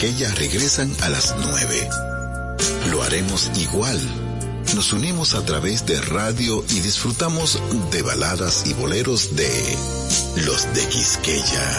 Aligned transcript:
Quisqueya 0.00 0.34
regresan 0.34 0.90
a 1.02 1.10
las 1.10 1.34
9. 1.36 1.88
Lo 2.90 3.02
haremos 3.02 3.50
igual. 3.58 4.00
Nos 4.74 4.94
unimos 4.94 5.34
a 5.34 5.44
través 5.44 5.84
de 5.84 6.00
radio 6.00 6.64
y 6.70 6.80
disfrutamos 6.80 7.60
de 7.90 8.00
baladas 8.00 8.62
y 8.64 8.72
boleros 8.72 9.36
de 9.36 9.76
los 10.46 10.72
de 10.72 10.88
Quisqueya. 10.88 11.70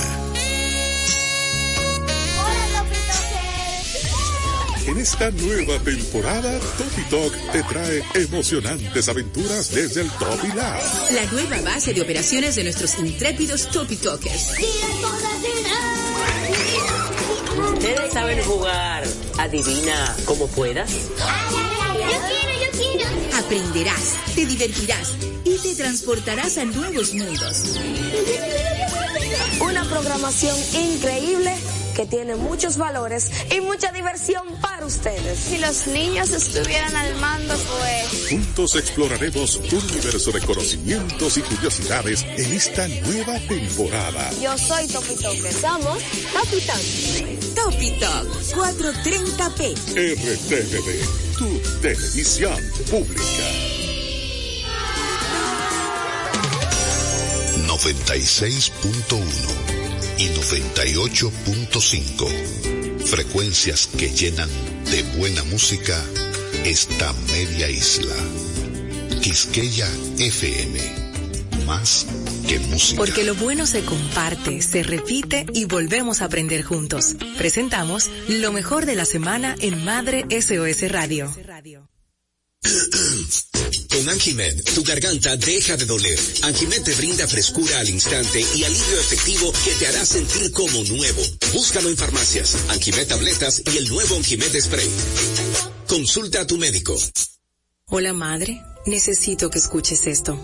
En 4.86 4.98
esta 5.00 5.32
nueva 5.32 5.80
temporada, 5.80 6.60
Topi 6.78 7.02
Talk 7.10 7.52
te 7.52 7.64
trae 7.64 8.04
emocionantes 8.14 9.10
aventuras 9.10 9.72
desde 9.74 10.02
el 10.02 10.12
Topi 10.12 10.50
Lab. 10.50 10.80
La 11.12 11.26
nueva 11.32 11.60
base 11.62 11.92
de 11.92 12.02
operaciones 12.04 12.56
de 12.56 12.66
nuestros 12.66 13.00
intrépidos 13.00 13.68
Topi 13.72 13.96
Talkers. 13.96 14.52
Saben 18.14 18.44
jugar. 18.44 19.04
Adivina 19.38 20.16
como 20.26 20.48
puedas. 20.48 20.92
Yo 20.92 21.08
quiero, 21.98 22.54
yo 22.60 22.72
quiero. 22.78 23.38
Aprenderás, 23.38 24.16
te 24.36 24.46
divertirás 24.46 25.16
y 25.46 25.58
te 25.58 25.76
transportarás 25.76 26.58
a 26.58 26.66
nuevos 26.66 27.14
mundos. 27.14 27.80
Una 29.62 29.84
programación 29.86 30.58
increíble 30.74 31.56
que 31.96 32.06
tiene 32.06 32.36
muchos 32.36 32.78
valores 32.78 33.32
y 33.56 33.62
mucha 33.62 33.92
diversión 33.92 34.46
para 34.62 34.81
ustedes. 34.92 35.40
Si 35.40 35.58
los 35.58 35.88
niños 35.88 36.30
estuvieran 36.32 36.96
al 36.96 37.16
mando, 37.16 37.56
pues... 37.56 38.30
Juntos 38.30 38.76
exploraremos 38.76 39.56
un 39.56 39.84
universo 39.90 40.32
de 40.32 40.42
conocimientos 40.42 41.38
y 41.38 41.42
curiosidades 41.42 42.22
en 42.24 42.52
esta 42.52 42.88
nueva 42.88 43.40
temporada. 43.48 44.30
Yo 44.42 44.56
soy 44.58 44.88
Topi 44.88 45.16
Talker. 45.16 45.54
Somos 45.54 45.98
Topi 46.34 46.60
Talk. 46.62 46.82
Topi 47.56 47.92
Talk 48.00 48.28
430p. 48.54 49.76
RTVD, 49.96 51.06
tu 51.38 51.60
televisión 51.82 52.58
pública. 52.90 53.22
96.1 57.68 58.72
y 60.18 60.28
98.5. 60.28 62.61
Frecuencias 63.06 63.88
que 63.98 64.10
llenan 64.10 64.50
de 64.90 65.04
buena 65.18 65.44
música 65.46 66.02
esta 66.66 67.14
media 67.32 67.70
isla. 67.70 68.16
Quisqueya 69.22 69.88
FM. 70.18 70.80
Más 71.66 72.06
que 72.48 72.60
música. 72.60 72.98
Porque 72.98 73.24
lo 73.24 73.36
bueno 73.36 73.66
se 73.66 73.84
comparte, 73.84 74.62
se 74.62 74.84
repite 74.84 75.46
y 75.54 75.66
volvemos 75.66 76.22
a 76.22 76.26
aprender 76.26 76.64
juntos. 76.64 77.16
Presentamos 77.38 78.10
lo 78.28 78.52
mejor 78.52 78.86
de 78.86 78.96
la 78.96 79.06
semana 79.06 79.56
en 79.60 79.84
Madre 79.84 80.26
SOS 80.30 80.90
Radio. 80.92 81.34
Con 83.92 84.08
Anjimed, 84.08 84.64
tu 84.74 84.84
garganta 84.84 85.36
deja 85.36 85.76
de 85.76 85.86
doler. 85.86 86.18
Anjimed 86.44 86.82
te 86.82 86.96
brinda 86.96 87.28
frescura 87.28 87.80
al 87.80 87.90
instante 87.90 88.40
y 88.40 88.64
alivio 88.64 89.00
efectivo 89.00 89.52
que 89.66 89.72
te 89.72 89.88
hará 89.88 90.06
sentir 90.06 90.50
como 90.54 90.82
nuevo. 90.86 91.22
Búscalo 91.52 91.90
en 91.90 91.98
farmacias, 91.98 92.56
Anjimed 92.70 93.08
tabletas 93.08 93.62
y 93.66 93.78
el 93.78 93.90
nuevo 93.90 94.16
Anjimed 94.16 94.62
spray. 94.62 94.90
Consulta 95.88 96.42
a 96.42 96.48
tu 96.48 96.58
médico. 96.58 96.98
Hola 97.88 98.14
madre, 98.14 98.62
necesito 98.86 99.50
que 99.50 99.60
escuches 99.60 100.08
esto. 100.08 100.40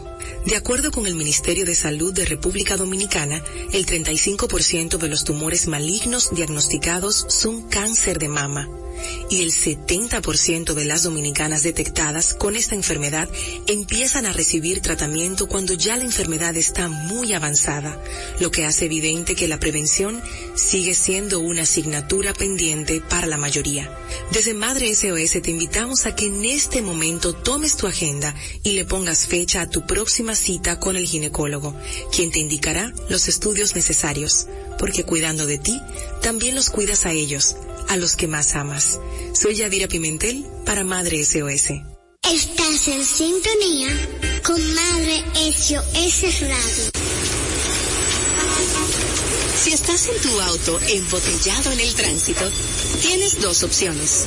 De 0.46 0.58
acuerdo 0.58 0.92
con 0.92 1.08
el 1.08 1.16
Ministerio 1.16 1.66
de 1.66 1.76
Salud 1.76 2.14
de 2.14 2.26
República 2.26 2.76
Dominicana, 2.76 3.42
el 3.72 3.86
35% 3.86 4.98
de 4.98 5.08
los 5.08 5.24
tumores 5.24 5.68
malignos 5.68 6.36
diagnosticados 6.36 7.26
son 7.30 7.70
cáncer 7.70 8.20
de 8.20 8.28
mama 8.28 8.68
y 9.30 9.42
el 9.42 9.52
70% 9.52 10.74
de 10.74 10.86
las 10.86 11.04
dominicanas 11.04 11.64
detectadas 11.64 12.34
con 12.34 12.56
esta 12.56 12.76
enfermedad 12.76 13.30
empiezan 13.68 14.26
a 14.26 14.34
recibir 14.34 14.82
tratamiento 14.82 15.48
cuando 15.48 15.74
ya 15.74 15.98
la 15.98 16.04
enfermedad 16.04 16.56
está 16.56 16.88
muy 16.88 17.34
avanzada, 17.34 18.02
lo 18.40 18.52
que 18.52 18.66
hace 18.66 18.86
evidente 18.86 19.36
que 19.36 19.48
la 19.48 19.60
prevención 19.60 20.22
sigue 20.56 20.96
siendo 20.96 21.40
una 21.40 21.64
asignatura 21.64 22.34
pendiente 22.34 23.02
para 23.02 23.28
la 23.28 23.38
mayoría. 23.38 23.92
Desde 24.32 24.54
Madre 24.54 24.94
SOS 24.94 25.42
te 25.42 25.52
invitamos 25.52 26.06
a 26.06 26.16
que 26.16 26.26
en 26.26 26.46
este 26.46 26.82
momento 26.82 27.34
tomes 27.34 27.76
tu 27.78 27.88
agenda 27.88 28.34
y 28.64 28.72
le 28.72 28.86
pongas 28.86 29.26
fecha 29.28 29.62
a 29.62 29.70
tu 29.70 29.86
próxima 29.86 30.36
cita 30.36 30.80
con 30.80 30.96
el 30.96 31.06
ginecólogo, 31.06 31.76
quien 32.14 32.32
te 32.32 32.40
indicará 32.40 32.94
los 33.10 33.28
estudios 33.28 33.76
necesarios, 33.76 34.48
porque 34.80 35.04
cuidando 35.04 35.46
de 35.46 35.58
ti, 35.58 35.80
también 36.22 36.56
los 36.56 36.70
cuidas 36.70 37.06
a 37.06 37.12
ellos 37.12 37.56
a 37.88 37.96
los 37.98 38.16
que 38.16 38.28
más 38.28 38.56
amas. 38.56 39.00
Soy 39.34 39.56
Yadira 39.56 39.88
Pimentel 39.88 40.46
para 40.66 40.84
Madre 40.84 41.24
SOS. 41.24 41.72
Estás 42.24 42.88
en 42.88 43.06
sintonía 43.06 43.90
con 44.44 44.62
Madre 44.76 45.24
SOS 45.52 46.42
Radio. 46.42 47.47
Si 49.64 49.74
estás 49.74 50.08
en 50.08 50.22
tu 50.22 50.40
auto 50.40 50.80
embotellado 50.88 51.72
en 51.72 51.80
el 51.80 51.94
tránsito, 51.96 52.50
tienes 53.02 53.42
dos 53.42 53.64
opciones. 53.64 54.26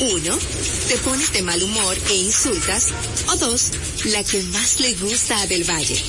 Uno, 0.00 0.38
te 0.88 0.96
pones 0.98 1.32
de 1.32 1.42
mal 1.42 1.62
humor 1.62 1.96
e 2.08 2.14
insultas. 2.14 2.88
O 3.28 3.36
dos, 3.36 3.70
la 4.06 4.24
que 4.24 4.42
más 4.44 4.80
le 4.80 4.94
gusta 4.94 5.40
a 5.40 5.46
Del 5.46 5.68
Valle. 5.68 6.02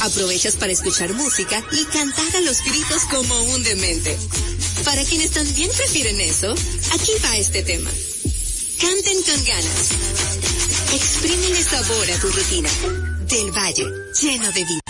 Aprovechas 0.00 0.56
para 0.56 0.72
escuchar 0.72 1.12
música 1.14 1.64
y 1.72 1.84
cantar 1.86 2.36
a 2.36 2.40
los 2.42 2.62
gritos 2.62 3.04
como 3.10 3.42
un 3.42 3.62
demente. 3.62 4.16
Para 4.84 5.02
quienes 5.04 5.30
también 5.30 5.70
prefieren 5.76 6.20
eso, 6.20 6.52
aquí 6.92 7.12
va 7.24 7.36
este 7.38 7.62
tema. 7.62 7.90
Canten 8.80 9.22
con 9.22 9.44
ganas. 9.44 9.88
Exprimen 10.94 11.64
sabor 11.64 12.10
a 12.10 12.18
tu 12.18 12.28
rutina. 12.28 12.70
Del 13.28 13.50
Valle, 13.50 13.86
lleno 14.20 14.52
de 14.52 14.64
vida. 14.64 14.89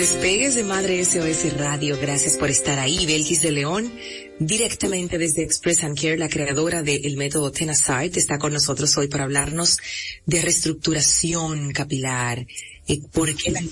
Despegues 0.00 0.54
de 0.54 0.64
Madre 0.64 1.04
SOS 1.04 1.58
Radio. 1.58 1.98
Gracias 2.00 2.38
por 2.38 2.48
estar 2.48 2.78
ahí. 2.78 3.04
Belkis 3.04 3.42
de 3.42 3.50
León, 3.50 3.92
directamente 4.38 5.18
desde 5.18 5.42
Express 5.42 5.84
and 5.84 5.94
Care, 6.00 6.16
la 6.16 6.30
creadora 6.30 6.82
del 6.82 7.18
método 7.18 7.52
Tenasite, 7.52 8.18
está 8.18 8.38
con 8.38 8.54
nosotros 8.54 8.96
hoy 8.96 9.08
para 9.08 9.24
hablarnos 9.24 9.76
de 10.24 10.40
reestructuración 10.40 11.72
capilar. 11.72 12.46
Eh, 12.88 13.02
¿Por 13.12 13.34
qué 13.36 13.50
la 13.50 13.62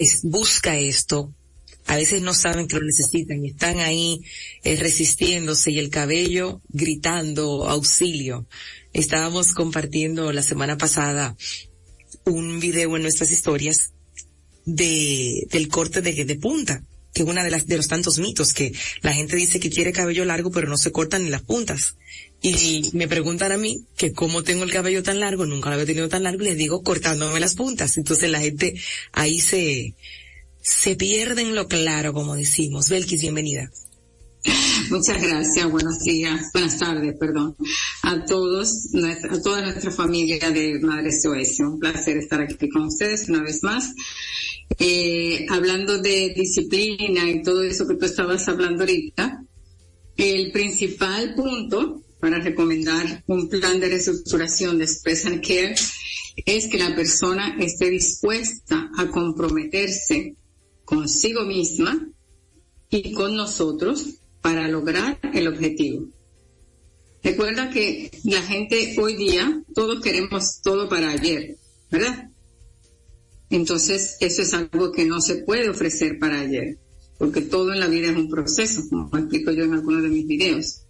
es- 0.00 0.22
busca 0.24 0.76
esto? 0.76 1.32
A 1.86 1.94
veces 1.94 2.20
no 2.20 2.34
saben 2.34 2.66
que 2.66 2.74
lo 2.74 2.82
necesitan 2.84 3.44
y 3.44 3.50
están 3.50 3.78
ahí 3.78 4.22
eh, 4.64 4.74
resistiéndose 4.74 5.70
y 5.70 5.78
el 5.78 5.88
cabello 5.88 6.62
gritando 6.68 7.68
auxilio. 7.68 8.48
Estábamos 8.92 9.54
compartiendo 9.54 10.32
la 10.32 10.42
semana 10.42 10.76
pasada 10.76 11.36
un 12.24 12.58
video 12.58 12.96
en 12.96 13.02
nuestras 13.02 13.30
historias 13.30 13.92
de, 14.64 15.46
del 15.50 15.68
corte 15.68 16.02
de, 16.02 16.24
de 16.24 16.34
punta, 16.36 16.82
que 17.12 17.22
es 17.22 17.28
una 17.28 17.44
de 17.44 17.50
las, 17.50 17.66
de 17.66 17.76
los 17.76 17.88
tantos 17.88 18.18
mitos 18.18 18.52
que 18.52 18.72
la 19.02 19.12
gente 19.12 19.36
dice 19.36 19.60
que 19.60 19.70
quiere 19.70 19.92
cabello 19.92 20.24
largo 20.24 20.50
pero 20.50 20.68
no 20.68 20.76
se 20.76 20.92
cortan 20.92 21.24
ni 21.24 21.30
las 21.30 21.42
puntas. 21.42 21.96
Y 22.42 22.90
me 22.94 23.08
preguntan 23.08 23.52
a 23.52 23.58
mí 23.58 23.84
que 23.96 24.12
cómo 24.12 24.42
tengo 24.42 24.64
el 24.64 24.72
cabello 24.72 25.02
tan 25.02 25.20
largo, 25.20 25.44
nunca 25.44 25.68
lo 25.68 25.74
había 25.74 25.86
tenido 25.86 26.08
tan 26.08 26.22
largo, 26.22 26.42
y 26.42 26.46
les 26.46 26.56
digo 26.56 26.82
cortándome 26.82 27.38
las 27.40 27.54
puntas. 27.54 27.98
Entonces 27.98 28.30
la 28.30 28.40
gente 28.40 28.74
ahí 29.12 29.40
se, 29.40 29.94
se 30.62 30.96
pierde 30.96 31.42
en 31.42 31.54
lo 31.54 31.68
claro, 31.68 32.12
como 32.14 32.36
decimos. 32.36 32.88
Belkis, 32.88 33.20
bienvenida. 33.20 33.70
Muchas 34.90 35.22
gracias, 35.22 35.70
buenos 35.70 35.98
días, 36.00 36.50
buenas 36.52 36.78
tardes, 36.78 37.14
perdón, 37.18 37.56
a 38.02 38.24
todos, 38.24 38.88
a 39.30 39.42
toda 39.42 39.62
nuestra 39.62 39.90
familia 39.90 40.50
de 40.50 40.78
Madre 40.80 41.10
SOS. 41.12 41.60
Un 41.60 41.78
placer 41.78 42.16
estar 42.16 42.40
aquí 42.40 42.68
con 42.68 42.84
ustedes 42.86 43.28
una 43.28 43.42
vez 43.42 43.62
más. 43.62 43.92
Eh, 44.78 45.46
hablando 45.50 45.98
de 45.98 46.32
disciplina 46.34 47.28
y 47.28 47.42
todo 47.42 47.62
eso 47.62 47.86
que 47.86 47.96
tú 47.96 48.06
estabas 48.06 48.48
hablando 48.48 48.82
ahorita, 48.82 49.44
El 50.16 50.52
principal 50.52 51.34
punto 51.34 52.02
para 52.20 52.40
recomendar 52.40 53.24
un 53.26 53.48
plan 53.48 53.80
de 53.80 53.88
reestructuración 53.88 54.78
de 54.78 54.84
Express 54.84 55.26
and 55.26 55.40
Care 55.40 55.74
es 56.44 56.68
que 56.68 56.78
la 56.78 56.94
persona 56.94 57.56
esté 57.58 57.90
dispuesta 57.90 58.90
a 58.96 59.06
comprometerse 59.08 60.36
consigo 60.84 61.44
misma 61.44 62.08
y 62.90 63.12
con 63.12 63.36
nosotros 63.36 64.20
para 64.40 64.68
lograr 64.68 65.18
el 65.34 65.48
objetivo. 65.48 66.08
Recuerda 67.22 67.70
que 67.70 68.10
la 68.24 68.40
gente 68.42 68.96
hoy 68.98 69.14
día, 69.14 69.62
todos 69.74 70.00
queremos 70.00 70.60
todo 70.62 70.88
para 70.88 71.10
ayer, 71.10 71.56
¿verdad? 71.90 72.30
Entonces, 73.50 74.16
eso 74.20 74.42
es 74.42 74.54
algo 74.54 74.92
que 74.92 75.04
no 75.04 75.20
se 75.20 75.36
puede 75.36 75.68
ofrecer 75.68 76.18
para 76.18 76.40
ayer, 76.40 76.78
porque 77.18 77.42
todo 77.42 77.72
en 77.72 77.80
la 77.80 77.88
vida 77.88 78.10
es 78.10 78.16
un 78.16 78.30
proceso, 78.30 78.88
como 78.88 79.16
explico 79.18 79.50
yo 79.50 79.64
en 79.64 79.74
algunos 79.74 80.02
de 80.02 80.08
mis 80.08 80.26
videos. 80.26 80.82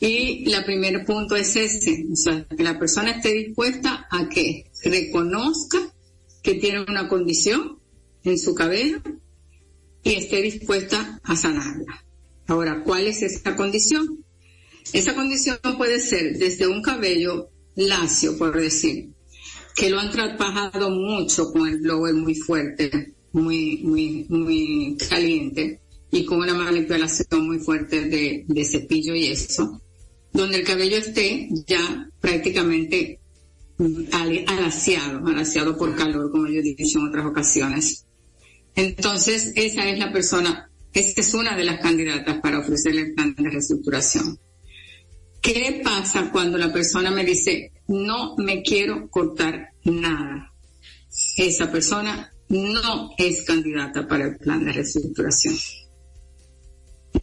Y 0.00 0.52
el 0.52 0.64
primer 0.64 1.04
punto 1.06 1.34
es 1.34 1.56
ese, 1.56 2.06
o 2.12 2.16
sea, 2.16 2.44
que 2.44 2.62
la 2.62 2.78
persona 2.78 3.12
esté 3.12 3.32
dispuesta 3.32 4.06
a 4.10 4.28
que 4.28 4.70
reconozca 4.84 5.78
que 6.42 6.54
tiene 6.54 6.82
una 6.82 7.08
condición 7.08 7.78
en 8.22 8.38
su 8.38 8.54
cabeza 8.54 9.02
y 10.02 10.14
esté 10.14 10.42
dispuesta 10.42 11.20
a 11.22 11.36
sanarla. 11.36 12.04
Ahora, 12.48 12.82
¿cuál 12.82 13.06
es 13.06 13.22
esa 13.22 13.54
condición? 13.54 14.24
Esa 14.92 15.14
condición 15.14 15.58
puede 15.76 16.00
ser 16.00 16.38
desde 16.38 16.66
un 16.66 16.82
cabello 16.82 17.50
lacio, 17.76 18.36
por 18.36 18.58
decir, 18.58 19.10
que 19.76 19.90
lo 19.90 20.00
han 20.00 20.10
trabajado 20.10 20.90
mucho 20.90 21.52
con 21.52 21.68
el 21.68 21.78
blower 21.78 22.14
muy 22.14 22.34
fuerte, 22.34 23.14
muy, 23.32 23.82
muy, 23.84 24.26
muy 24.28 24.96
caliente 25.08 25.80
y 26.10 26.24
con 26.24 26.38
una 26.38 26.54
manipulación 26.54 27.46
muy 27.46 27.58
fuerte 27.58 28.06
de, 28.06 28.44
de 28.48 28.64
cepillo 28.64 29.14
y 29.14 29.26
eso, 29.26 29.80
donde 30.32 30.56
el 30.56 30.64
cabello 30.64 30.96
esté 30.96 31.48
ya 31.66 32.10
prácticamente 32.20 33.20
alaciado, 34.46 35.26
alaciado 35.26 35.76
por 35.76 35.94
calor, 35.94 36.30
como 36.30 36.48
yo 36.48 36.60
he 36.60 36.62
dicho 36.62 36.98
en 36.98 37.08
otras 37.08 37.26
ocasiones. 37.26 38.06
Entonces, 38.74 39.52
esa 39.54 39.88
es 39.88 39.98
la 39.98 40.12
persona, 40.12 40.67
esta 40.92 41.20
es 41.20 41.34
una 41.34 41.56
de 41.56 41.64
las 41.64 41.80
candidatas 41.80 42.40
para 42.40 42.58
ofrecerle 42.58 43.02
el 43.02 43.14
plan 43.14 43.34
de 43.34 43.50
reestructuración. 43.50 44.38
¿Qué 45.40 45.80
pasa 45.84 46.30
cuando 46.32 46.58
la 46.58 46.72
persona 46.72 47.10
me 47.10 47.24
dice, 47.24 47.72
no 47.86 48.34
me 48.36 48.62
quiero 48.62 49.08
cortar 49.08 49.70
nada? 49.84 50.52
Esa 51.36 51.70
persona 51.70 52.32
no 52.48 53.10
es 53.16 53.42
candidata 53.42 54.06
para 54.08 54.26
el 54.26 54.36
plan 54.38 54.64
de 54.64 54.72
reestructuración 54.72 55.54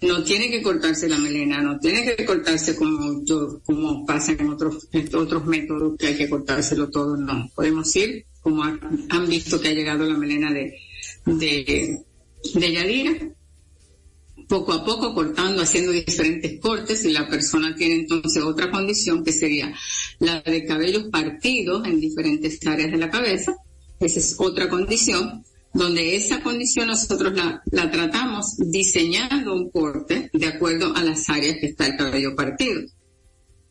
no 0.01 0.23
tiene 0.23 0.49
que 0.49 0.61
cortarse 0.61 1.07
la 1.07 1.17
melena, 1.17 1.61
no 1.61 1.79
tiene 1.79 2.15
que 2.15 2.25
cortarse 2.25 2.75
como 2.75 3.23
yo, 3.23 3.61
como 3.65 4.05
pasa 4.05 4.33
en 4.33 4.49
otros, 4.49 4.87
otros 5.13 5.45
métodos 5.45 5.97
que 5.97 6.07
hay 6.07 6.17
que 6.17 6.29
cortárselo 6.29 6.89
todo, 6.89 7.15
no. 7.17 7.49
Podemos 7.55 7.95
ir, 7.95 8.25
como 8.41 8.63
han, 8.63 9.27
visto 9.27 9.59
que 9.59 9.69
ha 9.69 9.73
llegado 9.73 10.05
la 10.05 10.17
melena 10.17 10.51
de, 10.51 10.75
de, 11.25 12.03
de 12.53 12.71
Yadira, 12.71 13.29
poco 14.47 14.73
a 14.73 14.85
poco 14.85 15.13
cortando, 15.13 15.61
haciendo 15.61 15.91
diferentes 15.91 16.59
cortes 16.59 17.05
y 17.05 17.11
la 17.11 17.27
persona 17.27 17.75
tiene 17.75 17.95
entonces 17.95 18.43
otra 18.43 18.71
condición 18.71 19.23
que 19.23 19.31
sería 19.31 19.73
la 20.19 20.41
de 20.41 20.65
cabellos 20.65 21.05
partidos 21.11 21.87
en 21.87 21.99
diferentes 21.99 22.65
áreas 22.65 22.91
de 22.91 22.97
la 22.97 23.09
cabeza. 23.09 23.55
Esa 23.99 24.19
es 24.19 24.35
otra 24.37 24.69
condición 24.69 25.43
donde 25.73 26.15
esa 26.15 26.41
condición 26.41 26.87
nosotros 26.87 27.33
la, 27.33 27.61
la, 27.71 27.91
tratamos 27.91 28.55
diseñando 28.57 29.53
un 29.53 29.69
corte 29.69 30.29
de 30.31 30.47
acuerdo 30.47 30.95
a 30.95 31.03
las 31.03 31.29
áreas 31.29 31.57
que 31.59 31.67
está 31.67 31.87
el 31.87 31.97
cabello 31.97 32.35
partido. 32.35 32.81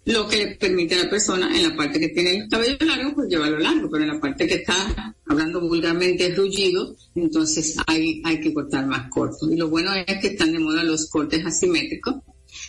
Lo 0.07 0.29
que 0.29 0.37
le 0.37 0.57
permite 0.57 0.97
a 0.97 1.05
la 1.05 1.11
persona 1.11 1.57
en 1.57 1.63
la 1.63 1.75
parte 1.75 1.99
que 1.99 2.09
tiene 2.09 2.37
el 2.37 2.49
cabello 2.49 2.77
largo, 2.81 3.15
pues 3.15 3.29
llevarlo 3.29 3.59
largo, 3.59 3.89
pero 3.91 4.05
en 4.05 4.11
la 4.11 4.21
parte 4.21 4.47
que 4.47 4.57
está 4.57 5.15
hablando 5.27 5.63
vulgarmente 5.63 6.35
rullido, 6.35 6.95
entonces 7.15 7.77
hay, 7.87 8.21
hay 8.25 8.39
que 8.41 8.53
cortar 8.53 8.87
más 8.87 9.09
corto. 9.09 9.51
Y 9.51 9.57
lo 9.57 9.71
bueno 9.71 9.95
es 9.95 10.19
que 10.21 10.29
están 10.29 10.53
de 10.53 10.59
moda 10.59 10.85
los 10.85 11.09
cortes 11.09 11.45
asimétricos, 11.47 12.17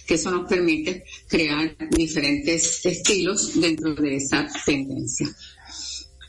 que 0.08 0.14
eso 0.14 0.32
nos 0.32 0.48
permite 0.48 1.04
crear 1.28 1.76
diferentes 1.90 2.86
estilos 2.86 3.60
dentro 3.60 3.94
de 3.96 4.16
esa 4.16 4.48
tendencia. 4.66 5.28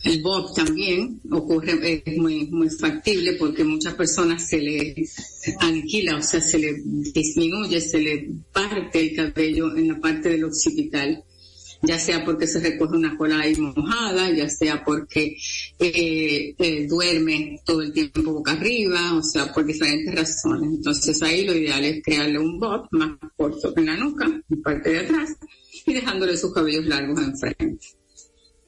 El 0.07 0.23
bob 0.23 0.55
también 0.55 1.21
ocurre, 1.33 2.03
es 2.07 2.17
muy, 2.17 2.47
muy 2.47 2.71
factible 2.71 3.33
porque 3.33 3.65
muchas 3.65 3.95
personas 3.95 4.47
se 4.47 4.59
le 4.59 4.95
aniquila, 5.59 6.19
o 6.19 6.23
sea, 6.23 6.41
se 6.41 6.61
le 6.61 6.81
disminuye, 6.85 7.81
se 7.81 7.99
le 7.99 8.31
parte 8.53 9.01
el 9.01 9.17
cabello 9.17 9.77
en 9.77 9.89
la 9.89 9.99
parte 9.99 10.29
del 10.29 10.45
occipital, 10.45 11.25
ya 11.83 11.99
sea 11.99 12.25
porque 12.25 12.47
se 12.47 12.61
recoge 12.61 12.97
una 12.97 13.17
cola 13.17 13.41
ahí 13.41 13.57
mojada, 13.57 14.31
ya 14.31 14.49
sea 14.49 14.85
porque 14.85 15.37
eh, 15.81 16.55
eh, 16.57 16.87
duerme 16.87 17.61
todo 17.67 17.83
el 17.83 17.93
tiempo 17.93 18.23
boca 18.23 18.53
arriba, 18.53 19.13
o 19.17 19.25
sea, 19.25 19.53
por 19.53 19.67
diferentes 19.67 20.15
razones. 20.15 20.71
Entonces 20.73 21.21
ahí 21.25 21.45
lo 21.45 21.53
ideal 21.53 21.85
es 21.85 22.01
crearle 22.05 22.39
un 22.39 22.61
bob 22.61 22.87
más 22.93 23.19
corto 23.37 23.73
en 23.77 23.87
la 23.87 23.97
nuca, 23.97 24.27
en 24.27 24.63
parte 24.63 24.91
de 24.91 25.01
atrás, 25.01 25.31
y 25.85 25.95
dejándole 25.95 26.37
sus 26.37 26.55
cabellos 26.55 26.87
largos 26.87 27.21
enfrente 27.21 27.97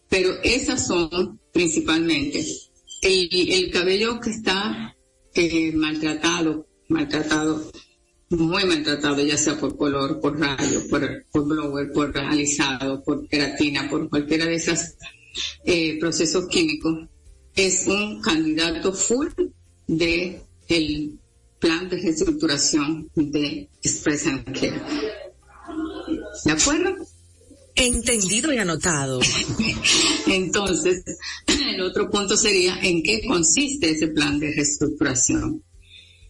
pero 0.09 0.31
esas 0.43 0.87
son 0.87 1.41
principalmente 1.53 2.45
el, 3.03 3.71
cabello 3.71 4.21
que 4.21 4.31
está 4.31 4.97
eh, 5.35 5.73
maltratado, 5.73 6.67
maltratado, 6.89 7.71
muy 8.31 8.65
maltratado, 8.65 9.25
ya 9.25 9.37
sea 9.37 9.59
por 9.59 9.77
color, 9.77 10.21
por 10.21 10.39
rayo, 10.39 10.83
por, 10.89 11.27
por 11.31 11.47
blower, 11.47 11.93
por 11.93 12.17
alisado, 12.19 13.03
por 13.03 13.29
queratina, 13.29 13.89
por 13.89 14.09
cualquiera 14.09 14.47
de 14.47 14.55
esos 14.55 14.95
eh, 15.65 15.99
procesos 15.99 16.49
químicos, 16.49 17.09
es 17.55 17.87
un 17.87 18.21
candidato 18.21 18.93
full 18.93 19.29
de 19.87 20.43
el 20.69 21.19
plan 21.59 21.89
de 21.89 21.97
reestructuración 21.97 23.11
de 23.15 23.69
Express 23.83 24.25
Care. 24.25 24.83
¿De 26.45 26.53
acuerdo? 26.53 26.95
Entendido 27.79 28.53
y 28.53 28.59
anotado. 28.59 29.21
Entonces, 30.27 31.05
el 31.47 31.81
otro 31.81 32.11
punto 32.11 32.37
sería 32.37 32.77
en 32.83 33.05
qué 33.05 33.23
consiste 33.25 33.91
ese 33.91 34.09
plan 34.09 34.41
de 34.41 34.53
reestructuración. 34.53 35.63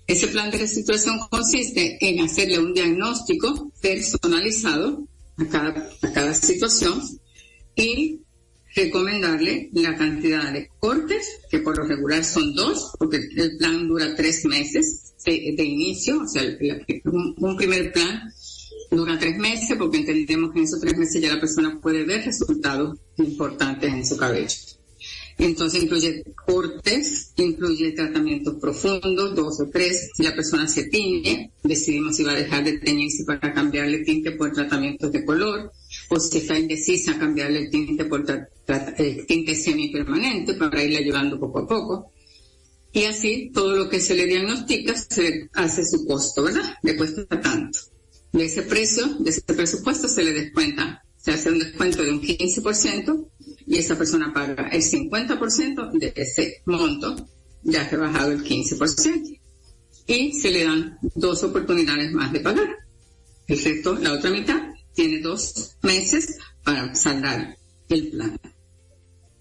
Ese 0.06 0.28
plan 0.28 0.50
de 0.50 0.58
reestructuración 0.58 1.18
consiste 1.30 1.96
en 2.00 2.20
hacerle 2.20 2.58
un 2.58 2.74
diagnóstico 2.74 3.72
personalizado 3.80 5.08
a 5.38 5.46
cada, 6.12 6.34
situación 6.34 7.00
y 7.74 8.20
recomendarle 8.74 9.70
la 9.72 9.96
cantidad 9.96 10.52
de 10.52 10.68
cortes, 10.78 11.26
que 11.50 11.60
por 11.60 11.78
lo 11.78 11.84
regular 11.84 12.24
son 12.24 12.54
dos, 12.54 12.92
porque 12.98 13.20
el 13.36 13.56
plan 13.56 13.88
dura 13.88 14.14
tres 14.14 14.44
meses 14.44 15.14
de, 15.24 15.64
inicio, 15.64 16.20
o 16.22 16.28
sea, 16.28 16.42
un 17.04 17.56
primer 17.56 17.92
plan 17.92 18.32
dura 18.90 19.18
tres 19.18 19.36
meses 19.36 19.76
porque 19.78 19.98
entendemos 19.98 20.52
que 20.52 20.60
en 20.60 20.64
esos 20.64 20.80
tres 20.80 20.96
meses 20.96 21.20
ya 21.20 21.34
la 21.34 21.40
persona 21.40 21.78
puede 21.80 22.04
ver 22.04 22.24
resultados 22.24 22.98
importantes 23.16 23.92
en 23.92 24.06
su 24.06 24.16
cabello. 24.16 24.56
Entonces 25.38 25.84
incluye 25.84 26.24
cortes, 26.44 27.32
incluye 27.36 27.92
tratamientos 27.92 28.56
profundos, 28.60 29.36
dos 29.36 29.60
o 29.60 29.68
tres. 29.70 30.10
Si 30.14 30.24
la 30.24 30.34
persona 30.34 30.66
se 30.66 30.84
tiñe, 30.84 31.52
decidimos 31.62 32.16
si 32.16 32.24
va 32.24 32.32
a 32.32 32.36
dejar 32.36 32.64
de 32.64 32.78
teñirse 32.78 33.24
para 33.24 33.52
cambiarle 33.52 33.98
tinte 33.98 34.32
por 34.32 34.52
tratamientos 34.52 35.12
de 35.12 35.24
color, 35.24 35.70
o 36.08 36.18
si 36.18 36.38
está 36.38 36.58
indecisa, 36.58 37.18
cambiarle 37.18 37.60
el 37.60 37.70
tinte 37.70 38.04
por 38.06 38.24
eh, 38.28 39.24
tinte 39.28 39.54
semipermanente 39.54 40.54
para 40.54 40.82
irle 40.82 40.98
ayudando 40.98 41.38
poco 41.38 41.60
a 41.60 41.68
poco. 41.68 42.12
Y 42.92 43.04
así 43.04 43.52
todo 43.54 43.76
lo 43.76 43.88
que 43.88 44.00
se 44.00 44.16
le 44.16 44.26
diagnostica 44.26 44.96
se 44.96 45.48
hace 45.52 45.84
su 45.84 46.04
costo, 46.04 46.42
¿verdad? 46.42 46.74
Le 46.82 46.96
cuesta 46.96 47.24
tanto 47.26 47.78
de 48.32 48.44
ese 48.44 48.62
precio, 48.62 49.06
de 49.18 49.30
ese 49.30 49.42
presupuesto 49.42 50.08
se 50.08 50.24
le 50.24 50.32
descuenta, 50.32 51.02
se 51.16 51.32
hace 51.32 51.50
un 51.50 51.58
descuento 51.58 52.02
de 52.02 52.12
un 52.12 52.22
15% 52.22 53.28
y 53.66 53.78
esa 53.78 53.96
persona 53.96 54.32
paga 54.32 54.68
el 54.68 54.82
50% 54.82 55.92
de 55.98 56.12
ese 56.16 56.62
monto, 56.66 57.28
ya 57.62 57.82
ha 57.82 57.88
rebajado 57.88 58.32
el 58.32 58.44
15%. 58.44 59.40
Y 60.06 60.32
se 60.32 60.50
le 60.50 60.64
dan 60.64 60.98
dos 61.14 61.42
oportunidades 61.42 62.12
más 62.12 62.32
de 62.32 62.40
pagar. 62.40 62.76
El 63.46 63.62
resto, 63.62 63.94
la 63.94 64.14
otra 64.14 64.30
mitad, 64.30 64.72
tiene 64.94 65.20
dos 65.20 65.76
meses 65.82 66.38
para 66.64 66.94
saldar 66.94 67.56
el 67.90 68.08
plan. 68.08 68.38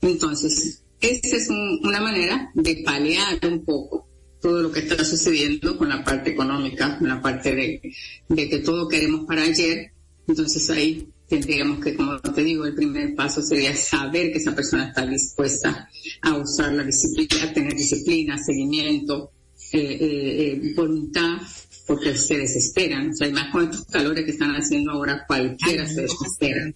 Entonces, 0.01 0.83
esa 0.99 1.35
es 1.37 1.49
una 1.49 2.01
manera 2.01 2.51
de 2.53 2.83
paliar 2.83 3.39
un 3.45 3.63
poco 3.63 4.06
todo 4.47 4.61
lo 4.61 4.71
que 4.71 4.79
está 4.79 5.03
sucediendo 5.03 5.77
con 5.77 5.89
la 5.89 6.05
parte 6.05 6.29
económica, 6.29 6.97
con 6.97 7.09
la 7.09 7.21
parte 7.21 7.53
de, 7.53 8.47
que 8.49 8.59
todo 8.59 8.87
queremos 8.87 9.25
para 9.25 9.43
ayer. 9.43 9.91
Entonces 10.25 10.69
ahí 10.69 11.05
tendríamos 11.27 11.83
que, 11.83 11.93
como 11.93 12.17
te 12.21 12.43
digo, 12.45 12.65
el 12.65 12.73
primer 12.73 13.13
paso 13.13 13.41
sería 13.41 13.75
saber 13.75 14.31
que 14.31 14.37
esa 14.37 14.55
persona 14.55 14.87
está 14.87 15.05
dispuesta 15.05 15.89
a 16.21 16.37
usar 16.37 16.71
la 16.71 16.85
disciplina, 16.85 17.43
a 17.43 17.53
tener 17.53 17.73
disciplina, 17.73 18.37
seguimiento, 18.37 19.31
eh, 19.73 19.79
eh, 19.79 20.61
eh 20.63 20.73
voluntad 20.73 21.41
porque 21.87 22.17
se 22.17 22.37
desesperan. 22.37 23.11
O 23.11 23.15
sea, 23.15 23.29
más 23.31 23.51
con 23.51 23.63
estos 23.63 23.85
calores 23.85 24.25
que 24.25 24.31
están 24.31 24.51
haciendo 24.51 24.91
ahora, 24.91 25.25
cualquiera 25.25 25.87
se 25.87 26.01
desespera. 26.01 26.73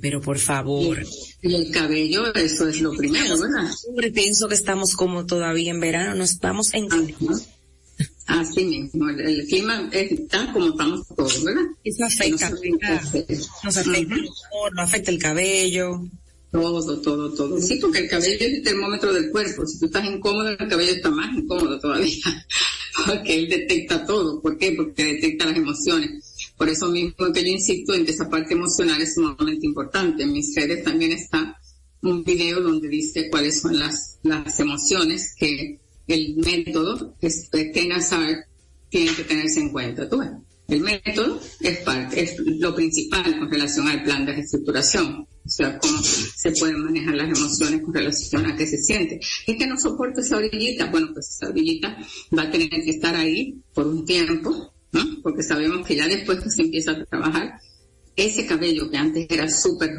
Pero 0.00 0.20
por 0.20 0.38
favor. 0.38 1.02
Y, 1.42 1.54
el 1.54 1.70
cabello, 1.70 2.32
eso 2.34 2.68
es 2.68 2.80
lo 2.80 2.92
primero, 2.92 3.38
¿verdad? 3.40 3.72
Siempre 3.72 4.12
pienso 4.12 4.48
que 4.48 4.54
estamos 4.54 4.94
como 4.94 5.24
todavía 5.26 5.70
en 5.70 5.80
verano, 5.80 6.14
no 6.14 6.24
estamos 6.24 6.74
en... 6.74 6.88
Así 8.26 8.64
mismo, 8.64 9.08
el, 9.08 9.44
clima 9.48 9.88
está 9.90 10.52
como 10.52 10.68
estamos 10.68 11.04
todos, 11.08 11.42
¿verdad? 11.42 11.64
Eso 11.82 12.04
afecta, 12.04 12.50
nos 12.50 13.76
afecta 13.76 13.98
el 13.98 14.06
humor, 14.06 14.74
nos 14.76 14.84
afecta 14.84 15.10
el 15.10 15.18
cabello. 15.18 16.04
Todo, 16.52 17.00
todo, 17.00 17.32
todo. 17.34 17.60
Sí, 17.60 17.78
porque 17.80 18.00
el 18.00 18.08
cabello 18.08 18.36
es 18.38 18.54
el 18.54 18.62
termómetro 18.62 19.12
del 19.12 19.30
cuerpo. 19.30 19.66
Si 19.66 19.80
tú 19.80 19.86
estás 19.86 20.04
incómodo, 20.04 20.48
el 20.48 20.56
cabello 20.56 20.92
está 20.92 21.10
más 21.10 21.36
incómodo 21.36 21.80
todavía. 21.80 22.46
Porque 23.06 23.38
él 23.38 23.48
detecta 23.48 24.04
todo. 24.06 24.40
¿Por 24.40 24.58
qué? 24.58 24.72
Porque 24.72 25.04
detecta 25.04 25.46
las 25.46 25.56
emociones. 25.56 26.52
Por 26.56 26.68
eso 26.68 26.88
mismo 26.88 27.32
que 27.32 27.42
yo 27.42 27.48
insisto 27.48 27.94
en 27.94 28.04
que 28.04 28.12
esa 28.12 28.28
parte 28.28 28.54
emocional 28.54 29.00
es 29.00 29.14
sumamente 29.14 29.66
importante. 29.66 30.22
En 30.22 30.32
mis 30.32 30.54
redes 30.54 30.84
también 30.84 31.12
está 31.12 31.58
un 32.02 32.24
video 32.24 32.60
donde 32.60 32.88
dice 32.88 33.28
cuáles 33.30 33.60
son 33.60 33.78
las, 33.78 34.18
las 34.22 34.58
emociones 34.60 35.34
que 35.38 35.78
el 36.06 36.36
método 36.36 37.14
es, 37.20 37.48
Tenasar 37.50 38.46
tiene 38.88 39.14
que 39.14 39.24
tenerse 39.24 39.60
en 39.60 39.70
cuenta. 39.70 40.08
¿Tú? 40.08 40.20
El 40.68 40.80
método 40.80 41.40
es 41.60 41.78
parte, 41.78 42.22
es 42.22 42.36
lo 42.38 42.74
principal 42.74 43.38
con 43.38 43.50
relación 43.50 43.88
al 43.88 44.02
plan 44.02 44.24
de 44.24 44.32
reestructuración. 44.32 45.26
O 45.44 45.48
sea, 45.48 45.78
cómo 45.78 45.98
se 46.02 46.52
pueden 46.52 46.84
manejar 46.84 47.14
las 47.14 47.38
emociones 47.38 47.82
con 47.82 47.94
relación 47.94 48.46
a 48.46 48.56
qué 48.56 48.66
se 48.66 48.78
siente. 48.78 49.20
Es 49.46 49.56
que 49.56 49.66
no 49.66 49.78
soporto 49.78 50.20
esa 50.20 50.36
orillita. 50.36 50.90
Bueno, 50.90 51.08
pues 51.12 51.30
esa 51.30 51.48
orillita 51.48 51.96
va 52.36 52.42
a 52.42 52.50
tener 52.50 52.68
que 52.68 52.90
estar 52.90 53.16
ahí 53.16 53.60
por 53.74 53.86
un 53.86 54.04
tiempo, 54.04 54.72
¿no? 54.92 55.02
Porque 55.22 55.42
sabemos 55.42 55.86
que 55.86 55.96
ya 55.96 56.06
después 56.06 56.40
que 56.40 56.50
se 56.50 56.62
empieza 56.62 56.92
a 56.92 57.04
trabajar, 57.04 57.54
ese 58.16 58.46
cabello 58.46 58.90
que 58.90 58.96
antes 58.96 59.26
era 59.28 59.48
súper 59.48 59.90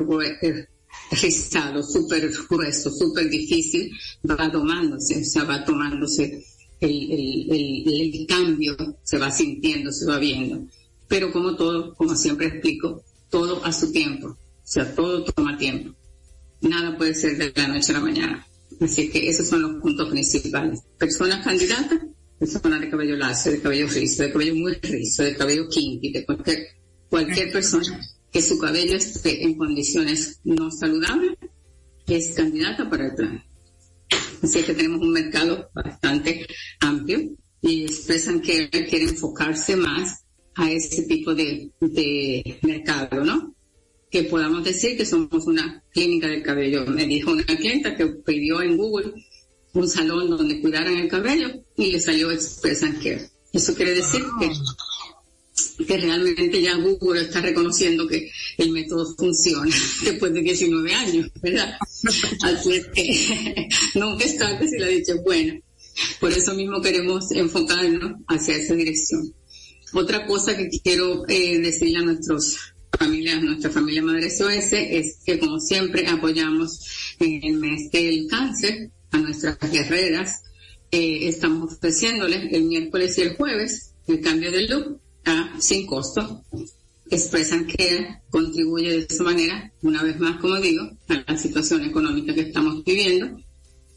rizado, 1.12 1.84
súper 1.84 2.32
grueso, 2.50 2.92
súper 2.92 3.30
difícil, 3.30 3.92
va 4.30 4.52
tomándose, 4.52 5.22
o 5.22 5.26
sea, 5.26 5.44
va 5.44 5.66
tomándose 5.66 6.44
el, 6.80 7.12
el, 7.12 7.52
el, 7.52 8.14
el 8.16 8.28
cambio, 8.28 8.76
se 9.04 9.18
va 9.18 9.32
sintiendo, 9.32 9.92
se 9.92 10.06
va 10.06 10.18
viendo. 10.18 10.68
Pero 11.08 11.32
como 11.32 11.56
todo, 11.56 11.94
como 11.96 12.16
siempre 12.16 12.48
explico, 12.48 13.04
todo 13.30 13.64
a 13.66 13.72
su 13.72 13.92
tiempo. 13.92 14.38
O 14.72 14.74
sea, 14.74 14.96
todo 14.96 15.26
toma 15.26 15.58
tiempo. 15.58 15.94
Nada 16.62 16.98
puede 16.98 17.14
ser 17.14 17.38
de 17.38 17.52
la 17.54 17.68
noche 17.68 17.92
a 17.92 17.96
la 17.96 18.00
mañana. 18.00 18.48
Así 18.80 19.10
que 19.10 19.28
esos 19.28 19.50
son 19.50 19.64
los 19.64 19.82
puntos 19.82 20.10
principales. 20.10 20.80
Personas 20.98 21.44
candidatas, 21.44 22.00
personas 22.40 22.80
de 22.80 22.90
cabello 22.90 23.18
lacio, 23.18 23.52
de 23.52 23.62
cabello 23.62 23.90
rizo, 23.90 24.24
de 24.24 24.32
cabello 24.32 24.56
muy 24.56 24.76
rizo, 24.76 25.24
de 25.24 25.36
cabello 25.36 25.68
kinky, 25.68 26.14
de 26.14 26.26
cualquier, 26.26 26.68
cualquier 27.10 27.52
persona 27.52 28.00
que 28.32 28.42
su 28.42 28.58
cabello 28.60 28.96
esté 28.96 29.44
en 29.44 29.58
condiciones 29.58 30.40
no 30.46 30.72
saludables, 30.72 31.34
es 32.08 32.34
candidata 32.34 32.90
para 32.90 33.08
el 33.08 33.16
plan. 33.16 33.44
Así 34.42 34.64
que 34.64 34.74
tenemos 34.74 35.02
un 35.02 35.12
mercado 35.12 35.70
bastante 35.76 36.48
amplio 36.80 37.20
y 37.62 37.84
expresan 37.84 38.40
que 38.40 38.70
quieren 38.70 39.10
enfocarse 39.10 39.76
más 39.76 40.24
a 40.56 40.72
ese 40.72 41.04
tipo 41.04 41.36
de, 41.36 41.72
de 41.82 42.58
mercado, 42.62 43.26
¿no? 43.26 43.54
Que 44.12 44.24
podamos 44.24 44.64
decir 44.64 44.98
que 44.98 45.06
somos 45.06 45.48
una 45.48 45.82
clínica 45.92 46.28
del 46.28 46.44
cabello. 46.44 46.86
Me 46.86 47.06
dijo 47.06 47.32
una 47.32 47.46
clienta 47.46 47.96
que 47.96 48.08
pidió 48.08 48.62
en 48.62 48.76
Google 48.76 49.14
un 49.74 49.88
salón 49.88 50.30
donde 50.30 50.60
cuidaran 50.60 50.98
el 50.98 51.08
cabello 51.08 51.64
y 51.78 51.94
le 51.94 52.00
salió 52.02 52.30
Express 52.30 52.84
and 52.84 53.02
Care. 53.02 53.30
Eso 53.54 53.74
quiere 53.74 53.96
decir 53.96 54.22
que, 54.38 55.86
que 55.86 55.98
realmente 55.98 56.62
ya 56.62 56.76
Google 56.76 57.22
está 57.22 57.40
reconociendo 57.40 58.06
que 58.06 58.30
el 58.58 58.72
método 58.72 59.16
funciona 59.16 59.74
después 60.04 60.34
de 60.34 60.42
19 60.42 60.94
años, 60.94 61.32
¿verdad? 61.42 61.78
Así 62.44 62.74
es 62.74 62.88
que 62.88 63.70
nunca 63.96 64.26
es 64.26 64.38
tarde 64.38 64.68
si 64.68 64.78
la 64.78 64.88
dicha 64.88 65.14
es 65.14 65.24
buena. 65.24 65.58
Por 66.20 66.32
eso 66.32 66.54
mismo 66.54 66.82
queremos 66.82 67.32
enfocarnos 67.32 68.14
hacia 68.28 68.58
esa 68.58 68.76
dirección. 68.76 69.34
Otra 69.94 70.26
cosa 70.26 70.56
que 70.56 70.70
quiero 70.70 71.28
eh, 71.28 71.60
decirle 71.60 72.00
a 72.00 72.02
nuestros 72.02 72.58
familia, 72.98 73.40
nuestra 73.40 73.70
familia 73.70 74.04
Madre 74.04 74.30
SOS, 74.30 74.74
es 74.74 75.18
que 75.26 75.40
como 75.40 75.60
siempre 75.60 76.08
apoyamos 76.08 77.16
en 77.20 77.44
el 77.44 77.58
mes 77.58 77.92
del 77.92 78.28
cáncer 78.28 78.92
a 79.12 79.18
nuestras 79.18 79.58
guerreras. 79.72 80.44
Eh, 80.92 81.28
estamos 81.30 81.74
ofreciéndoles 81.74 82.52
el 82.52 82.64
miércoles 82.64 83.18
y 83.18 83.22
el 83.22 83.36
jueves 83.36 83.94
el 84.08 84.22
cambio 84.22 84.52
de 84.52 84.68
look 84.68 85.00
a 85.26 85.56
sin 85.60 85.86
costo. 85.86 86.44
Expresan 87.10 87.68
que 87.68 88.08
contribuye 88.30 88.90
de 88.90 89.08
esa 89.10 89.24
manera, 89.24 89.72
una 89.82 90.02
vez 90.02 90.20
más, 90.20 90.40
como 90.40 90.60
digo, 90.60 90.84
a 91.10 91.24
la 91.28 91.38
situación 91.38 91.84
económica 91.84 92.34
que 92.34 92.42
estamos 92.42 92.84
viviendo. 92.84 93.38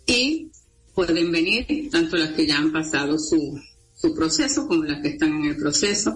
Y 0.06 0.50
pueden 0.94 1.30
venir 1.32 1.90
tanto 1.90 2.16
las 2.16 2.32
que 2.32 2.46
ya 2.46 2.58
han 2.58 2.72
pasado 2.72 3.18
su, 3.18 3.60
su 3.96 4.14
proceso 4.14 4.66
como 4.66 4.84
las 4.84 5.00
que 5.00 5.08
están 5.08 5.32
en 5.34 5.50
el 5.50 5.56
proceso 5.56 6.12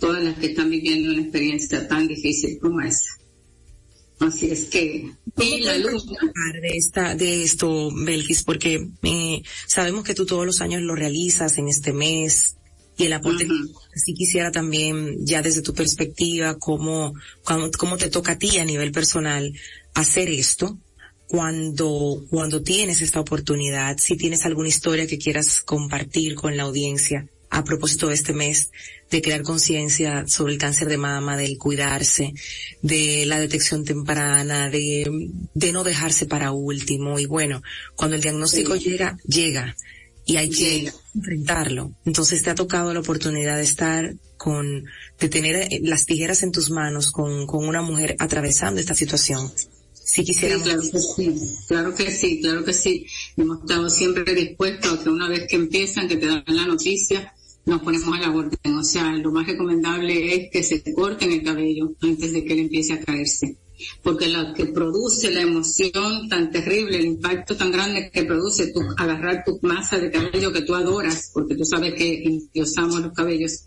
todas 0.00 0.22
las 0.22 0.38
que 0.38 0.46
están 0.46 0.70
viviendo 0.70 1.10
una 1.10 1.22
experiencia 1.22 1.86
tan 1.88 2.08
difícil 2.08 2.58
como 2.60 2.80
esa. 2.80 3.10
Así 4.18 4.50
es 4.50 4.64
que, 4.64 5.10
y 5.38 5.60
la 5.60 5.76
luz. 5.76 6.06
De, 6.06 6.68
esta, 6.68 7.14
de 7.14 7.42
esto, 7.42 7.90
Belkis, 7.94 8.44
porque 8.44 8.88
eh, 9.02 9.42
sabemos 9.66 10.04
que 10.04 10.14
tú 10.14 10.24
todos 10.24 10.46
los 10.46 10.62
años 10.62 10.80
lo 10.80 10.94
realizas 10.94 11.58
en 11.58 11.68
este 11.68 11.92
mes 11.92 12.56
y 12.96 13.04
el 13.04 13.12
aporte, 13.12 13.46
si 13.94 14.14
quisiera 14.14 14.50
también, 14.50 15.26
ya 15.26 15.42
desde 15.42 15.60
tu 15.60 15.74
perspectiva, 15.74 16.56
cómo, 16.58 17.12
cómo, 17.44 17.70
cómo 17.76 17.98
te 17.98 18.08
toca 18.08 18.32
a 18.32 18.38
ti 18.38 18.58
a 18.58 18.64
nivel 18.64 18.90
personal 18.90 19.52
hacer 19.92 20.30
esto, 20.30 20.78
cuando, 21.26 22.24
cuando 22.30 22.62
tienes 22.62 23.02
esta 23.02 23.20
oportunidad, 23.20 23.98
si 23.98 24.16
tienes 24.16 24.46
alguna 24.46 24.68
historia 24.68 25.06
que 25.06 25.18
quieras 25.18 25.60
compartir 25.60 26.36
con 26.36 26.56
la 26.56 26.62
audiencia 26.62 27.28
a 27.50 27.64
propósito 27.64 28.08
de 28.08 28.14
este 28.14 28.32
mes 28.32 28.70
de 29.10 29.22
crear 29.22 29.42
conciencia 29.42 30.24
sobre 30.26 30.52
el 30.52 30.58
cáncer 30.58 30.88
de 30.88 30.96
mama, 30.96 31.36
del 31.36 31.58
cuidarse, 31.58 32.34
de 32.82 33.24
la 33.26 33.38
detección 33.38 33.84
temprana, 33.84 34.68
de, 34.70 35.30
de 35.54 35.72
no 35.72 35.84
dejarse 35.84 36.26
para 36.26 36.52
último. 36.52 37.18
Y 37.18 37.26
bueno, 37.26 37.62
cuando 37.94 38.16
el 38.16 38.22
diagnóstico 38.22 38.76
llega, 38.76 39.18
llega. 39.26 39.76
Y 40.28 40.38
hay 40.38 40.50
que 40.50 40.92
enfrentarlo. 41.14 41.92
Entonces 42.04 42.42
te 42.42 42.50
ha 42.50 42.56
tocado 42.56 42.92
la 42.92 42.98
oportunidad 42.98 43.56
de 43.56 43.62
estar 43.62 44.16
con, 44.36 44.84
de 45.20 45.28
tener 45.28 45.54
eh, 45.54 45.80
las 45.82 46.04
tijeras 46.04 46.42
en 46.42 46.50
tus 46.50 46.70
manos 46.70 47.12
con, 47.12 47.46
con 47.46 47.66
una 47.66 47.80
mujer 47.80 48.16
atravesando 48.18 48.80
esta 48.80 48.94
situación. 48.94 49.52
Si 49.92 50.24
quisiéramos. 50.24 50.66
claro 50.66 50.82
que 50.82 51.00
sí, 51.00 51.56
claro 51.66 51.94
que 51.94 52.10
sí, 52.10 52.40
claro 52.40 52.64
que 52.64 52.72
sí. 52.72 53.06
Hemos 53.36 53.60
estado 53.60 53.90
siempre 53.90 54.34
dispuestos 54.34 55.00
a 55.00 55.02
que 55.02 55.10
una 55.10 55.28
vez 55.28 55.46
que 55.48 55.56
empiezan, 55.56 56.08
que 56.08 56.16
te 56.16 56.26
dan 56.26 56.44
la 56.46 56.66
noticia, 56.66 57.32
nos 57.66 57.82
ponemos 57.82 58.16
a 58.16 58.20
la 58.20 58.30
orden. 58.30 58.76
O 58.78 58.84
sea, 58.84 59.12
lo 59.12 59.32
más 59.32 59.46
recomendable 59.46 60.34
es 60.34 60.50
que 60.50 60.62
se 60.62 60.82
corten 60.94 61.32
el 61.32 61.42
cabello 61.42 61.92
antes 62.00 62.32
de 62.32 62.44
que 62.44 62.52
él 62.54 62.60
empiece 62.60 62.94
a 62.94 63.00
caerse. 63.00 63.58
Porque 64.02 64.28
lo 64.28 64.54
que 64.54 64.66
produce 64.66 65.30
la 65.30 65.42
emoción 65.42 66.28
tan 66.28 66.50
terrible, 66.50 66.96
el 66.96 67.04
impacto 67.04 67.56
tan 67.56 67.70
grande 67.70 68.10
que 68.10 68.24
produce 68.24 68.72
tu, 68.72 68.80
agarrar 68.96 69.44
tu 69.44 69.58
masa 69.62 69.98
de 69.98 70.10
cabello 70.10 70.52
que 70.52 70.62
tú 70.62 70.74
adoras, 70.74 71.30
porque 71.34 71.56
tú 71.56 71.64
sabes 71.64 71.92
que 71.94 72.22
endiosamos 72.24 73.00
los 73.02 73.12
cabellos, 73.12 73.66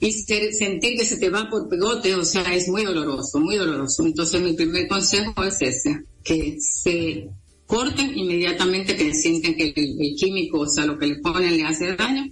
y 0.00 0.12
sentir 0.12 0.98
que 0.98 1.04
se 1.04 1.16
te 1.16 1.30
va 1.30 1.48
por 1.48 1.68
pegote, 1.68 2.14
o 2.16 2.24
sea, 2.24 2.52
es 2.52 2.68
muy 2.68 2.84
doloroso, 2.84 3.38
muy 3.38 3.56
doloroso. 3.56 4.04
Entonces 4.04 4.42
mi 4.42 4.52
primer 4.52 4.88
consejo 4.88 5.44
es 5.44 5.62
ese, 5.62 6.04
que 6.24 6.56
se 6.58 7.30
corten 7.66 8.18
inmediatamente 8.18 8.96
que 8.96 9.14
sienten 9.14 9.54
que 9.54 9.72
el, 9.74 9.96
el 9.98 10.16
químico, 10.16 10.60
o 10.60 10.68
sea, 10.68 10.84
lo 10.84 10.98
que 10.98 11.06
le 11.06 11.20
ponen 11.20 11.56
le 11.56 11.64
hace 11.64 11.94
daño, 11.94 12.26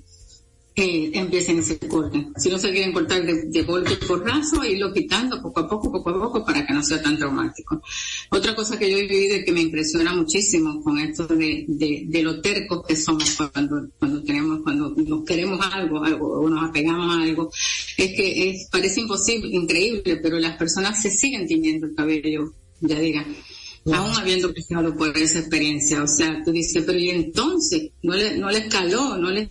que 0.80 1.10
empiecen 1.12 1.58
ese 1.58 1.78
corte. 1.78 2.28
Si 2.38 2.48
no 2.48 2.58
se 2.58 2.72
quieren 2.72 2.92
cortar 2.92 3.22
de, 3.22 3.42
de 3.44 3.62
golpe 3.64 3.96
por 4.06 4.24
raso, 4.24 4.64
irlo 4.64 4.94
quitando 4.94 5.42
poco 5.42 5.60
a 5.60 5.68
poco, 5.68 5.92
poco 5.92 6.08
a 6.08 6.14
poco, 6.14 6.42
para 6.42 6.66
que 6.66 6.72
no 6.72 6.82
sea 6.82 7.02
tan 7.02 7.18
traumático. 7.18 7.82
Otra 8.30 8.54
cosa 8.54 8.78
que 8.78 8.90
yo 8.90 8.96
he 8.96 9.06
vivido 9.06 9.36
y 9.36 9.44
que 9.44 9.52
me 9.52 9.60
impresiona 9.60 10.14
muchísimo 10.14 10.82
con 10.82 10.98
esto 10.98 11.26
de, 11.26 11.66
de, 11.68 12.04
de 12.06 12.22
lo 12.22 12.40
tercos 12.40 12.86
que 12.86 12.96
somos 12.96 13.36
cuando, 13.52 13.90
cuando 13.98 14.22
tenemos, 14.22 14.60
cuando 14.62 14.94
nos 14.96 15.22
queremos 15.26 15.60
algo, 15.70 16.02
algo, 16.02 16.40
o 16.40 16.48
nos 16.48 16.70
apegamos 16.70 17.14
a 17.14 17.22
algo, 17.24 17.50
es 17.98 18.14
que 18.14 18.48
es, 18.48 18.68
parece 18.72 19.02
imposible, 19.02 19.54
increíble, 19.54 20.16
pero 20.16 20.38
las 20.38 20.56
personas 20.56 21.02
se 21.02 21.10
siguen 21.10 21.46
tiñendo 21.46 21.88
el 21.88 21.94
cabello, 21.94 22.54
ya 22.80 22.98
diga 22.98 23.26
aún 23.86 24.14
habiendo 24.14 24.52
pasado 24.54 24.94
por 24.94 25.16
esa 25.16 25.40
experiencia. 25.40 26.02
O 26.02 26.06
sea, 26.06 26.42
tú 26.44 26.52
dices, 26.52 26.84
pero 26.86 26.98
y 26.98 27.10
entonces, 27.10 27.90
no 28.02 28.14
le, 28.14 28.36
no 28.36 28.50
le 28.50 28.58
escaló, 28.58 29.16
no 29.16 29.30
le, 29.30 29.48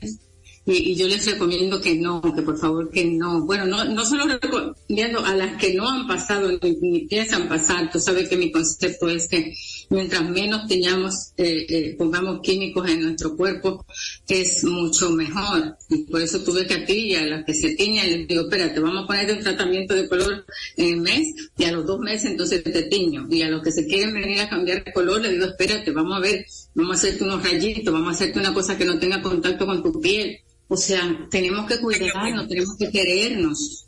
y, 0.71 0.95
yo 0.95 1.07
les 1.07 1.25
recomiendo 1.25 1.81
que 1.81 1.95
no, 1.95 2.21
que 2.21 2.41
por 2.41 2.57
favor 2.57 2.89
que 2.89 3.05
no. 3.05 3.45
Bueno, 3.45 3.65
no, 3.65 3.85
no 3.85 4.05
solo 4.05 4.25
recomiendo 4.27 5.25
a 5.25 5.35
las 5.35 5.57
que 5.57 5.73
no 5.73 5.89
han 5.89 6.07
pasado 6.07 6.49
ni, 6.61 7.05
piensan 7.07 7.47
pasar. 7.47 7.91
Tú 7.91 7.99
sabes 7.99 8.29
que 8.29 8.37
mi 8.37 8.51
concepto 8.51 9.09
es 9.09 9.27
que 9.27 9.53
mientras 9.89 10.29
menos 10.29 10.67
tengamos, 10.67 11.33
eh, 11.37 11.65
eh, 11.69 11.95
pongamos 11.97 12.41
químicos 12.41 12.89
en 12.89 13.01
nuestro 13.01 13.35
cuerpo, 13.35 13.85
es 14.27 14.63
mucho 14.63 15.09
mejor. 15.11 15.75
Y 15.89 16.03
por 16.03 16.21
eso 16.21 16.39
tuve 16.43 16.67
que 16.67 16.75
a 16.75 16.85
ti 16.85 17.11
y 17.11 17.15
a 17.15 17.25
las 17.25 17.45
que 17.45 17.53
se 17.53 17.75
tiñan 17.75 18.09
les 18.09 18.27
digo, 18.27 18.41
espérate, 18.41 18.79
vamos 18.79 19.03
a 19.03 19.07
poner 19.07 19.31
un 19.31 19.43
tratamiento 19.43 19.95
de 19.95 20.07
color 20.07 20.45
en 20.77 20.93
el 20.93 20.97
mes 21.01 21.33
y 21.57 21.63
a 21.63 21.71
los 21.71 21.85
dos 21.85 21.99
meses 21.99 22.31
entonces 22.31 22.63
te 22.63 22.83
tiño. 22.83 23.27
Y 23.29 23.41
a 23.41 23.49
los 23.49 23.63
que 23.63 23.71
se 23.71 23.85
quieren 23.85 24.13
venir 24.13 24.41
a 24.41 24.49
cambiar 24.49 24.83
de 24.83 24.93
color 24.93 25.21
les 25.21 25.31
digo, 25.31 25.45
espérate, 25.45 25.91
vamos 25.91 26.17
a 26.17 26.19
ver, 26.19 26.45
vamos 26.75 26.91
a 26.91 26.99
hacerte 26.99 27.23
unos 27.23 27.43
rayitos, 27.43 27.93
vamos 27.93 28.09
a 28.09 28.11
hacerte 28.11 28.39
una 28.39 28.53
cosa 28.53 28.77
que 28.77 28.85
no 28.85 28.99
tenga 28.99 29.21
contacto 29.21 29.65
con 29.65 29.81
tu 29.83 29.99
piel 29.99 30.39
o 30.69 30.77
sea, 30.77 31.27
tenemos 31.31 31.65
que 31.65 31.79
cuidarnos, 31.79 32.47
tenemos 32.47 32.77
que 32.77 32.91
querernos. 32.91 33.87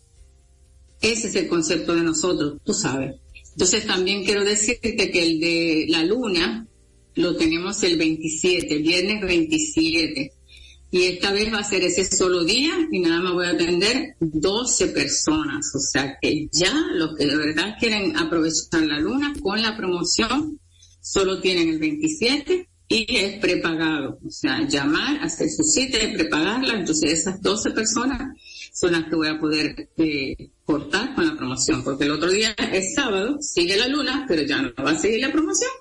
Ese 0.99 1.27
es 1.27 1.35
el 1.35 1.47
concepto 1.47 1.95
de 1.95 2.01
nosotros, 2.01 2.57
tú 2.63 2.73
sabes. 2.73 3.15
Entonces 3.51 3.85
también 3.85 4.25
quiero 4.25 4.43
decirte 4.43 5.11
que 5.11 5.23
el 5.23 5.39
de 5.39 5.85
la 5.89 6.03
luna 6.03 6.67
lo 7.13 7.35
tenemos 7.35 7.83
el 7.83 7.97
27, 7.97 8.77
viernes 8.79 9.21
27. 9.21 10.33
Y 10.89 11.03
esta 11.03 11.31
vez 11.31 11.53
va 11.53 11.59
a 11.59 11.63
ser 11.63 11.83
ese 11.83 12.03
solo 12.03 12.43
día 12.43 12.73
y 12.91 12.99
nada 12.99 13.21
más 13.21 13.33
voy 13.33 13.45
a 13.45 13.51
atender 13.51 14.15
12 14.19 14.87
personas. 14.87 15.75
O 15.75 15.79
sea 15.79 16.17
que 16.19 16.49
ya 16.51 16.73
los 16.95 17.15
que 17.15 17.27
de 17.27 17.35
verdad 17.35 17.75
quieren 17.79 18.17
aprovechar 18.17 18.81
la 18.81 18.99
luna 18.99 19.33
con 19.39 19.61
la 19.61 19.77
promoción 19.77 20.59
solo 20.99 21.39
tienen 21.41 21.69
el 21.69 21.79
27 21.79 22.70
y 22.93 23.05
es 23.15 23.39
prepagado, 23.39 24.19
o 24.25 24.29
sea, 24.29 24.67
llamar, 24.67 25.23
hacer 25.23 25.49
su 25.49 25.63
cita 25.63 25.97
y 26.03 26.13
prepagarla, 26.13 26.73
entonces 26.73 27.21
esas 27.21 27.41
12 27.41 27.71
personas 27.71 28.37
son 28.73 28.91
las 28.91 29.05
que 29.05 29.15
voy 29.15 29.29
a 29.29 29.39
poder 29.39 29.89
eh, 29.95 30.35
cortar 30.65 31.15
con 31.15 31.25
la 31.25 31.37
promoción, 31.37 31.85
porque 31.85 32.03
el 32.03 32.11
otro 32.11 32.29
día 32.29 32.53
es 32.73 32.93
sábado, 32.93 33.37
sigue 33.41 33.77
la 33.77 33.87
luna, 33.87 34.25
pero 34.27 34.41
ya 34.41 34.61
no 34.61 34.73
va 34.83 34.91
a 34.91 34.99
seguir 34.99 35.21
la 35.21 35.31
promoción. 35.31 35.71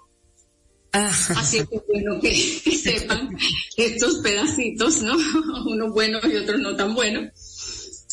Ah. 0.93 1.11
Así 1.37 1.59
que 1.67 1.81
bueno 1.88 2.21
que, 2.21 2.33
sepan 2.83 3.37
estos 3.76 4.19
pedacitos, 4.19 5.02
¿no? 5.02 5.17
Unos 5.67 5.93
buenos 5.93 6.25
y 6.33 6.37
otros 6.37 6.61
no 6.61 6.76
tan 6.76 6.95
buenos. 6.95 7.31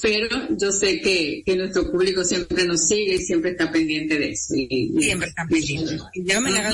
Pero 0.02 0.28
yo 0.60 0.72
sé 0.72 1.02
que, 1.02 1.42
que 1.46 1.56
nuestro 1.56 1.92
público 1.92 2.24
siempre 2.24 2.66
nos 2.66 2.88
sigue 2.88 3.16
y 3.16 3.20
siempre 3.20 3.52
está 3.52 3.72
pendiente 3.72 4.18
de 4.18 4.30
eso. 4.30 4.56
Y, 4.56 4.92
siempre 5.00 5.30
está 5.30 5.46
pendiente. 5.48 5.98
Ya 6.16 6.40
me 6.40 6.52
la 6.52 6.72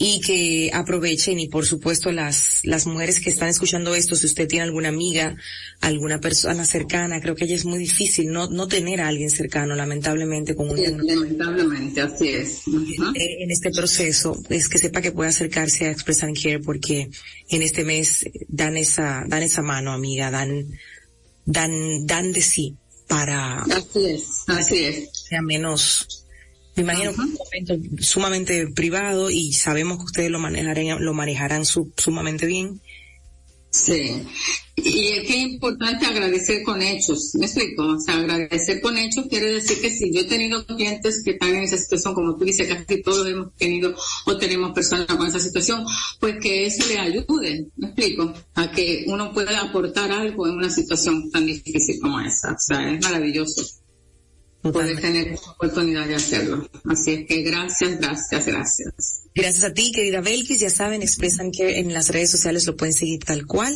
y 0.00 0.20
que 0.20 0.70
aprovechen 0.72 1.40
y 1.40 1.48
por 1.48 1.66
supuesto 1.66 2.12
las, 2.12 2.60
las 2.62 2.86
mujeres 2.86 3.18
que 3.18 3.30
están 3.30 3.48
escuchando 3.48 3.96
esto, 3.96 4.14
si 4.14 4.26
usted 4.26 4.46
tiene 4.46 4.64
alguna 4.64 4.90
amiga, 4.90 5.36
alguna 5.80 6.20
persona 6.20 6.64
cercana, 6.64 7.20
creo 7.20 7.34
que 7.34 7.46
ella 7.46 7.56
es 7.56 7.64
muy 7.64 7.80
difícil 7.80 8.30
no, 8.30 8.48
no 8.48 8.68
tener 8.68 9.00
a 9.00 9.08
alguien 9.08 9.28
cercano, 9.28 9.74
lamentablemente, 9.74 10.54
con 10.54 10.70
un 10.70 10.80
Lamentablemente, 10.80 12.00
así 12.00 12.28
es. 12.28 12.62
En 13.14 13.50
este 13.50 13.70
proceso, 13.72 14.40
es 14.48 14.68
que 14.68 14.78
sepa 14.78 15.00
que 15.00 15.10
puede 15.10 15.30
acercarse 15.30 15.86
a 15.86 15.90
Express 15.90 16.22
and 16.22 16.40
Care 16.40 16.60
porque 16.60 17.10
en 17.50 17.62
este 17.62 17.82
mes 17.84 18.24
dan 18.46 18.76
esa, 18.76 19.24
dan 19.26 19.42
esa 19.42 19.62
mano, 19.62 19.92
amiga, 19.92 20.30
dan, 20.30 20.68
dan, 21.44 22.06
dan 22.06 22.32
de 22.32 22.42
sí 22.42 22.76
para, 23.08 23.62
así 23.62 24.06
es, 24.06 24.44
así 24.46 24.84
es. 24.84 25.08
sea 25.12 25.42
menos, 25.42 26.17
me 26.78 26.92
imagino 26.92 27.12
que 27.12 27.22
es 27.22 27.28
un 27.28 27.34
momento 27.34 28.02
sumamente 28.02 28.68
privado 28.68 29.30
y 29.30 29.52
sabemos 29.52 29.98
que 29.98 30.04
ustedes 30.04 30.30
lo 30.30 30.38
manejarán, 30.38 31.04
lo 31.04 31.12
manejarán 31.12 31.64
sumamente 31.64 32.46
bien. 32.46 32.80
Sí. 33.70 34.22
Y 34.76 35.08
es 35.08 35.26
que 35.26 35.42
es 35.42 35.50
importante 35.50 36.06
agradecer 36.06 36.62
con 36.62 36.80
hechos, 36.80 37.32
¿me 37.34 37.46
explico? 37.46 37.84
O 37.84 38.00
sea, 38.00 38.14
agradecer 38.14 38.80
con 38.80 38.96
hechos 38.96 39.26
quiere 39.28 39.52
decir 39.52 39.80
que 39.80 39.90
si 39.90 40.12
yo 40.12 40.20
he 40.20 40.24
tenido 40.24 40.64
clientes 40.66 41.22
que 41.24 41.32
están 41.32 41.54
en 41.56 41.64
esa 41.64 41.76
situación, 41.76 42.14
como 42.14 42.36
tú 42.36 42.44
dices, 42.44 42.68
casi 42.68 43.02
todos 43.02 43.26
hemos 43.28 43.54
tenido 43.56 43.94
o 44.24 44.38
tenemos 44.38 44.72
personas 44.72 45.06
con 45.06 45.26
esa 45.26 45.40
situación, 45.40 45.84
pues 46.20 46.36
que 46.40 46.66
eso 46.66 46.86
le 46.88 46.98
ayude, 46.98 47.66
¿me 47.76 47.88
explico? 47.88 48.32
A 48.54 48.70
que 48.70 49.04
uno 49.08 49.32
pueda 49.32 49.60
aportar 49.60 50.12
algo 50.12 50.46
en 50.46 50.54
una 50.54 50.70
situación 50.70 51.28
tan 51.30 51.44
difícil 51.44 51.98
como 52.00 52.20
esa. 52.20 52.52
O 52.52 52.58
sea, 52.58 52.94
es 52.94 53.02
maravilloso 53.02 53.62
poder 54.62 55.00
tener 55.00 55.38
oportunidad 55.56 56.06
de 56.06 56.16
hacerlo. 56.16 56.68
Así 56.84 57.12
es 57.12 57.26
que 57.26 57.42
gracias, 57.42 57.98
gracias, 57.98 58.46
gracias. 58.46 59.22
Gracias 59.34 59.64
a 59.64 59.72
ti, 59.72 59.92
querida 59.92 60.20
Belkis. 60.20 60.60
Ya 60.60 60.70
saben, 60.70 61.02
expresan 61.02 61.52
que 61.52 61.78
en 61.78 61.92
las 61.92 62.10
redes 62.10 62.30
sociales 62.30 62.66
lo 62.66 62.76
pueden 62.76 62.92
seguir 62.92 63.20
tal 63.24 63.46
cual. 63.46 63.74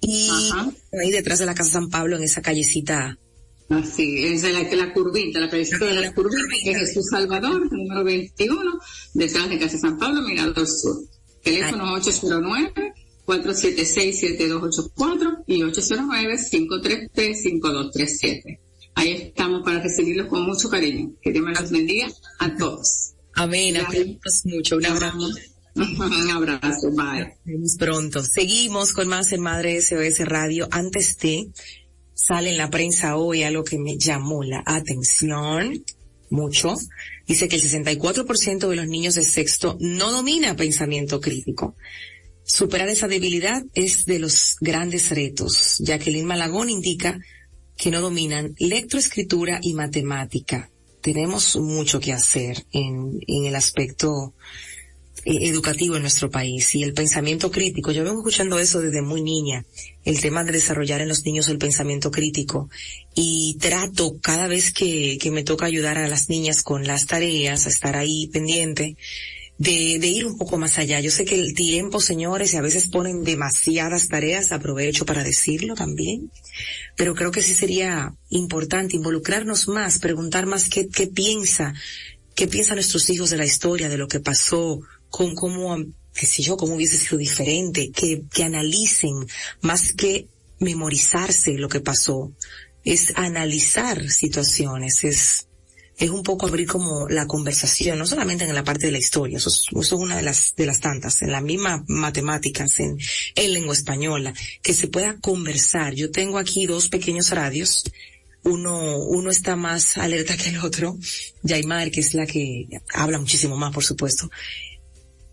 Y 0.00 0.30
ahí 1.02 1.10
detrás 1.10 1.38
de 1.38 1.46
la 1.46 1.54
Casa 1.54 1.72
San 1.72 1.90
Pablo, 1.90 2.16
en 2.16 2.22
esa 2.22 2.42
callecita. 2.42 3.18
Así, 3.70 4.26
es 4.26 4.42
la, 4.42 4.62
la 4.62 4.92
curvita, 4.92 5.40
la 5.40 5.48
callecita 5.48 5.84
de 5.84 5.94
la 5.94 6.14
curvita, 6.14 6.42
que 6.62 6.70
es 6.70 6.78
Jesús 6.78 7.06
Salvador, 7.10 7.72
número 7.72 8.04
21, 8.04 8.80
detrás 9.14 9.48
de 9.48 9.58
Casa 9.58 9.78
San 9.78 9.98
Pablo, 9.98 10.22
Mirador 10.22 10.68
Sur. 10.68 11.02
Teléfono 11.42 11.92
809 11.94 12.94
476-7284 13.26 15.44
y 15.46 15.62
809-533-5237. 15.62 18.58
Ahí 18.94 19.12
estamos 19.12 19.62
para 19.64 19.80
recibirlos 19.80 20.28
con 20.28 20.42
mucho 20.46 20.68
cariño. 20.68 21.12
Que 21.22 21.32
Dios 21.32 21.44
me 21.44 21.52
los 21.52 21.70
bendiga 21.70 22.08
a 22.38 22.56
todos. 22.56 23.14
Amén. 23.34 23.76
mucho. 24.44 24.76
Un 24.76 24.86
abrazo. 24.86 25.28
Un 25.74 26.30
abrazo. 26.30 26.90
Bye. 26.92 27.34
Nos 27.44 27.76
pronto. 27.76 28.22
Seguimos 28.22 28.92
con 28.92 29.08
más 29.08 29.32
en 29.32 29.40
Madre 29.40 29.80
SOS 29.80 30.20
Radio. 30.20 30.68
Antes 30.70 31.18
de, 31.18 31.48
sale 32.14 32.50
en 32.50 32.58
la 32.58 32.70
prensa 32.70 33.16
hoy 33.16 33.42
algo 33.42 33.64
que 33.64 33.78
me 33.78 33.98
llamó 33.98 34.44
la 34.44 34.62
atención 34.64 35.84
mucho. 36.30 36.76
Dice 37.26 37.48
que 37.48 37.56
el 37.56 37.62
64% 37.62 38.68
de 38.68 38.76
los 38.76 38.86
niños 38.86 39.14
de 39.14 39.22
sexto 39.22 39.76
no 39.80 40.12
domina 40.12 40.54
pensamiento 40.56 41.20
crítico. 41.20 41.74
Superar 42.44 42.88
esa 42.88 43.08
debilidad 43.08 43.64
es 43.74 44.04
de 44.04 44.18
los 44.18 44.56
grandes 44.60 45.10
retos. 45.10 45.78
Jacqueline 45.80 46.26
Malagón 46.26 46.68
indica 46.70 47.18
que 47.76 47.90
no 47.90 48.00
dominan 48.00 48.54
lectoescritura 48.58 49.60
y 49.62 49.74
matemática. 49.74 50.70
Tenemos 51.00 51.56
mucho 51.56 52.00
que 52.00 52.12
hacer 52.12 52.64
en, 52.72 53.20
en 53.26 53.46
el 53.46 53.54
aspecto 53.56 54.34
eh, 55.26 55.48
educativo 55.48 55.96
en 55.96 56.02
nuestro 56.02 56.30
país 56.30 56.74
y 56.74 56.82
el 56.82 56.92
pensamiento 56.92 57.50
crítico. 57.50 57.92
Yo 57.92 58.04
vengo 58.04 58.18
escuchando 58.18 58.58
eso 58.58 58.82
desde 58.82 59.00
muy 59.00 59.22
niña, 59.22 59.64
el 60.04 60.20
tema 60.20 60.44
de 60.44 60.52
desarrollar 60.52 61.00
en 61.00 61.08
los 61.08 61.24
niños 61.24 61.48
el 61.48 61.56
pensamiento 61.56 62.10
crítico 62.10 62.68
y 63.14 63.56
trato 63.58 64.18
cada 64.20 64.48
vez 64.48 64.70
que, 64.70 65.16
que 65.18 65.30
me 65.30 65.42
toca 65.42 65.64
ayudar 65.64 65.96
a 65.96 66.08
las 66.08 66.28
niñas 66.28 66.62
con 66.62 66.86
las 66.86 67.06
tareas, 67.06 67.64
a 67.64 67.70
estar 67.70 67.96
ahí 67.96 68.26
pendiente, 68.26 68.98
de, 69.58 69.98
de 70.00 70.06
ir 70.08 70.26
un 70.26 70.36
poco 70.36 70.58
más 70.58 70.78
allá. 70.78 71.00
Yo 71.00 71.10
sé 71.10 71.24
que 71.24 71.36
el 71.36 71.54
tiempo, 71.54 72.00
señores, 72.00 72.52
y 72.52 72.56
a 72.56 72.62
veces 72.62 72.88
ponen 72.88 73.24
demasiadas 73.24 74.08
tareas, 74.08 74.52
aprovecho 74.52 75.06
para 75.06 75.22
decirlo 75.22 75.74
también, 75.74 76.30
pero 76.96 77.14
creo 77.14 77.30
que 77.30 77.42
sí 77.42 77.54
sería 77.54 78.14
importante 78.30 78.96
involucrarnos 78.96 79.68
más, 79.68 79.98
preguntar 79.98 80.46
más 80.46 80.68
qué, 80.68 80.88
qué 80.88 81.06
piensa, 81.06 81.74
qué 82.34 82.48
piensan 82.48 82.76
nuestros 82.76 83.08
hijos 83.10 83.30
de 83.30 83.36
la 83.36 83.44
historia, 83.44 83.88
de 83.88 83.98
lo 83.98 84.08
que 84.08 84.20
pasó, 84.20 84.80
con 85.08 85.34
cómo, 85.34 85.76
qué 86.12 86.26
sé 86.26 86.42
yo, 86.42 86.56
cómo 86.56 86.74
hubiese 86.74 86.98
sido 86.98 87.18
diferente, 87.18 87.90
que, 87.92 88.22
que 88.32 88.44
analicen 88.44 89.14
más 89.60 89.92
que 89.92 90.28
memorizarse 90.58 91.52
lo 91.54 91.68
que 91.68 91.80
pasó, 91.80 92.32
es 92.84 93.12
analizar 93.16 94.10
situaciones, 94.10 95.04
es 95.04 95.46
es 95.96 96.10
un 96.10 96.22
poco 96.22 96.46
abrir 96.46 96.66
como 96.66 97.08
la 97.08 97.26
conversación, 97.26 97.98
no 97.98 98.06
solamente 98.06 98.44
en 98.44 98.54
la 98.54 98.64
parte 98.64 98.86
de 98.86 98.92
la 98.92 98.98
historia, 98.98 99.38
eso 99.38 99.48
es, 99.48 99.92
una 99.92 100.16
de 100.16 100.22
las, 100.22 100.54
las 100.56 100.80
tantas, 100.80 101.22
en 101.22 101.30
la 101.30 101.40
misma 101.40 101.84
matemáticas, 101.86 102.80
en, 102.80 102.98
en 103.36 103.52
lengua 103.52 103.74
española, 103.74 104.34
que 104.62 104.74
se 104.74 104.88
pueda 104.88 105.18
conversar. 105.20 105.94
Yo 105.94 106.10
tengo 106.10 106.38
aquí 106.38 106.66
dos 106.66 106.88
pequeños 106.88 107.30
radios, 107.30 107.84
uno, 108.42 108.98
uno 108.98 109.30
está 109.30 109.54
más 109.56 109.96
alerta 109.96 110.36
que 110.38 110.48
el 110.48 110.58
otro, 110.58 110.98
Yaimar, 111.42 111.90
que 111.90 112.00
es 112.00 112.14
la 112.14 112.26
que 112.26 112.66
habla 112.92 113.18
muchísimo 113.18 113.56
más, 113.56 113.72
por 113.72 113.84
supuesto, 113.84 114.30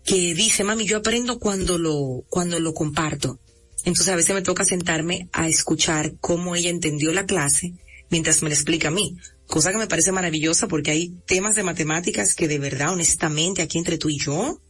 que 0.04 0.34
dice, 0.34 0.64
mami, 0.64 0.84
yo 0.86 0.98
aprendo 0.98 1.38
cuando 1.38 1.78
lo, 1.78 2.24
cuando 2.28 2.58
lo 2.60 2.72
comparto. 2.72 3.38
Entonces 3.84 4.08
a 4.12 4.16
veces 4.16 4.34
me 4.34 4.42
toca 4.42 4.64
sentarme 4.64 5.28
a 5.32 5.48
escuchar 5.48 6.14
cómo 6.20 6.54
ella 6.54 6.70
entendió 6.70 7.12
la 7.12 7.26
clase 7.26 7.74
mientras 8.10 8.42
me 8.42 8.48
la 8.48 8.54
explica 8.54 8.88
a 8.88 8.92
mí 8.92 9.16
cosa 9.46 9.72
que 9.72 9.78
me 9.78 9.86
parece 9.86 10.12
maravillosa 10.12 10.68
porque 10.68 10.90
hay 10.90 11.16
temas 11.26 11.54
de 11.54 11.62
matemáticas 11.62 12.34
que 12.34 12.48
de 12.48 12.58
verdad, 12.58 12.92
honestamente, 12.92 13.62
aquí 13.62 13.78
entre 13.78 13.98
tú 13.98 14.08
y 14.08 14.18
yo, 14.18 14.60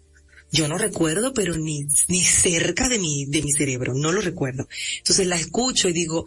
yo 0.51 0.69
no 0.69 0.77
recuerdo, 0.77 1.33
pero 1.33 1.57
ni, 1.57 1.87
ni 2.09 2.23
cerca 2.23 2.89
de 2.89 2.99
mi, 2.99 3.25
de 3.27 3.43
mi 3.43 3.53
cerebro, 3.53 3.95
no 3.95 4.13
lo 4.13 4.21
recuerdo. 4.21 4.69
Entonces 4.99 5.27
la 5.27 5.37
escucho 5.37 5.89
y 5.89 5.93
digo, 5.93 6.27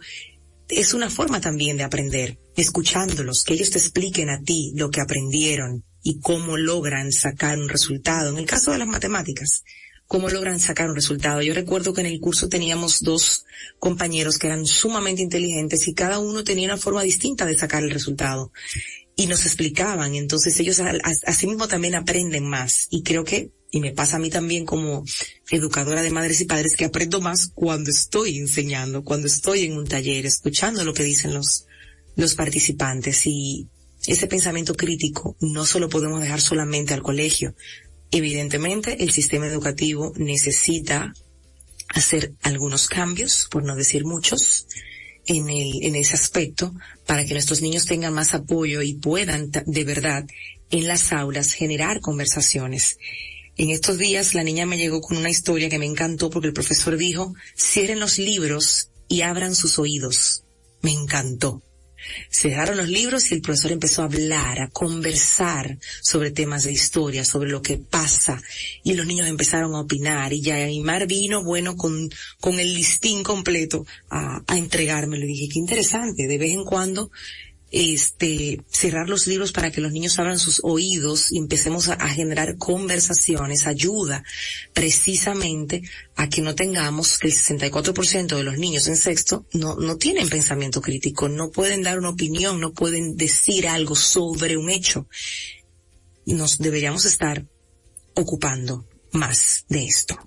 es 0.68 0.94
una 0.94 1.10
forma 1.10 1.40
también 1.40 1.76
de 1.76 1.84
aprender, 1.84 2.38
escuchándolos, 2.56 3.44
que 3.44 3.54
ellos 3.54 3.70
te 3.70 3.78
expliquen 3.78 4.30
a 4.30 4.42
ti 4.42 4.72
lo 4.74 4.90
que 4.90 5.00
aprendieron 5.00 5.84
y 6.02 6.20
cómo 6.20 6.56
logran 6.56 7.12
sacar 7.12 7.58
un 7.58 7.68
resultado. 7.68 8.30
En 8.30 8.38
el 8.38 8.46
caso 8.46 8.72
de 8.72 8.78
las 8.78 8.88
matemáticas, 8.88 9.64
cómo 10.06 10.28
logran 10.28 10.60
sacar 10.60 10.88
un 10.88 10.94
resultado. 10.94 11.42
Yo 11.42 11.54
recuerdo 11.54 11.92
que 11.92 12.00
en 12.00 12.06
el 12.06 12.20
curso 12.20 12.48
teníamos 12.48 13.00
dos 13.00 13.44
compañeros 13.78 14.38
que 14.38 14.46
eran 14.46 14.66
sumamente 14.66 15.22
inteligentes 15.22 15.88
y 15.88 15.94
cada 15.94 16.18
uno 16.18 16.44
tenía 16.44 16.68
una 16.68 16.76
forma 16.76 17.02
distinta 17.02 17.44
de 17.44 17.56
sacar 17.56 17.82
el 17.82 17.90
resultado. 17.90 18.52
Y 19.16 19.26
nos 19.26 19.46
explicaban, 19.46 20.14
entonces 20.14 20.60
ellos 20.60 20.80
así 21.24 21.46
mismo 21.46 21.68
también 21.68 21.94
aprenden 21.94 22.46
más. 22.48 22.86
Y 22.90 23.02
creo 23.02 23.24
que, 23.24 23.50
y 23.70 23.80
me 23.80 23.92
pasa 23.92 24.16
a 24.16 24.20
mí 24.20 24.28
también 24.28 24.66
como 24.66 25.04
educadora 25.50 26.02
de 26.02 26.10
madres 26.10 26.40
y 26.42 26.44
padres, 26.44 26.76
que 26.76 26.84
aprendo 26.84 27.20
más 27.20 27.48
cuando 27.54 27.90
estoy 27.90 28.36
enseñando, 28.38 29.04
cuando 29.04 29.26
estoy 29.26 29.64
en 29.64 29.78
un 29.78 29.86
taller, 29.86 30.26
escuchando 30.26 30.84
lo 30.84 30.92
que 30.92 31.02
dicen 31.02 31.32
los, 31.32 31.64
los 32.14 32.34
participantes 32.34 33.26
y 33.26 33.68
ese 34.06 34.26
pensamiento 34.26 34.74
crítico 34.74 35.36
no 35.40 35.64
se 35.66 35.80
lo 35.80 35.88
podemos 35.88 36.20
dejar 36.20 36.40
solamente 36.40 36.94
al 36.94 37.02
colegio, 37.02 37.54
Evidentemente, 38.16 39.02
el 39.02 39.10
sistema 39.10 39.46
educativo 39.46 40.14
necesita 40.16 41.12
hacer 41.88 42.32
algunos 42.40 42.88
cambios, 42.88 43.46
por 43.50 43.62
no 43.62 43.76
decir 43.76 44.06
muchos, 44.06 44.66
en, 45.26 45.50
el, 45.50 45.82
en 45.82 45.96
ese 45.96 46.14
aspecto, 46.14 46.74
para 47.04 47.26
que 47.26 47.34
nuestros 47.34 47.60
niños 47.60 47.84
tengan 47.84 48.14
más 48.14 48.32
apoyo 48.32 48.80
y 48.80 48.94
puedan 48.94 49.50
de 49.50 49.84
verdad 49.84 50.24
en 50.70 50.88
las 50.88 51.12
aulas 51.12 51.52
generar 51.52 52.00
conversaciones. 52.00 52.96
En 53.58 53.68
estos 53.68 53.98
días 53.98 54.32
la 54.32 54.44
niña 54.44 54.64
me 54.64 54.78
llegó 54.78 55.02
con 55.02 55.18
una 55.18 55.28
historia 55.28 55.68
que 55.68 55.78
me 55.78 55.84
encantó 55.84 56.30
porque 56.30 56.48
el 56.48 56.54
profesor 56.54 56.96
dijo, 56.96 57.34
cierren 57.54 58.00
los 58.00 58.16
libros 58.16 58.88
y 59.08 59.20
abran 59.20 59.54
sus 59.54 59.78
oídos. 59.78 60.42
Me 60.80 60.92
encantó. 60.92 61.62
Cerraron 62.30 62.76
los 62.76 62.88
libros 62.88 63.30
y 63.30 63.34
el 63.34 63.42
profesor 63.42 63.72
empezó 63.72 64.02
a 64.02 64.06
hablar, 64.06 64.60
a 64.60 64.68
conversar 64.68 65.78
sobre 66.02 66.30
temas 66.30 66.64
de 66.64 66.72
historia, 66.72 67.24
sobre 67.24 67.50
lo 67.50 67.62
que 67.62 67.78
pasa, 67.78 68.40
y 68.82 68.94
los 68.94 69.06
niños 69.06 69.28
empezaron 69.28 69.74
a 69.74 69.80
opinar, 69.80 70.32
y 70.32 70.42
ya 70.42 70.56
Aymar 70.56 71.06
vino, 71.06 71.42
bueno, 71.42 71.76
con, 71.76 72.10
con 72.40 72.60
el 72.60 72.74
listín 72.74 73.22
completo 73.22 73.86
a, 74.10 74.42
a 74.46 74.58
entregármelo. 74.58 75.24
Y 75.24 75.28
dije, 75.28 75.48
qué 75.52 75.58
interesante, 75.58 76.26
de 76.26 76.38
vez 76.38 76.52
en 76.52 76.64
cuando 76.64 77.10
este, 77.72 78.62
cerrar 78.70 79.08
los 79.08 79.26
libros 79.26 79.52
para 79.52 79.70
que 79.70 79.80
los 79.80 79.92
niños 79.92 80.18
abran 80.18 80.38
sus 80.38 80.60
oídos 80.62 81.32
y 81.32 81.38
empecemos 81.38 81.88
a, 81.88 82.08
generar 82.08 82.56
conversaciones, 82.56 83.66
ayuda 83.66 84.24
precisamente 84.72 85.82
a 86.14 86.28
que 86.28 86.42
no 86.42 86.54
tengamos 86.54 87.18
que 87.18 87.28
el 87.28 87.34
64% 87.34 88.36
de 88.36 88.44
los 88.44 88.58
niños 88.58 88.86
en 88.86 88.96
sexto 88.96 89.46
no, 89.52 89.74
no 89.76 89.96
tienen 89.96 90.28
pensamiento 90.28 90.80
crítico, 90.80 91.28
no 91.28 91.50
pueden 91.50 91.82
dar 91.82 91.98
una 91.98 92.10
opinión, 92.10 92.60
no 92.60 92.72
pueden 92.72 93.16
decir 93.16 93.68
algo 93.68 93.96
sobre 93.96 94.56
un 94.56 94.70
hecho. 94.70 95.08
Nos 96.24 96.58
deberíamos 96.58 97.04
estar 97.04 97.46
ocupando 98.14 98.86
más 99.12 99.64
de 99.68 99.84
esto. 99.84 100.18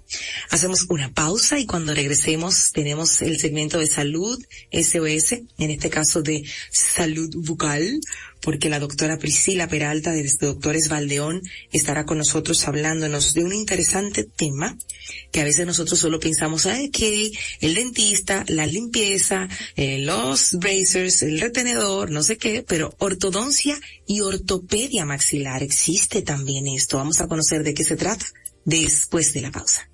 Hacemos 0.49 0.85
una 0.89 1.13
pausa 1.13 1.59
y 1.59 1.65
cuando 1.65 1.93
regresemos 1.93 2.71
tenemos 2.71 3.21
el 3.21 3.39
segmento 3.39 3.79
de 3.79 3.87
salud 3.87 4.39
SOS, 4.71 5.33
en 5.57 5.71
este 5.71 5.89
caso 5.89 6.21
de 6.21 6.43
salud 6.71 7.29
bucal, 7.35 7.99
porque 8.41 8.69
la 8.69 8.79
doctora 8.79 9.17
Priscila 9.17 9.67
Peralta 9.67 10.11
de 10.11 10.29
Doctores 10.39 10.87
Valdeón 10.87 11.41
estará 11.71 12.05
con 12.05 12.17
nosotros 12.17 12.67
hablándonos 12.67 13.33
de 13.33 13.43
un 13.43 13.53
interesante 13.53 14.23
tema 14.23 14.77
que 15.31 15.41
a 15.41 15.43
veces 15.43 15.65
nosotros 15.65 15.99
solo 15.99 16.19
pensamos, 16.19 16.65
ay, 16.65 16.89
que 16.89 17.31
el 17.61 17.75
dentista, 17.75 18.45
la 18.47 18.65
limpieza, 18.65 19.47
eh, 19.75 19.99
los 19.99 20.53
bracers, 20.53 21.23
el 21.23 21.39
retenedor, 21.39 22.11
no 22.11 22.23
sé 22.23 22.37
qué, 22.37 22.63
pero 22.67 22.95
ortodoncia 22.99 23.79
y 24.07 24.21
ortopedia 24.21 25.05
maxilar, 25.05 25.63
existe 25.63 26.21
también 26.21 26.67
esto. 26.67 26.97
Vamos 26.97 27.21
a 27.21 27.27
conocer 27.27 27.63
de 27.63 27.73
qué 27.73 27.83
se 27.83 27.95
trata 27.95 28.25
después 28.65 29.33
de 29.33 29.41
la 29.41 29.51
pausa. 29.51 29.89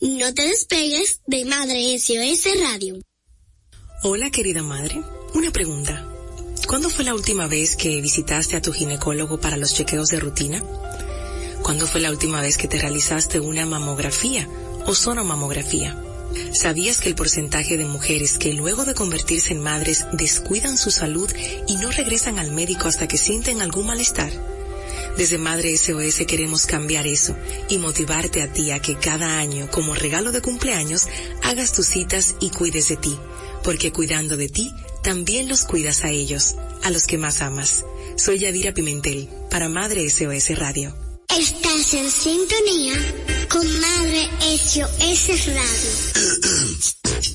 No 0.00 0.34
te 0.34 0.42
despegues 0.42 1.20
de 1.26 1.44
Madre 1.44 1.98
SOS 1.98 2.60
Radio. 2.62 2.98
Hola 4.02 4.30
querida 4.30 4.62
madre, 4.62 5.02
una 5.34 5.50
pregunta. 5.50 6.06
¿Cuándo 6.66 6.88
fue 6.88 7.04
la 7.04 7.14
última 7.14 7.48
vez 7.48 7.74
que 7.74 8.00
visitaste 8.00 8.56
a 8.56 8.62
tu 8.62 8.72
ginecólogo 8.72 9.40
para 9.40 9.56
los 9.56 9.74
chequeos 9.74 10.08
de 10.08 10.20
rutina? 10.20 10.62
¿Cuándo 11.62 11.86
fue 11.86 12.00
la 12.00 12.10
última 12.10 12.40
vez 12.40 12.56
que 12.56 12.68
te 12.68 12.78
realizaste 12.78 13.40
una 13.40 13.66
mamografía 13.66 14.48
o 14.86 14.94
sonomamografía? 14.94 15.96
¿Sabías 16.52 17.00
que 17.00 17.08
el 17.08 17.14
porcentaje 17.14 17.76
de 17.76 17.84
mujeres 17.84 18.38
que 18.38 18.52
luego 18.52 18.84
de 18.84 18.94
convertirse 18.94 19.52
en 19.52 19.60
madres 19.60 20.06
descuidan 20.12 20.78
su 20.78 20.90
salud 20.90 21.30
y 21.66 21.76
no 21.76 21.90
regresan 21.90 22.38
al 22.38 22.52
médico 22.52 22.88
hasta 22.88 23.08
que 23.08 23.18
sienten 23.18 23.60
algún 23.60 23.86
malestar? 23.86 24.30
Desde 25.16 25.38
Madre 25.38 25.76
SOS 25.76 26.24
queremos 26.26 26.66
cambiar 26.66 27.06
eso 27.06 27.36
y 27.68 27.78
motivarte 27.78 28.42
a 28.42 28.52
ti 28.52 28.70
a 28.70 28.80
que 28.80 28.96
cada 28.96 29.38
año, 29.38 29.70
como 29.70 29.94
regalo 29.94 30.32
de 30.32 30.40
cumpleaños, 30.40 31.08
hagas 31.42 31.72
tus 31.72 31.86
citas 31.86 32.36
y 32.40 32.50
cuides 32.50 32.88
de 32.88 32.96
ti, 32.96 33.18
porque 33.62 33.92
cuidando 33.92 34.36
de 34.36 34.48
ti, 34.48 34.72
también 35.02 35.48
los 35.48 35.64
cuidas 35.64 36.04
a 36.04 36.10
ellos, 36.10 36.56
a 36.82 36.90
los 36.90 37.06
que 37.06 37.18
más 37.18 37.42
amas. 37.42 37.84
Soy 38.16 38.38
Yadira 38.38 38.72
Pimentel, 38.72 39.28
para 39.50 39.68
Madre 39.68 40.08
SOS 40.08 40.58
Radio. 40.58 41.09
Estás 41.38 41.94
en 41.94 42.10
sintonía 42.10 42.94
con 43.48 43.80
Madre 43.80 44.28
SOS 44.58 45.46
Radio. 45.46 45.90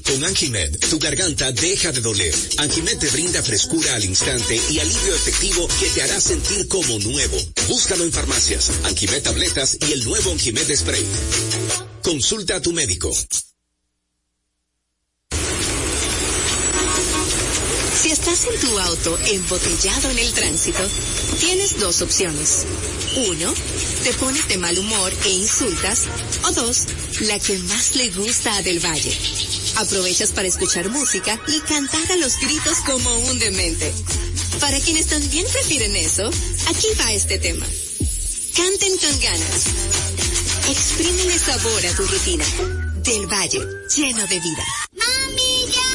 Con 0.03 0.23
Anjimed, 0.25 0.77
tu 0.89 0.99
garganta 0.99 1.51
deja 1.53 1.93
de 1.93 2.01
doler. 2.01 2.36
Anjimed 2.58 2.97
te 2.97 3.10
brinda 3.10 3.41
frescura 3.41 3.95
al 3.95 4.03
instante 4.03 4.60
y 4.69 4.79
alivio 4.79 5.15
efectivo 5.15 5.67
que 5.79 5.88
te 5.88 6.01
hará 6.01 6.19
sentir 6.19 6.67
como 6.67 6.99
nuevo. 6.99 7.38
Búscalo 7.67 8.03
en 8.03 8.12
farmacias, 8.12 8.69
Anjimed 8.84 9.23
tabletas 9.23 9.77
y 9.88 9.93
el 9.93 10.03
nuevo 10.03 10.31
Anjimed 10.31 10.75
spray. 10.75 11.05
Consulta 12.03 12.58
a 12.58 12.62
tu 12.62 12.73
médico. 12.73 13.12
Estás 18.36 18.54
en 18.54 18.60
tu 18.60 18.80
auto 18.80 19.17
embotellado 19.28 20.10
en 20.10 20.19
el 20.19 20.34
tránsito, 20.34 20.80
tienes 21.39 21.80
dos 21.80 22.02
opciones. 22.02 22.65
Uno, 23.28 23.54
te 24.04 24.13
pones 24.13 24.48
de 24.50 24.58
mal 24.58 24.78
humor 24.78 25.13
e 25.24 25.30
insultas. 25.30 26.02
O 26.43 26.52
dos, 26.52 26.84
la 27.21 27.39
que 27.39 27.58
más 27.60 27.95
le 27.95 28.10
gusta 28.12 28.56
a 28.56 28.62
Del 28.62 28.84
Valle. 28.84 29.17
Aprovechas 29.78 30.32
para 30.32 30.48
escuchar 30.48 30.89
música 30.89 31.39
y 31.48 31.60
cantar 31.62 32.12
a 32.12 32.17
los 32.17 32.38
gritos 32.38 32.80
como 32.86 33.10
un 33.19 33.39
demente. 33.39 33.93
Para 34.60 34.80
quienes 34.80 35.08
también 35.08 35.45
prefieren 35.52 35.95
eso, 35.95 36.30
aquí 36.67 36.88
va 37.00 37.13
este 37.13 37.38
tema. 37.38 37.65
Canten 38.56 38.98
con 38.98 39.19
ganas. 39.21 39.65
Exprímele 40.69 41.39
sabor 41.39 41.86
a 41.86 41.95
tu 41.95 42.06
rutina. 42.06 42.45
Del 43.04 43.28
Valle, 43.28 43.62
lleno 43.95 44.28
de 44.28 44.39
vida. 44.39 44.65
¡Mami, 44.93 45.71
ya! 45.71 45.94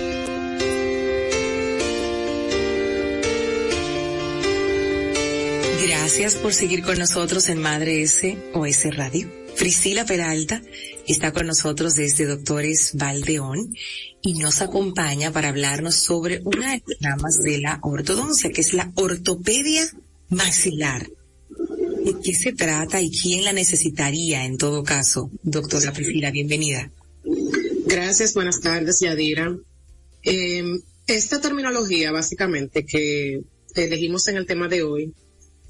Gracias 6.03 6.33
por 6.33 6.51
seguir 6.51 6.81
con 6.81 6.97
nosotros 6.97 7.47
en 7.49 7.59
Madre 7.59 8.01
S 8.01 8.35
o 8.53 8.65
S 8.65 8.89
Radio. 8.89 9.31
Priscila 9.55 10.03
Peralta 10.03 10.59
está 11.07 11.31
con 11.31 11.45
nosotros 11.45 11.93
desde 11.93 12.25
Doctores 12.25 12.93
Valdeón 12.95 13.75
y 14.23 14.33
nos 14.33 14.63
acompaña 14.63 15.31
para 15.31 15.49
hablarnos 15.49 15.93
sobre 15.93 16.41
una 16.43 16.71
de 16.71 16.83
las 16.87 17.01
ramas 17.01 17.37
de 17.43 17.59
la 17.59 17.79
ortodoncia, 17.83 18.49
que 18.49 18.61
es 18.61 18.73
la 18.73 18.91
ortopedia 18.95 19.87
maxilar. 20.29 21.07
¿De 22.03 22.15
qué 22.23 22.33
se 22.33 22.51
trata 22.53 22.99
y 22.99 23.11
quién 23.11 23.43
la 23.43 23.53
necesitaría 23.53 24.43
en 24.43 24.57
todo 24.57 24.83
caso? 24.83 25.29
Doctora 25.43 25.93
Priscila, 25.93 26.31
bienvenida. 26.31 26.91
Gracias, 27.85 28.33
buenas 28.33 28.59
tardes, 28.59 29.01
Yadira. 29.01 29.55
Eh, 30.23 30.63
esta 31.05 31.39
terminología, 31.39 32.11
básicamente, 32.11 32.87
que 32.87 33.41
elegimos 33.75 34.27
en 34.29 34.37
el 34.37 34.47
tema 34.47 34.67
de 34.67 34.81
hoy, 34.81 35.13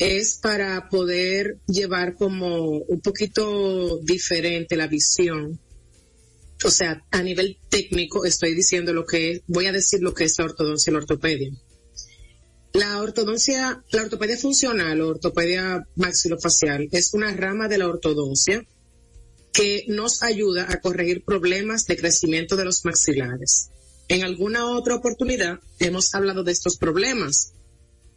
es 0.02 0.40
para 0.42 0.90
poder 0.90 1.60
llevar 1.68 2.16
como 2.16 2.80
un 2.80 3.02
poquito 3.02 4.00
diferente 4.00 4.76
la 4.76 4.88
visión. 4.88 5.60
O 6.64 6.72
sea, 6.72 7.06
a 7.12 7.22
nivel 7.22 7.60
técnico 7.70 8.26
estoy 8.26 8.56
diciendo 8.56 8.94
lo 8.94 9.06
que 9.06 9.44
voy 9.46 9.68
a 9.68 9.72
decir 9.72 10.02
lo 10.02 10.16
que 10.16 10.24
es 10.24 10.34
la 10.40 10.46
ortodoncia 10.46 10.90
y 10.90 10.94
la 10.94 11.02
ortopedia. 11.02 11.52
La 12.74 13.00
ortodoncia, 13.00 13.84
la 13.92 14.02
ortopedia 14.02 14.38
funcional 14.38 15.02
o 15.02 15.10
ortopedia 15.10 15.88
maxilofacial 15.96 16.88
es 16.92 17.14
una 17.14 17.32
rama 17.36 17.68
de 17.68 17.78
la 17.78 17.88
ortodoncia 17.88 18.66
que 19.54 19.86
nos 19.88 20.24
ayuda 20.24 20.66
a 20.72 20.82
corregir 20.82 21.24
problemas 21.24 21.86
de 21.86 21.98
crecimiento 21.98 22.56
de 22.56 22.66
los 22.66 22.86
maxilares. 22.86 23.70
En 24.08 24.24
alguna 24.24 24.66
otra 24.66 24.96
oportunidad 24.96 25.60
hemos 25.78 26.16
hablado 26.16 26.44
de 26.44 26.54
estos 26.54 26.78
problemas. 26.78 27.54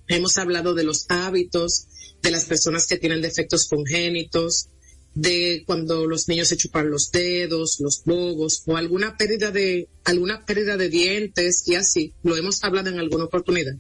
Hemos 0.09 0.37
hablado 0.39 0.75
de 0.75 0.85
los 0.85 1.07
hábitos, 1.09 1.87
de 2.23 2.31
las 2.31 2.45
personas 2.45 2.87
que 2.87 2.99
tienen 2.99 3.23
defectos 3.23 3.69
congénitos, 3.69 4.69
de 5.15 5.63
cuando 5.67 6.07
los 6.07 6.29
niños 6.29 6.49
se 6.49 6.57
chupan 6.57 6.91
los 6.91 7.11
dedos, 7.13 7.79
los 7.81 8.03
bobos 8.05 8.63
o 8.67 8.77
alguna 8.77 9.17
pérdida 9.17 9.51
de 9.53 9.89
alguna 10.05 10.45
pérdida 10.45 10.77
de 10.77 10.89
dientes 10.89 11.63
y 11.67 11.77
así. 11.77 12.15
Lo 12.23 12.37
hemos 12.37 12.63
hablado 12.65 12.91
en 12.91 12.99
alguna 12.99 13.25
oportunidad. 13.25 13.75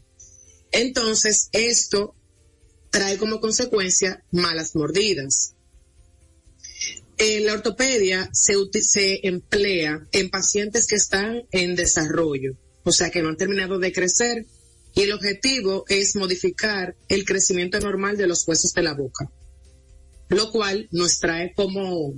Entonces, 0.71 1.49
esto 1.53 2.15
trae 2.91 3.19
como 3.19 3.41
consecuencia 3.41 4.25
malas 4.31 4.75
mordidas. 4.77 5.55
En 7.17 7.47
la 7.47 7.55
ortopedia 7.55 8.29
se, 8.33 8.55
se 8.83 9.27
emplea 9.27 10.07
en 10.13 10.31
pacientes 10.31 10.87
que 10.87 10.97
están 10.97 11.43
en 11.53 11.77
desarrollo, 11.77 12.57
o 12.83 12.93
sea, 12.93 13.11
que 13.11 13.23
no 13.23 13.29
han 13.29 13.37
terminado 13.37 13.79
de 13.79 13.93
crecer 13.93 14.47
y 14.94 15.02
el 15.02 15.12
objetivo 15.12 15.85
es 15.88 16.14
modificar 16.16 16.96
el 17.09 17.24
crecimiento 17.24 17.80
normal 17.80 18.16
de 18.16 18.26
los 18.26 18.46
huesos 18.46 18.72
de 18.72 18.83
la 18.83 18.94
boca, 18.94 19.30
lo 20.28 20.50
cual 20.50 20.88
nos 20.92 21.18
trae 21.18 21.52
como 21.54 22.14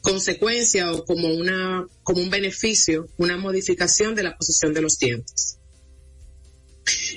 consecuencia 0.00 0.92
o 0.92 1.04
como 1.04 1.32
una 1.32 1.86
como 2.02 2.20
un 2.20 2.28
beneficio 2.28 3.08
una 3.16 3.38
modificación 3.38 4.14
de 4.14 4.22
la 4.22 4.36
posición 4.36 4.74
de 4.74 4.82
los 4.82 4.98
dientes. 4.98 5.58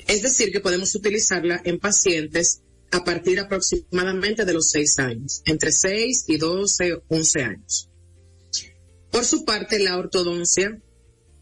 Es 0.07 0.21
decir, 0.21 0.51
que 0.51 0.61
podemos 0.61 0.95
utilizarla 0.95 1.61
en 1.65 1.79
pacientes 1.79 2.61
a 2.91 3.03
partir 3.03 3.39
aproximadamente 3.41 4.45
de 4.45 4.53
los 4.53 4.69
6 4.69 4.99
años, 4.99 5.41
entre 5.45 5.73
6 5.73 6.23
y 6.27 6.37
12, 6.37 7.01
11 7.09 7.41
años. 7.41 7.89
Por 9.11 9.25
su 9.25 9.43
parte, 9.43 9.79
la 9.79 9.97
ortodoncia 9.97 10.81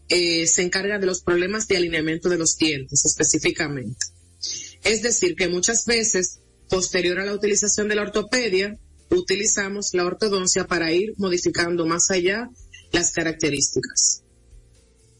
eh, 0.08 0.46
se 0.46 0.62
encarga 0.62 0.98
de 0.98 1.06
los 1.06 1.22
problemas 1.22 1.66
de 1.66 1.76
alineamiento 1.76 2.28
de 2.28 2.38
los 2.38 2.56
dientes 2.56 3.04
específicamente. 3.04 4.06
Es 4.84 5.02
decir, 5.02 5.34
que 5.34 5.48
muchas 5.48 5.84
veces, 5.86 6.40
posterior 6.68 7.18
a 7.18 7.26
la 7.26 7.34
utilización 7.34 7.88
de 7.88 7.96
la 7.96 8.02
ortopedia, 8.02 8.78
utilizamos 9.10 9.90
la 9.92 10.04
ortodoncia 10.04 10.66
para 10.66 10.92
ir 10.92 11.14
modificando 11.16 11.86
más 11.86 12.10
allá 12.10 12.48
las 12.92 13.12
características. 13.12 14.22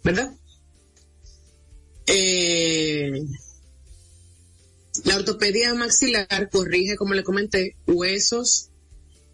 ¿Verdad? 0.05 0.37
Eh, 2.07 3.11
la 5.05 5.17
ortopedia 5.17 5.75
maxilar 5.75 6.49
corrige, 6.51 6.97
como 6.97 7.15
le 7.15 7.25
comenté, 7.25 7.77
huesos 7.87 8.71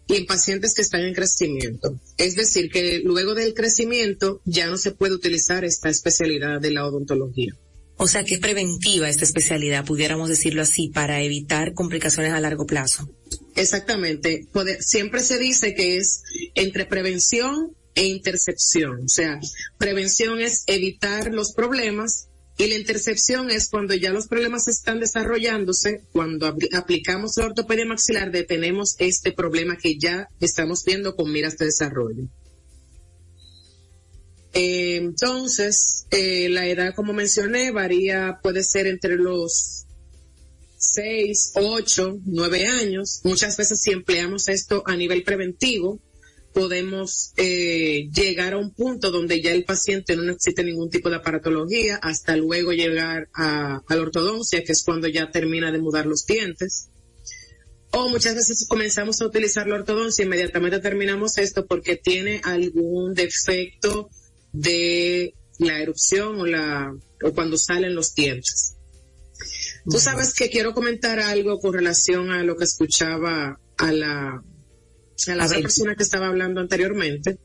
y 0.07 0.15
en 0.15 0.25
pacientes 0.25 0.73
que 0.73 0.81
están 0.81 1.01
en 1.01 1.13
crecimiento. 1.13 1.99
Es 2.17 2.35
decir, 2.35 2.69
que 2.69 3.01
luego 3.03 3.35
del 3.35 3.53
crecimiento 3.53 4.41
ya 4.45 4.67
no 4.67 4.77
se 4.77 4.91
puede 4.91 5.13
utilizar 5.13 5.63
esta 5.65 5.89
especialidad 5.89 6.59
de 6.59 6.71
la 6.71 6.85
odontología. 6.85 7.53
O 7.97 8.07
sea 8.07 8.23
que 8.23 8.35
es 8.35 8.39
preventiva 8.39 9.07
esta 9.07 9.23
especialidad, 9.23 9.85
pudiéramos 9.85 10.27
decirlo 10.27 10.61
así, 10.63 10.89
para 10.89 11.21
evitar 11.21 11.73
complicaciones 11.73 12.33
a 12.33 12.39
largo 12.39 12.65
plazo. 12.65 13.07
Exactamente. 13.55 14.47
siempre 14.79 15.21
se 15.21 15.37
dice 15.37 15.75
que 15.75 15.97
es 15.97 16.23
entre 16.55 16.85
prevención 16.85 17.75
e 17.95 18.05
intercepción. 18.05 19.03
O 19.05 19.07
sea, 19.07 19.39
prevención 19.77 20.41
es 20.41 20.63
evitar 20.67 21.33
los 21.33 21.53
problemas 21.53 22.29
y 22.57 22.67
la 22.67 22.75
intercepción 22.75 23.49
es 23.49 23.67
cuando 23.69 23.95
ya 23.95 24.11
los 24.11 24.27
problemas 24.27 24.67
están 24.67 24.99
desarrollándose, 24.99 26.03
cuando 26.11 26.55
aplicamos 26.73 27.35
la 27.37 27.47
ortopedia 27.47 27.85
maxilar, 27.85 28.31
detenemos 28.31 28.95
este 28.99 29.31
problema 29.31 29.75
que 29.75 29.97
ya 29.97 30.27
estamos 30.39 30.83
viendo 30.85 31.15
con 31.15 31.31
miras 31.31 31.57
de 31.57 31.65
desarrollo. 31.65 32.27
Eh, 34.53 34.97
entonces, 34.97 36.05
eh, 36.11 36.47
la 36.49 36.67
edad, 36.67 36.93
como 36.93 37.11
mencioné, 37.11 37.71
varía, 37.71 38.39
puede 38.43 38.63
ser 38.63 38.85
entre 38.85 39.15
los 39.15 39.87
6, 40.77 41.53
8, 41.55 42.19
9 42.23 42.67
años. 42.67 43.21
Muchas 43.23 43.57
veces 43.57 43.81
si 43.81 43.91
empleamos 43.91 44.47
esto 44.47 44.83
a 44.85 44.95
nivel 44.95 45.23
preventivo, 45.23 45.99
podemos 46.53 47.33
eh, 47.37 48.09
llegar 48.13 48.53
a 48.53 48.57
un 48.57 48.73
punto 48.73 49.11
donde 49.11 49.41
ya 49.41 49.51
el 49.51 49.65
paciente 49.65 50.15
no 50.15 50.23
necesita 50.23 50.61
ningún 50.63 50.89
tipo 50.89 51.09
de 51.09 51.17
aparatología 51.17 51.97
hasta 51.97 52.37
luego 52.37 52.71
llegar 52.71 53.29
a, 53.33 53.81
la 53.87 54.01
ortodoncia, 54.01 54.63
que 54.63 54.71
es 54.71 54.83
cuando 54.83 55.07
ya 55.07 55.31
termina 55.31 55.71
de 55.71 55.79
mudar 55.79 56.05
los 56.05 56.25
dientes. 56.25 56.89
O 57.91 58.09
muchas 58.09 58.35
veces 58.35 58.65
comenzamos 58.67 59.21
a 59.21 59.25
utilizar 59.25 59.67
la 59.67 59.75
ortodoncia, 59.75 60.25
inmediatamente 60.25 60.79
terminamos 60.79 61.37
esto 61.37 61.65
porque 61.65 61.95
tiene 61.95 62.41
algún 62.43 63.13
defecto 63.13 64.09
de 64.51 65.33
la 65.59 65.79
erupción 65.79 66.39
o 66.39 66.45
la 66.45 66.93
o 67.21 67.33
cuando 67.33 67.57
salen 67.57 67.95
los 67.95 68.13
dientes. 68.13 68.75
Tú 69.85 69.97
sabes 69.99 70.33
que 70.33 70.49
quiero 70.49 70.73
comentar 70.73 71.19
algo 71.19 71.59
con 71.59 71.73
relación 71.73 72.31
a 72.31 72.43
lo 72.43 72.55
que 72.55 72.63
escuchaba 72.63 73.59
a 73.77 73.91
la 73.91 74.43
a 75.27 75.35
la 75.35 75.45
otra 75.45 75.59
persona 75.59 75.95
que 75.95 76.03
estaba 76.03 76.27
hablando 76.27 76.61
anteriormente, 76.61 77.37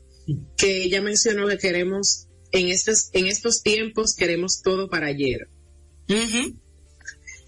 que 0.57 0.83
ella 0.83 1.01
mencionó 1.01 1.47
que 1.47 1.57
queremos, 1.57 2.27
en 2.51 2.69
estos, 2.69 3.09
en 3.13 3.27
estos 3.27 3.61
tiempos 3.61 4.15
queremos 4.15 4.61
todo 4.61 4.89
para 4.89 5.07
ayer. 5.07 5.47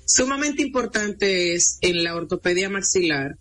Sumamente 0.05 0.61
importante 0.61 1.53
es 1.53 1.77
en 1.81 2.03
la 2.03 2.15
ortopedia 2.15 2.69
maxilar 2.69 3.37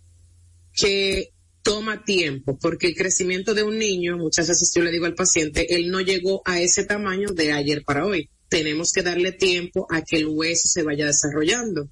que 0.73 1.33
toma 1.63 2.03
tiempo, 2.03 2.57
porque 2.59 2.87
el 2.87 2.95
crecimiento 2.95 3.53
de 3.53 3.63
un 3.63 3.77
niño, 3.77 4.17
muchas 4.17 4.47
veces 4.47 4.71
yo 4.73 4.81
le 4.81 4.91
digo 4.91 5.05
al 5.05 5.15
paciente, 5.15 5.75
él 5.75 5.89
no 5.89 6.01
llegó 6.01 6.41
a 6.45 6.61
ese 6.61 6.85
tamaño 6.85 7.29
de 7.29 7.51
ayer 7.51 7.83
para 7.83 8.05
hoy. 8.05 8.29
Tenemos 8.49 8.91
que 8.91 9.03
darle 9.03 9.31
tiempo 9.31 9.87
a 9.89 10.01
que 10.01 10.17
el 10.17 10.27
hueso 10.27 10.67
se 10.67 10.83
vaya 10.83 11.05
desarrollando. 11.05 11.89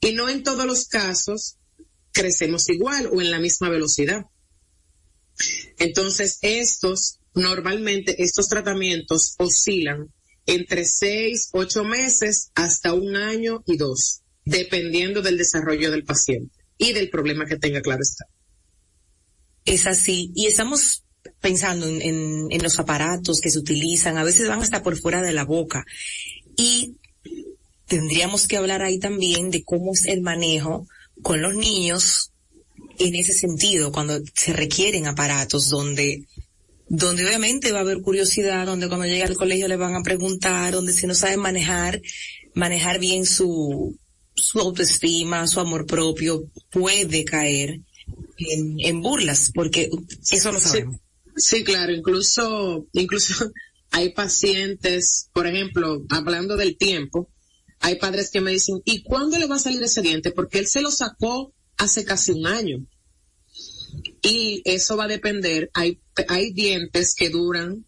Y 0.00 0.12
no 0.12 0.28
en 0.28 0.42
todos 0.42 0.66
los 0.66 0.86
casos 0.86 1.56
crecemos 2.16 2.68
igual 2.70 3.10
o 3.12 3.20
en 3.20 3.30
la 3.30 3.38
misma 3.38 3.68
velocidad. 3.68 4.24
Entonces, 5.78 6.38
estos, 6.40 7.18
normalmente, 7.34 8.22
estos 8.22 8.48
tratamientos 8.48 9.34
oscilan 9.38 10.10
entre 10.46 10.86
seis, 10.86 11.50
ocho 11.52 11.84
meses 11.84 12.50
hasta 12.54 12.94
un 12.94 13.16
año 13.16 13.62
y 13.66 13.76
dos, 13.76 14.22
dependiendo 14.44 15.20
del 15.20 15.36
desarrollo 15.36 15.90
del 15.90 16.04
paciente 16.04 16.56
y 16.78 16.92
del 16.92 17.10
problema 17.10 17.44
que 17.44 17.58
tenga, 17.58 17.82
claro 17.82 18.00
está. 18.02 18.24
Es 19.66 19.86
así. 19.86 20.32
Y 20.34 20.46
estamos 20.46 21.04
pensando 21.40 21.86
en, 21.86 22.46
en 22.50 22.62
los 22.62 22.78
aparatos 22.78 23.40
que 23.40 23.50
se 23.50 23.58
utilizan, 23.58 24.16
a 24.16 24.24
veces 24.24 24.48
van 24.48 24.62
hasta 24.62 24.82
por 24.82 24.96
fuera 24.96 25.20
de 25.20 25.32
la 25.32 25.44
boca. 25.44 25.84
Y 26.56 26.96
tendríamos 27.86 28.48
que 28.48 28.56
hablar 28.56 28.82
ahí 28.82 28.98
también 28.98 29.50
de 29.50 29.64
cómo 29.64 29.92
es 29.92 30.06
el 30.06 30.22
manejo 30.22 30.86
con 31.22 31.42
los 31.42 31.54
niños 31.54 32.32
en 32.98 33.14
ese 33.14 33.32
sentido, 33.32 33.92
cuando 33.92 34.20
se 34.34 34.52
requieren 34.52 35.06
aparatos 35.06 35.68
donde 35.68 36.24
donde 36.88 37.26
obviamente 37.26 37.72
va 37.72 37.78
a 37.78 37.82
haber 37.82 38.00
curiosidad, 38.00 38.66
donde 38.66 38.88
cuando 38.88 39.06
llega 39.06 39.26
al 39.26 39.36
colegio 39.36 39.66
le 39.68 39.76
van 39.76 39.96
a 39.96 40.02
preguntar, 40.02 40.72
donde 40.72 40.92
si 40.92 41.06
no 41.06 41.14
sabe 41.14 41.36
manejar, 41.36 42.00
manejar 42.54 43.00
bien 43.00 43.26
su, 43.26 43.98
su 44.34 44.60
autoestima, 44.60 45.46
su 45.48 45.60
amor 45.60 45.86
propio, 45.86 46.44
puede 46.70 47.24
caer 47.24 47.80
en, 48.38 48.76
en 48.78 49.02
burlas, 49.02 49.50
porque 49.52 49.90
eso 50.30 50.52
lo 50.52 50.60
sabemos. 50.60 51.00
Sí, 51.34 51.56
sí, 51.56 51.64
claro, 51.64 51.92
incluso, 51.92 52.86
incluso 52.92 53.50
hay 53.90 54.12
pacientes, 54.12 55.28
por 55.32 55.46
ejemplo, 55.46 56.04
hablando 56.08 56.56
del 56.56 56.76
tiempo, 56.76 57.28
hay 57.80 57.96
padres 57.96 58.30
que 58.30 58.40
me 58.40 58.52
dicen, 58.52 58.80
¿y 58.84 59.02
cuándo 59.02 59.38
le 59.38 59.46
va 59.46 59.56
a 59.56 59.60
salir 59.60 59.82
ese 59.82 60.02
diente? 60.02 60.32
Porque 60.32 60.58
él 60.58 60.66
se 60.66 60.80
lo 60.80 60.90
sacó 60.90 61.54
hace 61.76 62.04
casi 62.04 62.32
un 62.32 62.46
año. 62.46 62.86
Y 64.22 64.62
eso 64.64 64.96
va 64.96 65.04
a 65.04 65.08
depender, 65.08 65.70
hay, 65.74 66.00
dientes 66.52 67.14
que 67.14 67.30
duran 67.30 67.86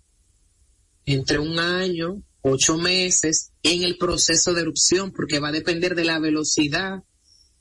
entre 1.04 1.38
un 1.38 1.58
año, 1.58 2.22
ocho 2.42 2.78
meses 2.78 3.52
en 3.62 3.82
el 3.82 3.98
proceso 3.98 4.54
de 4.54 4.62
erupción, 4.62 5.12
porque 5.12 5.40
va 5.40 5.48
a 5.48 5.52
depender 5.52 5.94
de 5.94 6.04
la 6.04 6.18
velocidad, 6.18 7.02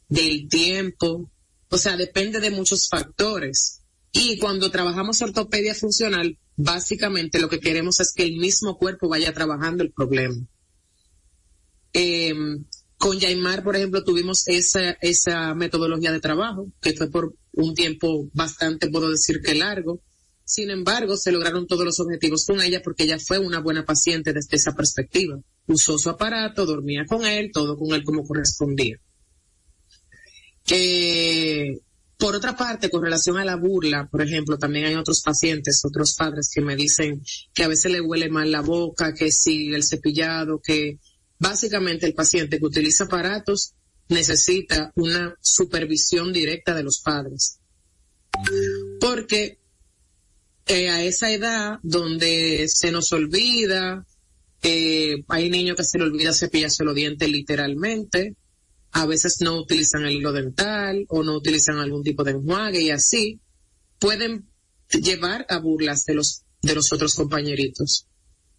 del 0.10 0.48
tiempo, 0.48 1.32
o 1.70 1.78
sea, 1.78 1.98
depende 1.98 2.40
de 2.40 2.52
muchos 2.52 2.88
factores. 2.88 3.82
Y 4.12 4.38
cuando 4.38 4.72
trabajamos 4.72 5.22
ortopedia 5.22 5.76
funcional, 5.76 6.38
básicamente 6.56 7.40
lo 7.40 7.50
que 7.50 7.60
queremos 7.60 8.00
es 8.00 8.14
que 8.14 8.24
el 8.24 8.38
mismo 8.38 8.78
cuerpo 8.78 9.10
vaya 9.10 9.34
trabajando 9.34 9.84
el 9.84 9.92
problema. 9.92 10.46
Eh, 12.00 12.32
con 13.00 13.20
Yaimar, 13.20 13.64
por 13.64 13.76
ejemplo, 13.76 14.04
tuvimos 14.04 14.48
esa, 14.48 14.92
esa 15.02 15.56
metodología 15.56 16.12
de 16.12 16.20
trabajo, 16.20 16.72
que 16.80 16.94
fue 16.94 17.10
por 17.10 17.34
un 17.54 17.74
tiempo 17.74 18.30
bastante, 18.34 18.90
puedo 18.90 19.10
decir 19.10 19.42
que 19.42 19.56
largo. 19.56 20.02
Sin 20.46 20.70
embargo, 20.70 21.18
se 21.18 21.32
lograron 21.32 21.66
todos 21.66 21.84
los 21.84 22.00
objetivos 22.00 22.46
con 22.46 22.62
ella 22.62 22.82
porque 22.84 23.04
ella 23.04 23.18
fue 23.18 23.40
una 23.40 23.60
buena 23.62 23.84
paciente 23.84 24.32
desde 24.32 24.58
esa 24.58 24.76
perspectiva. 24.76 25.40
usó 25.66 25.98
su 25.98 26.10
aparato, 26.10 26.68
dormía 26.68 27.04
con 27.08 27.26
él, 27.26 27.50
todo 27.52 27.78
con 27.78 27.94
él 27.94 28.04
como 28.04 28.24
correspondía. 28.24 28.98
Eh, 30.70 31.80
por 32.18 32.36
otra 32.36 32.56
parte, 32.56 32.92
con 32.92 33.04
relación 33.04 33.38
a 33.38 33.46
la 33.46 33.56
burla, 33.56 34.08
por 34.10 34.22
ejemplo, 34.22 34.58
también 34.60 34.86
hay 34.86 34.96
otros 34.96 35.22
pacientes, 35.22 35.82
otros 35.84 36.14
padres 36.16 36.50
que 36.54 36.62
me 36.62 36.76
dicen 36.76 37.24
que 37.54 37.64
a 37.64 37.68
veces 37.68 37.92
le 37.92 38.02
huele 38.02 38.30
mal 38.30 38.52
la 38.52 38.62
boca, 38.62 39.14
que 39.14 39.32
si 39.32 39.74
el 39.74 39.84
cepillado, 39.84 40.62
que 40.64 41.00
básicamente 41.40 42.06
el 42.06 42.14
paciente 42.14 42.60
que 42.60 42.66
utiliza 42.66 43.06
aparatos 43.06 43.74
necesita 44.10 44.92
una 44.96 45.36
supervisión 45.42 46.32
directa 46.32 46.74
de 46.74 46.84
los 46.84 47.00
padres. 47.00 47.60
Porque 49.00 49.60
eh, 50.66 50.90
a 50.90 51.04
esa 51.04 51.32
edad 51.32 51.80
donde 51.84 52.68
se 52.68 52.92
nos 52.92 53.12
olvida, 53.12 54.06
eh, 54.64 55.24
hay 55.28 55.50
niños 55.50 55.78
que 55.78 55.84
se 55.84 55.98
le 55.98 56.06
olvida 56.06 56.34
cepillarse 56.34 56.84
los 56.84 56.96
dientes 56.96 57.30
literalmente, 57.30 58.36
a 58.92 59.06
veces 59.06 59.42
no 59.42 59.58
utilizan 59.58 60.06
el 60.06 60.14
hilo 60.14 60.32
dental 60.32 61.06
o 61.10 61.24
no 61.24 61.36
utilizan 61.36 61.78
algún 61.78 62.04
tipo 62.04 62.24
de 62.24 62.32
enjuague 62.32 62.82
y 62.82 62.90
así 62.90 63.40
pueden 64.00 64.48
llevar 64.90 65.46
a 65.50 65.60
burlas 65.60 66.06
de 66.06 66.16
los, 66.16 66.44
de 66.62 66.76
los 66.76 66.92
otros 66.92 67.16
compañeritos. 67.16 68.08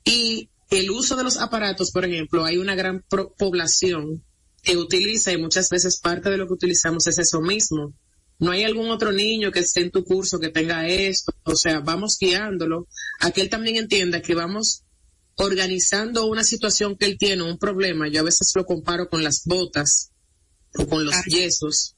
Y 0.05 0.51
el 0.71 0.91
uso 0.91 1.17
de 1.17 1.25
los 1.25 1.39
aparatos, 1.39 1.91
por 1.91 2.05
ejemplo, 2.05 2.45
hay 2.45 2.59
una 2.59 2.75
gran 2.75 3.05
población 3.39 4.23
que 4.63 4.77
utiliza 4.77 5.33
y 5.33 5.39
muchas 5.39 5.71
veces 5.71 5.99
parte 6.01 6.31
de 6.31 6.37
lo 6.37 6.47
que 6.47 6.55
utilizamos 6.55 7.07
es 7.07 7.19
eso 7.19 7.41
mismo. 7.41 7.95
No 8.39 8.51
hay 8.51 8.65
algún 8.65 8.91
otro 8.91 9.13
niño 9.13 9.51
que 9.51 9.61
esté 9.61 9.81
en 9.81 9.91
tu 9.91 10.05
curso 10.05 10.39
que 10.39 10.51
tenga 10.51 10.87
esto, 10.87 11.33
o 11.45 11.57
sea, 11.57 11.81
vamos 11.81 12.19
guiándolo 12.21 12.87
a 13.21 13.31
que 13.31 13.41
él 13.41 13.49
también 13.49 13.77
entienda 13.77 14.23
que 14.23 14.35
vamos 14.35 14.85
organizando 15.37 16.27
una 16.27 16.45
situación 16.45 16.97
que 16.97 17.07
él 17.07 17.17
tiene, 17.19 17.43
un 17.43 17.59
problema. 17.59 18.09
Yo 18.09 18.21
a 18.21 18.25
veces 18.25 18.53
lo 18.55 18.67
comparo 18.67 19.09
con 19.09 19.25
las 19.25 19.43
botas 19.45 20.11
o 20.77 20.87
con 20.87 21.05
los 21.05 21.25
yesos, 21.25 21.97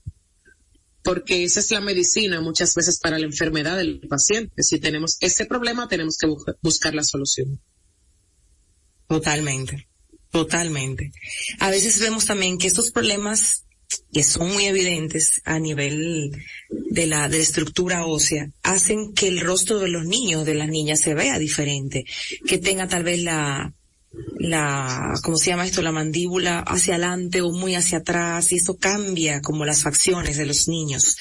porque 1.02 1.44
esa 1.44 1.60
es 1.60 1.70
la 1.70 1.80
medicina 1.80 2.40
muchas 2.40 2.74
veces 2.74 2.98
para 3.00 3.18
la 3.18 3.26
enfermedad 3.26 3.76
del 3.76 4.00
paciente. 4.08 4.62
Si 4.62 4.78
tenemos 4.78 5.16
ese 5.20 5.46
problema, 5.46 5.88
tenemos 5.88 6.16
que 6.16 6.28
buscar 6.62 6.94
la 6.94 7.02
solución. 7.02 7.60
Totalmente, 9.10 9.88
totalmente. 10.30 11.10
A 11.58 11.68
veces 11.68 11.98
vemos 11.98 12.26
también 12.26 12.58
que 12.58 12.68
estos 12.68 12.92
problemas 12.92 13.64
que 14.12 14.22
son 14.22 14.52
muy 14.52 14.66
evidentes 14.66 15.42
a 15.44 15.58
nivel 15.58 16.30
de 16.70 17.08
la, 17.08 17.28
de 17.28 17.38
la 17.38 17.42
estructura 17.42 18.06
ósea, 18.06 18.48
hacen 18.62 19.12
que 19.12 19.26
el 19.26 19.40
rostro 19.40 19.80
de 19.80 19.88
los 19.88 20.06
niños, 20.06 20.46
de 20.46 20.54
las 20.54 20.68
niñas 20.68 21.00
se 21.00 21.14
vea 21.14 21.40
diferente, 21.40 22.04
que 22.46 22.58
tenga 22.58 22.86
tal 22.86 23.02
vez 23.02 23.20
la, 23.24 23.74
la, 24.38 25.14
¿cómo 25.24 25.38
se 25.38 25.50
llama 25.50 25.66
esto? 25.66 25.82
La 25.82 25.90
mandíbula 25.90 26.60
hacia 26.60 26.94
adelante 26.94 27.42
o 27.42 27.50
muy 27.50 27.74
hacia 27.74 27.98
atrás 27.98 28.52
y 28.52 28.58
eso 28.58 28.76
cambia 28.76 29.40
como 29.40 29.64
las 29.64 29.82
facciones 29.82 30.36
de 30.36 30.46
los 30.46 30.68
niños. 30.68 31.16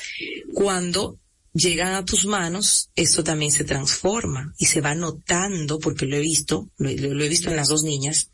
Cuando 0.54 1.18
llegan 1.60 1.94
a 1.94 2.06
tus 2.06 2.26
manos, 2.26 2.90
eso 2.96 3.24
también 3.24 3.52
se 3.52 3.64
transforma 3.64 4.54
y 4.58 4.66
se 4.66 4.82
va 4.82 4.96
notando, 4.96 5.80
porque 5.80 6.06
lo 6.06 6.16
he 6.16 6.22
visto, 6.22 6.70
lo, 6.78 6.90
he 6.90 7.30
visto 7.30 7.50
en 7.50 7.56
las 7.56 7.68
dos 7.68 7.84
niñas, 7.84 8.32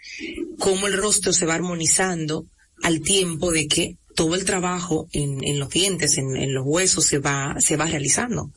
cómo 0.59 0.88
el 0.88 0.93
rostro 0.93 1.33
se 1.33 1.45
va 1.45 1.55
armonizando 1.55 2.45
al 2.83 3.01
tiempo 3.01 3.51
de 3.51 3.67
que 3.67 3.97
todo 4.15 4.35
el 4.35 4.45
trabajo 4.45 5.07
en, 5.11 5.43
en 5.43 5.59
los 5.59 5.69
dientes, 5.69 6.17
en, 6.17 6.35
en 6.38 6.53
los 6.53 6.63
huesos 6.65 7.05
se 7.05 7.19
va, 7.19 7.55
se 7.59 7.75
va 7.75 7.85
realizando. 7.85 8.51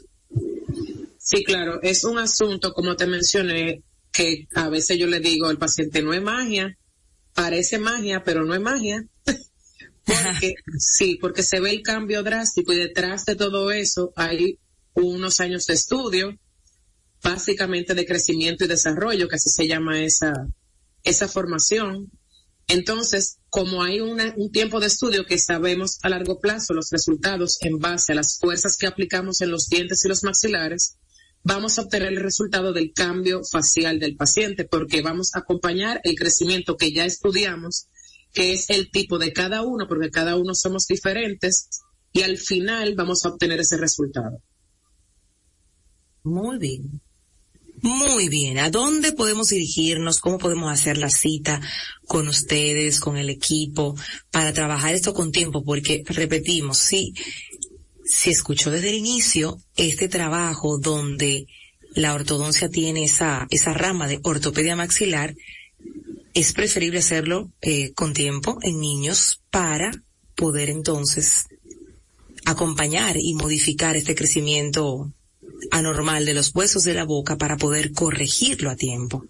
Sí, 1.18 1.44
claro, 1.44 1.83
es 1.83 2.04
un 2.04 2.18
asunto, 2.18 2.72
como 2.72 2.96
te 2.96 3.07
mencioné, 3.07 3.83
que 4.12 4.46
a 4.54 4.68
veces 4.68 4.98
yo 4.98 5.07
le 5.07 5.20
digo 5.20 5.46
al 5.46 5.59
paciente, 5.59 6.02
no 6.02 6.14
es 6.14 6.22
magia, 6.22 6.76
parece 7.35 7.78
magia, 7.78 8.22
pero 8.24 8.44
no 8.44 8.54
es 8.54 8.61
magia. 8.61 9.04
porque, 10.09 10.55
sí, 10.79 11.18
porque 11.21 11.42
se 11.42 11.61
ve 11.61 11.71
el 11.71 11.83
cambio 11.83 12.23
drástico 12.23 12.73
y 12.73 12.77
detrás 12.77 13.25
de 13.25 13.37
todo 13.37 13.71
eso 13.71 14.12
hay 14.16 14.59
unos 14.94 15.40
años 15.40 15.66
de 15.66 15.75
estudio, 15.75 16.38
básicamente 17.23 17.94
de 17.94 18.07
crecimiento 18.07 18.64
y 18.64 18.68
desarrollo, 18.68 19.29
que 19.29 19.37
así 19.37 19.51
se 19.51 19.68
llama 19.68 20.03
esa, 20.03 20.33
esa 21.05 21.29
formación. 21.29 22.11
Entonces, 22.66 23.38
como 23.49 23.83
hay 23.83 24.01
un 24.01 24.51
tiempo 24.53 24.79
de 24.79 24.88
estudio 24.88 25.25
que 25.25 25.38
sabemos 25.38 25.99
a 26.03 26.11
largo 26.11 26.38
plazo 26.38 26.75
los 26.75 26.90
resultados 26.90 27.59
en 27.62 27.79
base 27.79 28.12
a 28.12 28.16
las 28.16 28.38
fuerzas 28.38 28.77
que 28.77 28.87
aplicamos 28.87 29.40
en 29.40 29.51
los 29.51 29.68
dientes 29.68 30.05
y 30.05 30.09
los 30.09 30.23
maxilares, 30.23 30.97
vamos 31.42 31.79
a 31.79 31.83
obtener 31.83 32.12
el 32.12 32.21
resultado 32.21 32.75
del 32.75 32.92
cambio 32.92 33.40
facial 33.42 33.99
del 33.99 34.16
paciente 34.16 34.64
porque 34.64 35.01
vamos 35.01 35.35
a 35.35 35.40
acompañar 35.40 36.01
el 36.05 36.14
crecimiento 36.14 36.77
que 36.77 36.92
ya 36.92 37.07
estudiamos, 37.07 37.87
que 38.32 38.52
es 38.52 38.70
el 38.70 38.90
tipo 38.90 39.18
de 39.18 39.32
cada 39.32 39.62
uno, 39.62 39.86
porque 39.88 40.10
cada 40.10 40.36
uno 40.36 40.54
somos 40.54 40.86
diferentes 40.86 41.68
y 42.12 42.22
al 42.22 42.38
final 42.38 42.94
vamos 42.94 43.24
a 43.24 43.30
obtener 43.30 43.60
ese 43.60 43.76
resultado. 43.76 44.42
Muy 46.24 46.58
bien. 46.58 47.00
Muy 47.80 48.28
bien. 48.28 48.58
¿A 48.58 48.70
dónde 48.70 49.12
podemos 49.12 49.48
dirigirnos? 49.48 50.20
¿Cómo 50.20 50.38
podemos 50.38 50.72
hacer 50.72 50.98
la 50.98 51.10
cita 51.10 51.60
con 52.06 52.26
ustedes, 52.26 52.98
con 52.98 53.16
el 53.16 53.30
equipo, 53.30 53.94
para 54.30 54.52
trabajar 54.52 54.94
esto 54.94 55.14
con 55.14 55.30
tiempo? 55.30 55.64
Porque, 55.64 56.02
repetimos, 56.06 56.78
sí, 56.78 57.14
se 58.04 58.30
escuchó 58.30 58.70
desde 58.70 58.88
el 58.88 58.96
inicio 58.96 59.58
este 59.76 60.08
trabajo 60.08 60.78
donde 60.78 61.46
la 61.94 62.14
ortodoncia 62.14 62.68
tiene 62.68 63.04
esa, 63.04 63.46
esa 63.50 63.74
rama 63.74 64.08
de 64.08 64.20
ortopedia 64.22 64.74
maxilar, 64.74 65.34
es 66.34 66.52
preferible 66.52 66.98
hacerlo 66.98 67.50
eh, 67.60 67.92
con 67.94 68.12
tiempo 68.12 68.58
en 68.62 68.80
niños 68.80 69.40
para 69.50 69.90
poder 70.34 70.70
entonces 70.70 71.46
acompañar 72.44 73.16
y 73.18 73.34
modificar 73.34 73.96
este 73.96 74.14
crecimiento 74.14 75.12
anormal 75.70 76.24
de 76.24 76.34
los 76.34 76.54
huesos 76.54 76.84
de 76.84 76.94
la 76.94 77.04
boca 77.04 77.36
para 77.36 77.56
poder 77.56 77.92
corregirlo 77.92 78.70
a 78.70 78.76
tiempo. 78.76 79.24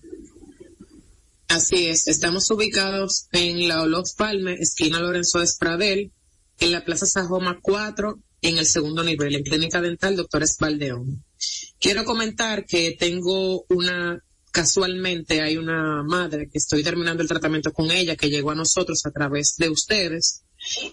Así 1.48 1.86
es, 1.86 2.06
estamos 2.08 2.50
ubicados 2.50 3.28
en 3.32 3.68
la 3.68 3.82
Olof 3.82 4.12
Palme, 4.14 4.54
esquina 4.54 5.00
Lorenzo 5.00 5.42
Espradel, 5.42 6.12
en 6.60 6.72
la 6.72 6.84
Plaza 6.84 7.06
Sajoma 7.06 7.58
4, 7.62 8.18
en 8.42 8.58
el 8.58 8.66
segundo 8.66 9.02
nivel, 9.02 9.34
en 9.34 9.42
Clínica 9.42 9.80
Dental 9.80 10.14
Doctor 10.14 10.42
Esbaldeón. 10.42 11.24
Quiero 11.80 12.04
comentar 12.04 12.66
que 12.66 12.96
tengo 12.98 13.64
una, 13.70 14.22
casualmente 14.58 15.40
hay 15.40 15.56
una 15.56 16.02
madre 16.02 16.48
que 16.50 16.58
estoy 16.58 16.82
terminando 16.82 17.22
el 17.22 17.28
tratamiento 17.28 17.72
con 17.72 17.92
ella, 17.92 18.16
que 18.16 18.28
llegó 18.28 18.50
a 18.50 18.56
nosotros 18.56 19.06
a 19.06 19.12
través 19.12 19.54
de 19.56 19.68
ustedes, 19.68 20.42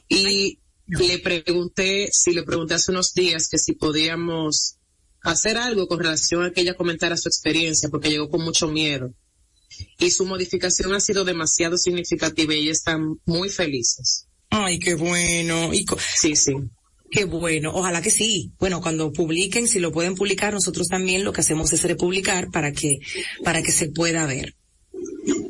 y 0.07 0.59
le 0.85 1.17
pregunté, 1.17 2.09
si 2.11 2.31
le 2.35 2.43
pregunté 2.43 2.75
hace 2.75 2.91
unos 2.91 3.15
días 3.15 3.47
que 3.49 3.57
si 3.57 3.73
podíamos 3.73 4.77
hacer 5.23 5.57
algo 5.57 5.87
con 5.87 5.97
relación 5.97 6.43
a 6.43 6.51
que 6.51 6.61
ella 6.61 6.75
comentara 6.75 7.17
su 7.17 7.27
experiencia, 7.27 7.89
porque 7.89 8.11
llegó 8.11 8.29
con 8.29 8.43
mucho 8.43 8.67
miedo. 8.67 9.11
Y 9.97 10.11
su 10.11 10.27
modificación 10.27 10.93
ha 10.93 10.99
sido 10.99 11.25
demasiado 11.25 11.75
significativa 11.75 12.53
y 12.53 12.69
están 12.69 13.19
muy 13.25 13.49
felices. 13.49 14.27
Ay, 14.51 14.77
qué 14.77 14.93
bueno. 14.93 15.73
Y 15.73 15.87
sí, 16.15 16.35
sí. 16.35 16.53
Qué 17.15 17.23
bueno, 17.23 17.71
ojalá 17.73 18.01
que 18.01 18.11
sí. 18.11 18.51
Bueno, 18.59 18.81
cuando 18.81 19.13
publiquen, 19.13 19.69
si 19.69 19.79
lo 19.79 19.93
pueden 19.93 20.15
publicar, 20.15 20.51
nosotros 20.51 20.89
también 20.89 21.23
lo 21.23 21.31
que 21.31 21.39
hacemos 21.39 21.71
es 21.71 21.83
republicar 21.83 22.51
para 22.51 22.73
que, 22.73 22.99
para 23.41 23.63
que 23.63 23.71
se 23.71 23.87
pueda 23.87 24.25
ver. 24.25 24.53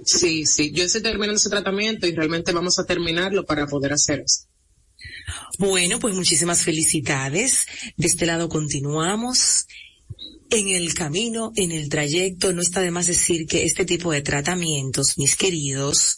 Sí, 0.06 0.46
sí, 0.46 0.72
yo 0.72 0.84
estoy 0.84 1.02
terminando 1.02 1.38
ese 1.38 1.50
tratamiento 1.50 2.06
y 2.06 2.14
realmente 2.14 2.52
vamos 2.52 2.78
a 2.78 2.86
terminarlo 2.86 3.48
para 3.48 3.66
poder 3.66 3.94
hacer 3.94 4.20
eso. 4.20 4.46
Bueno, 5.58 6.00
pues 6.00 6.14
muchísimas 6.14 6.62
felicidades. 6.64 7.66
De 7.98 8.06
este 8.06 8.28
lado 8.28 8.48
continuamos 8.48 9.66
en 10.50 10.70
el 10.70 10.94
camino, 10.94 11.52
en 11.56 11.72
el 11.72 11.90
trayecto. 11.90 12.54
No 12.54 12.62
está 12.62 12.82
de 12.82 12.92
más 12.92 13.08
decir 13.08 13.48
que 13.48 13.64
este 13.64 13.86
tipo 13.86 14.12
de 14.12 14.22
tratamientos, 14.22 15.18
mis 15.18 15.36
queridos, 15.36 16.18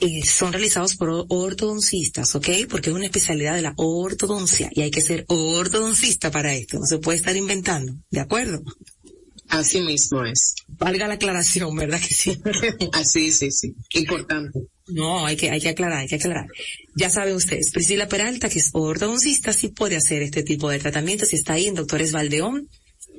eh, 0.00 0.24
son 0.24 0.52
realizados 0.52 0.96
por 0.96 1.26
ortodoncistas, 1.28 2.34
¿ok? 2.34 2.48
Porque 2.68 2.90
es 2.90 2.96
una 2.96 3.06
especialidad 3.06 3.54
de 3.54 3.62
la 3.62 3.74
ortodoncia 3.76 4.70
y 4.72 4.82
hay 4.82 4.90
que 4.90 5.00
ser 5.00 5.24
ortodoncista 5.28 6.30
para 6.30 6.54
esto. 6.54 6.78
No 6.78 6.86
se 6.86 6.98
puede 6.98 7.18
estar 7.18 7.36
inventando, 7.36 7.94
¿de 8.10 8.20
acuerdo? 8.20 8.62
Así 9.48 9.80
mismo 9.80 10.24
es. 10.24 10.54
Valga 10.68 11.06
la 11.06 11.14
aclaración, 11.14 11.74
¿verdad 11.76 12.00
que 12.00 12.14
sí? 12.14 12.36
Así, 12.92 13.32
sí, 13.32 13.50
sí. 13.50 13.74
Importante. 13.94 14.60
No, 14.88 15.26
hay 15.26 15.36
que, 15.36 15.50
hay 15.50 15.60
que 15.60 15.68
aclarar, 15.68 15.98
hay 15.98 16.08
que 16.08 16.16
aclarar. 16.16 16.46
Ya 16.94 17.10
saben 17.10 17.34
ustedes, 17.34 17.70
Priscila 17.72 18.08
Peralta, 18.08 18.48
que 18.48 18.58
es 18.58 18.70
ortodoncista, 18.72 19.52
sí 19.52 19.68
puede 19.68 19.96
hacer 19.96 20.22
este 20.22 20.42
tipo 20.42 20.70
de 20.70 20.78
tratamientos 20.78 21.32
y 21.32 21.36
está 21.36 21.54
ahí 21.54 21.66
en 21.66 21.74
Doctores 21.74 22.12
Valdeón, 22.12 22.68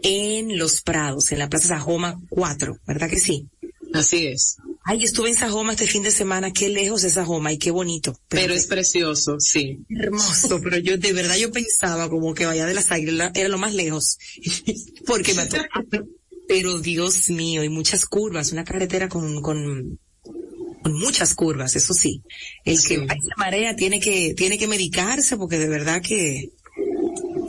en 0.04 0.58
Los 0.58 0.82
Prados, 0.82 1.32
en 1.32 1.40
la 1.40 1.50
Plaza 1.50 1.70
Sajoma 1.70 2.20
4, 2.30 2.80
¿verdad 2.86 3.10
que 3.10 3.20
sí? 3.20 3.48
Así 3.94 4.28
es. 4.28 4.58
Ay, 4.84 5.04
estuve 5.04 5.30
en 5.30 5.36
Sajoma 5.36 5.74
este 5.74 5.88
fin 5.88 6.04
de 6.04 6.12
semana, 6.12 6.52
qué 6.52 6.70
lejos 6.70 7.04
es 7.04 7.14
Sajoma 7.14 7.52
y 7.52 7.58
qué 7.58 7.72
bonito. 7.72 8.18
Pero, 8.30 8.54
es 8.54 8.68
precioso, 8.68 9.40
sí. 9.40 9.80
Hermoso, 9.90 10.62
pero 10.62 10.78
yo 10.78 10.98
de 10.98 11.14
verdad 11.14 11.36
yo 11.36 11.52
pensaba 11.52 12.10
como 12.10 12.34
que 12.34 12.46
vaya 12.46 12.66
de 12.66 12.74
las 12.74 12.92
águilas 12.92 13.32
era 13.36 13.50
lo 13.50 13.58
más 13.58 13.74
lejos. 13.74 14.18
Porque 15.06 15.34
me 15.34 15.48
Pero 16.48 16.80
Dios 16.80 17.30
mío, 17.30 17.64
y 17.64 17.70
muchas 17.70 18.06
curvas, 18.06 18.52
una 18.52 18.64
carretera 18.64 19.10
con, 19.10 19.42
con 19.42 20.00
con 20.88 20.94
muchas 20.94 21.36
curvas, 21.36 21.76
eso 21.76 21.94
sí. 21.94 22.22
El 22.64 22.82
que 22.82 23.00
va 23.00 23.16
marea 23.36 23.76
tiene 23.76 24.00
que, 24.00 24.34
tiene 24.36 24.58
que 24.58 24.68
medicarse 24.68 25.36
porque 25.36 25.60
de 25.60 25.68
verdad 25.68 26.02
que, 26.02 26.52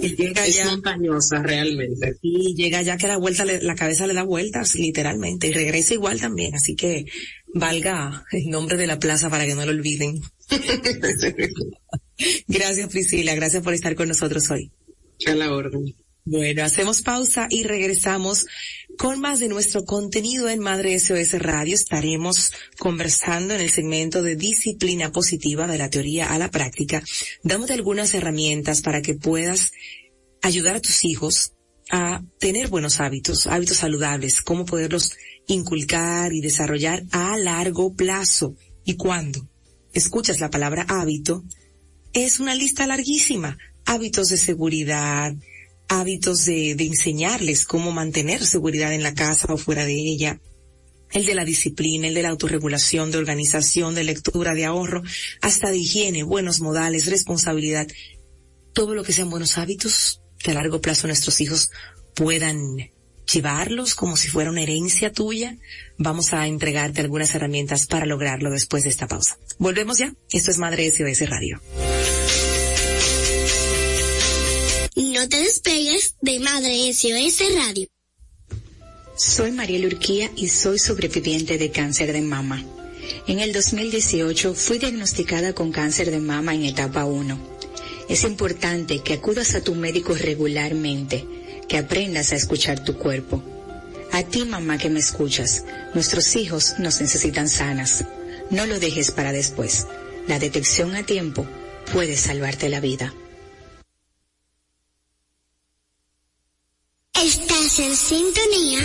llega 0.01 0.46
es 0.46 0.64
montañosa 0.64 1.42
realmente. 1.42 2.16
Y 2.22 2.55
llega 2.55 2.82
ya 2.82 2.96
que 2.96 3.09
la 3.09 3.16
vuelta, 3.16 3.44
la 3.44 3.74
cabeza 3.74 4.07
le 4.07 4.14
da 4.14 4.22
vueltas, 4.22 4.74
literalmente, 4.74 5.49
y 5.49 5.53
regresa 5.53 5.94
igual 5.94 6.20
también, 6.20 6.55
así 6.55 6.74
que 6.74 7.07
valga 7.55 8.24
el 8.32 8.49
nombre 8.51 8.76
de 8.76 8.86
la 8.86 8.99
plaza 8.99 9.30
para 9.30 9.46
que 9.46 9.55
no 9.55 9.64
lo 9.64 9.72
olviden. 9.72 10.20
gracias 12.49 12.88
Priscila, 12.90 13.34
gracias 13.34 13.62
por 13.62 13.74
estar 13.74 13.94
con 13.94 14.09
nosotros 14.09 14.51
hoy. 14.51 14.70
A 15.26 15.34
la 15.34 15.53
orden. 15.53 15.94
Bueno, 16.31 16.62
hacemos 16.62 17.01
pausa 17.01 17.47
y 17.49 17.62
regresamos 17.62 18.45
con 18.99 19.18
más 19.18 19.41
de 19.41 19.49
nuestro 19.49 19.87
contenido 19.87 20.51
en 20.51 20.59
Madre 20.59 20.99
SOS 20.99 21.33
Radio. 21.39 21.74
Estaremos 21.74 22.53
conversando 22.79 23.55
en 23.55 23.62
el 23.62 23.70
segmento 23.70 24.22
de 24.22 24.37
disciplina 24.37 25.11
positiva 25.11 25.66
de 25.66 25.79
la 25.79 25.89
teoría 25.89 26.31
a 26.31 26.39
la 26.39 26.51
práctica, 26.51 27.03
dándote 27.43 27.72
algunas 27.72 28.12
herramientas 28.12 28.83
para 28.83 29.01
que 29.01 29.14
puedas 29.14 29.72
ayudar 30.43 30.76
a 30.76 30.83
tus 30.83 31.07
hijos 31.07 31.55
a 31.91 32.22
tener 32.39 32.68
buenos 32.68 33.01
hábitos, 33.01 33.47
hábitos 33.47 33.79
saludables, 33.79 34.43
cómo 34.43 34.66
poderlos 34.66 35.14
inculcar 35.47 36.35
y 36.35 36.43
desarrollar 36.43 37.05
a 37.11 37.39
largo 37.39 37.95
plazo. 37.95 38.55
¿Y 38.85 38.97
cuándo? 38.97 39.49
Escuchas 39.95 40.41
la 40.41 40.51
palabra 40.51 40.85
hábito, 40.91 41.43
es 42.12 42.39
una 42.39 42.55
lista 42.55 42.87
larguísima. 42.87 43.57
Hábitos 43.87 44.29
de 44.29 44.37
seguridad, 44.37 45.35
hábitos 45.89 46.45
de, 46.45 46.74
de 46.74 46.84
enseñarles 46.84 47.64
cómo 47.64 47.93
mantener 47.93 48.45
seguridad 48.45 48.93
en 48.93 49.03
la 49.03 49.14
casa 49.14 49.53
o 49.53 49.57
fuera 49.57 49.84
de 49.84 49.95
ella, 49.95 50.41
el 51.12 51.24
de 51.24 51.34
la 51.34 51.45
disciplina, 51.45 52.09
el 52.09 52.14
de 52.14 52.22
la 52.22 52.28
autorregulación, 52.28 53.11
de 53.11 53.18
organización, 53.18 53.95
de 53.95 54.05
lectura, 54.05 54.55
de 54.55 54.66
ahorro, 54.66 55.03
hasta 55.41 55.70
de 55.70 55.78
higiene, 55.78 56.22
buenos 56.22 56.61
modales, 56.61 57.07
responsabilidad, 57.07 57.89
todo 58.72 58.95
lo 58.95 59.03
que 59.03 59.12
sean 59.12 59.30
buenos 59.30 59.59
hábitos 59.59 60.20
que 60.39 60.51
a 60.53 60.55
largo 60.55 60.80
plazo 60.80 61.07
nuestros 61.07 61.41
hijos 61.41 61.70
puedan 62.14 62.91
llevarlos 63.32 63.95
como 63.95 64.16
si 64.16 64.28
fuera 64.28 64.51
una 64.51 64.62
herencia 64.62 65.12
tuya. 65.12 65.57
Vamos 65.97 66.32
a 66.32 66.47
entregarte 66.47 67.01
algunas 67.01 67.34
herramientas 67.34 67.86
para 67.86 68.07
lograrlo 68.07 68.51
después 68.51 68.84
de 68.84 68.91
esta 68.91 69.07
pausa. 69.07 69.39
Volvemos 69.59 69.99
ya. 69.99 70.14
Esto 70.32 70.51
es 70.51 70.59
Madre 70.59 70.91
SOS 70.91 71.28
Radio. 71.28 71.61
No 75.01 75.28
te 75.28 75.36
despegues 75.36 76.16
de 76.20 76.40
Madre 76.40 76.92
SOS 76.92 77.55
Radio. 77.55 77.86
Soy 79.16 79.53
María 79.53 79.86
Urquía 79.86 80.28
y 80.34 80.49
soy 80.49 80.80
sobreviviente 80.80 81.57
de 81.57 81.70
cáncer 81.70 82.12
de 82.12 82.20
mama. 82.20 82.64
En 83.28 83.38
el 83.38 83.53
2018 83.53 84.55
fui 84.55 84.78
diagnosticada 84.78 85.53
con 85.53 85.70
cáncer 85.70 86.11
de 86.11 86.18
mama 86.18 86.53
en 86.53 86.64
etapa 86.64 87.05
1. 87.05 87.38
Es 88.09 88.24
importante 88.24 88.99
que 88.99 89.14
acudas 89.14 89.55
a 89.55 89.61
tu 89.61 89.76
médico 89.76 90.16
regularmente, 90.16 91.24
que 91.68 91.78
aprendas 91.78 92.32
a 92.32 92.36
escuchar 92.36 92.82
tu 92.82 92.99
cuerpo. 92.99 93.40
A 94.11 94.24
ti 94.24 94.44
mamá 94.46 94.78
que 94.78 94.90
me 94.90 94.99
escuchas, 94.99 95.62
nuestros 95.94 96.34
hijos 96.34 96.74
nos 96.80 97.01
necesitan 97.01 97.49
sanas. 97.49 98.05
No 98.51 98.66
lo 98.66 98.80
dejes 98.80 99.12
para 99.12 99.30
después. 99.30 99.86
La 100.26 100.40
detección 100.40 100.96
a 100.96 101.07
tiempo 101.07 101.46
puede 101.92 102.16
salvarte 102.16 102.68
la 102.68 102.80
vida. 102.80 103.14
Estás 107.69 107.85
en 107.85 107.97
sintonía 107.97 108.81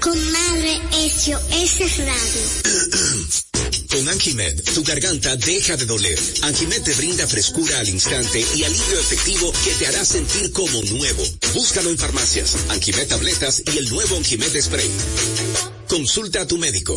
con 0.00 0.32
Madre 0.32 0.80
SOS 1.08 1.98
Radio. 1.98 2.42
Con 3.88 4.08
Anjimed, 4.08 4.60
tu 4.74 4.82
garganta 4.82 5.36
deja 5.36 5.76
de 5.76 5.86
doler. 5.86 6.18
Anjimed 6.42 6.82
te 6.82 6.94
brinda 6.94 7.28
frescura 7.28 7.78
al 7.78 7.88
instante 7.88 8.44
y 8.56 8.64
alivio 8.64 8.98
efectivo 8.98 9.52
que 9.64 9.74
te 9.74 9.86
hará 9.86 10.04
sentir 10.04 10.50
como 10.50 10.82
nuevo. 10.82 11.22
Búscalo 11.54 11.90
en 11.90 11.98
farmacias, 11.98 12.56
Anjimed 12.70 13.06
tabletas 13.06 13.62
y 13.72 13.78
el 13.78 13.88
nuevo 13.90 14.16
Anjimed 14.16 14.60
spray. 14.60 14.90
Consulta 15.86 16.40
a 16.40 16.46
tu 16.48 16.58
médico. 16.58 16.96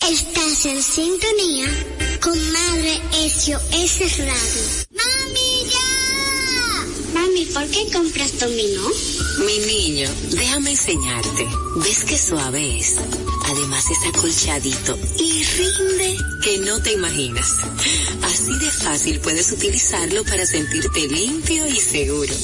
Estás 0.00 0.64
en 0.64 0.82
sintonía 0.82 1.66
con 2.22 2.52
Madre 2.52 2.98
SOS 3.28 4.18
Radio. 4.18 4.62
¡Mami, 4.94 5.70
ya! 5.70 7.20
Mami, 7.20 7.44
¿por 7.46 7.66
qué 7.68 7.92
compras 7.92 8.38
dominó? 8.38 8.88
Mi 9.44 9.58
niño, 9.66 10.08
déjame 10.30 10.70
enseñarte. 10.70 11.46
¿Ves 11.76 12.04
qué 12.04 12.16
suave 12.16 12.78
es? 12.78 12.96
Además 13.46 13.84
es 13.90 14.14
acolchadito 14.14 14.98
y 15.18 15.44
rinde 15.44 16.16
que 16.42 16.58
no 16.58 16.80
te 16.80 16.94
imaginas. 16.94 17.56
Así 18.22 18.58
de 18.58 18.70
fácil 18.70 19.20
puedes 19.20 19.52
utilizarlo 19.52 20.24
para 20.24 20.46
sentirte 20.46 21.06
limpio 21.06 21.66
y 21.66 21.76
seguro. 21.76 22.34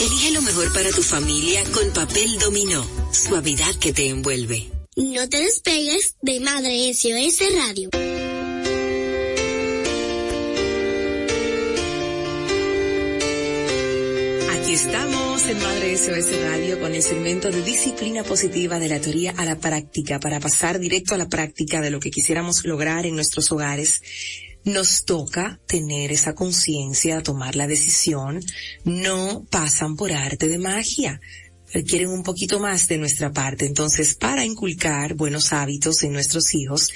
Elige 0.00 0.30
lo 0.30 0.40
mejor 0.40 0.72
para 0.72 0.90
tu 0.92 1.02
familia 1.02 1.62
con 1.72 1.90
papel 1.90 2.38
dominó. 2.38 2.86
Suavidad 3.12 3.74
que 3.74 3.92
te 3.92 4.08
envuelve. 4.08 4.75
No 4.98 5.28
te 5.28 5.36
despegues 5.36 6.16
de 6.22 6.40
Madre 6.40 6.94
SOS 6.94 7.40
Radio. 7.54 7.90
Aquí 14.52 14.72
estamos 14.72 15.48
en 15.50 15.58
Madre 15.58 15.98
SOS 15.98 16.40
Radio 16.40 16.80
con 16.80 16.94
el 16.94 17.02
segmento 17.02 17.50
de 17.50 17.62
disciplina 17.62 18.24
positiva 18.24 18.78
de 18.78 18.88
la 18.88 18.98
teoría 18.98 19.34
a 19.36 19.44
la 19.44 19.58
práctica 19.58 20.18
para 20.18 20.40
pasar 20.40 20.78
directo 20.78 21.14
a 21.14 21.18
la 21.18 21.28
práctica 21.28 21.82
de 21.82 21.90
lo 21.90 22.00
que 22.00 22.10
quisiéramos 22.10 22.64
lograr 22.64 23.04
en 23.04 23.16
nuestros 23.16 23.52
hogares. 23.52 24.00
Nos 24.64 25.04
toca 25.04 25.60
tener 25.66 26.10
esa 26.10 26.34
conciencia, 26.34 27.22
tomar 27.22 27.54
la 27.54 27.66
decisión. 27.66 28.40
No 28.84 29.44
pasan 29.50 29.94
por 29.94 30.10
arte 30.10 30.48
de 30.48 30.56
magia 30.56 31.20
requieren 31.76 32.08
un 32.08 32.22
poquito 32.22 32.58
más 32.58 32.88
de 32.88 32.96
nuestra 32.96 33.32
parte. 33.32 33.66
Entonces, 33.66 34.14
para 34.14 34.46
inculcar 34.46 35.12
buenos 35.12 35.52
hábitos 35.52 36.02
en 36.04 36.12
nuestros 36.14 36.54
hijos, 36.54 36.90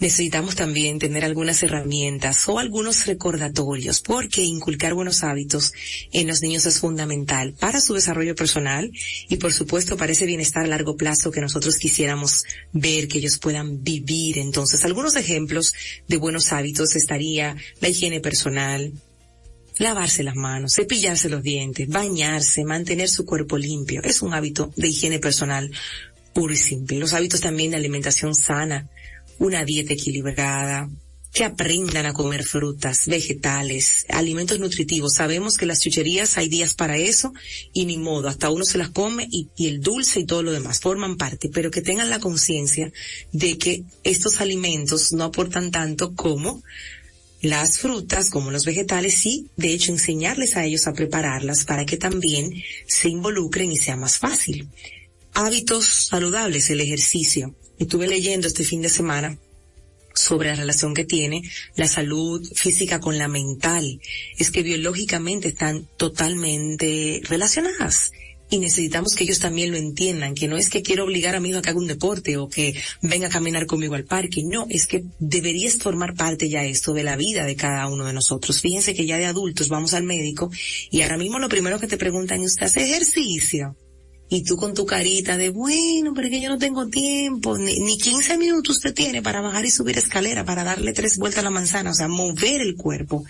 necesitamos 0.00 0.54
también 0.54 0.98
tener 0.98 1.26
algunas 1.26 1.62
herramientas 1.62 2.48
o 2.48 2.58
algunos 2.58 3.04
recordatorios, 3.04 4.00
porque 4.00 4.42
inculcar 4.44 4.94
buenos 4.94 5.24
hábitos 5.24 5.72
en 6.10 6.26
los 6.26 6.40
niños 6.40 6.64
es 6.64 6.80
fundamental 6.80 7.52
para 7.60 7.82
su 7.82 7.92
desarrollo 7.92 8.34
personal 8.34 8.90
y 9.28 9.36
por 9.36 9.52
supuesto 9.52 9.98
para 9.98 10.12
ese 10.12 10.24
bienestar 10.24 10.64
a 10.64 10.68
largo 10.68 10.96
plazo 10.96 11.30
que 11.30 11.42
nosotros 11.42 11.76
quisiéramos 11.76 12.44
ver 12.72 13.08
que 13.08 13.18
ellos 13.18 13.36
puedan 13.36 13.82
vivir. 13.82 14.38
Entonces, 14.38 14.86
algunos 14.86 15.16
ejemplos 15.16 15.74
de 16.06 16.16
buenos 16.16 16.50
hábitos 16.50 16.96
estaría 16.96 17.56
la 17.82 17.88
higiene 17.90 18.20
personal, 18.20 18.90
lavarse 19.78 20.22
las 20.22 20.36
manos, 20.36 20.74
cepillarse 20.74 21.28
los 21.28 21.42
dientes, 21.42 21.88
bañarse, 21.88 22.64
mantener 22.64 23.08
su 23.08 23.24
cuerpo 23.24 23.56
limpio. 23.56 24.02
Es 24.02 24.22
un 24.22 24.34
hábito 24.34 24.72
de 24.76 24.88
higiene 24.88 25.18
personal 25.18 25.70
puro 26.32 26.52
y 26.52 26.56
simple. 26.56 26.98
Los 26.98 27.14
hábitos 27.14 27.40
también 27.40 27.70
de 27.70 27.76
alimentación 27.76 28.34
sana, 28.34 28.88
una 29.38 29.64
dieta 29.64 29.94
equilibrada, 29.94 30.88
que 31.32 31.44
aprendan 31.44 32.06
a 32.06 32.14
comer 32.14 32.42
frutas, 32.42 33.06
vegetales, 33.06 34.06
alimentos 34.08 34.58
nutritivos. 34.60 35.14
Sabemos 35.14 35.56
que 35.56 35.66
las 35.66 35.80
chucherías 35.80 36.38
hay 36.38 36.48
días 36.48 36.74
para 36.74 36.96
eso 36.96 37.32
y 37.72 37.84
ni 37.84 37.98
modo, 37.98 38.28
hasta 38.28 38.50
uno 38.50 38.64
se 38.64 38.78
las 38.78 38.90
come 38.90 39.28
y, 39.30 39.48
y 39.56 39.68
el 39.68 39.80
dulce 39.80 40.20
y 40.20 40.26
todo 40.26 40.42
lo 40.42 40.52
demás 40.52 40.80
forman 40.80 41.16
parte, 41.16 41.50
pero 41.52 41.70
que 41.70 41.82
tengan 41.82 42.10
la 42.10 42.18
conciencia 42.18 42.92
de 43.32 43.58
que 43.58 43.84
estos 44.04 44.40
alimentos 44.40 45.12
no 45.12 45.24
aportan 45.24 45.70
tanto 45.70 46.14
como 46.14 46.62
las 47.40 47.78
frutas 47.78 48.30
como 48.30 48.50
los 48.50 48.64
vegetales 48.64 49.14
sí, 49.14 49.48
de 49.56 49.72
hecho 49.72 49.92
enseñarles 49.92 50.56
a 50.56 50.64
ellos 50.64 50.86
a 50.86 50.92
prepararlas 50.92 51.64
para 51.64 51.86
que 51.86 51.96
también 51.96 52.52
se 52.86 53.08
involucren 53.08 53.70
y 53.70 53.76
sea 53.76 53.96
más 53.96 54.18
fácil. 54.18 54.68
Hábitos 55.34 55.84
saludables, 55.84 56.68
el 56.70 56.80
ejercicio. 56.80 57.54
Estuve 57.78 58.08
leyendo 58.08 58.48
este 58.48 58.64
fin 58.64 58.82
de 58.82 58.88
semana 58.88 59.38
sobre 60.14 60.48
la 60.48 60.56
relación 60.56 60.94
que 60.94 61.04
tiene 61.04 61.42
la 61.76 61.86
salud 61.86 62.44
física 62.54 62.98
con 62.98 63.18
la 63.18 63.28
mental. 63.28 64.00
Es 64.36 64.50
que 64.50 64.62
biológicamente 64.62 65.48
están 65.48 65.88
totalmente 65.96 67.20
relacionadas. 67.24 68.10
Y 68.50 68.58
necesitamos 68.58 69.14
que 69.14 69.24
ellos 69.24 69.40
también 69.40 69.70
lo 69.70 69.76
entiendan, 69.76 70.34
que 70.34 70.48
no 70.48 70.56
es 70.56 70.70
que 70.70 70.82
quiero 70.82 71.04
obligar 71.04 71.34
a 71.34 71.40
mi 71.40 71.50
hijo 71.50 71.58
a 71.58 71.62
que 71.62 71.70
haga 71.70 71.78
un 71.78 71.86
deporte 71.86 72.36
o 72.36 72.48
que 72.48 72.74
venga 73.02 73.26
a 73.26 73.30
caminar 73.30 73.66
conmigo 73.66 73.94
al 73.94 74.04
parque, 74.04 74.42
no, 74.44 74.66
es 74.70 74.86
que 74.86 75.04
deberías 75.18 75.76
formar 75.76 76.14
parte 76.14 76.48
ya 76.48 76.64
esto 76.64 76.94
de 76.94 77.04
la 77.04 77.16
vida 77.16 77.44
de 77.44 77.56
cada 77.56 77.86
uno 77.88 78.06
de 78.06 78.12
nosotros. 78.12 78.60
Fíjense 78.60 78.94
que 78.94 79.06
ya 79.06 79.18
de 79.18 79.26
adultos 79.26 79.68
vamos 79.68 79.94
al 79.94 80.04
médico 80.04 80.50
y 80.90 81.02
ahora 81.02 81.18
mismo 81.18 81.38
lo 81.38 81.48
primero 81.48 81.78
que 81.78 81.86
te 81.86 81.98
preguntan 81.98 82.40
es, 82.40 82.52
¿usted 82.52 82.66
hace 82.66 82.84
ejercicio? 82.84 83.76
Y 84.30 84.44
tú 84.44 84.56
con 84.56 84.74
tu 84.74 84.84
carita 84.84 85.38
de, 85.38 85.48
bueno, 85.48 86.12
pero 86.14 86.28
que 86.28 86.40
yo 86.40 86.50
no 86.50 86.58
tengo 86.58 86.86
tiempo, 86.88 87.56
ni, 87.56 87.80
ni 87.80 87.96
15 87.96 88.36
minutos 88.36 88.76
usted 88.76 88.92
tiene 88.92 89.22
para 89.22 89.40
bajar 89.40 89.64
y 89.64 89.70
subir 89.70 89.96
escalera, 89.96 90.44
para 90.44 90.64
darle 90.64 90.92
tres 90.92 91.16
vueltas 91.16 91.40
a 91.40 91.44
la 91.44 91.50
manzana, 91.50 91.90
o 91.90 91.94
sea, 91.94 92.08
mover 92.08 92.60
el 92.60 92.76
cuerpo 92.76 93.24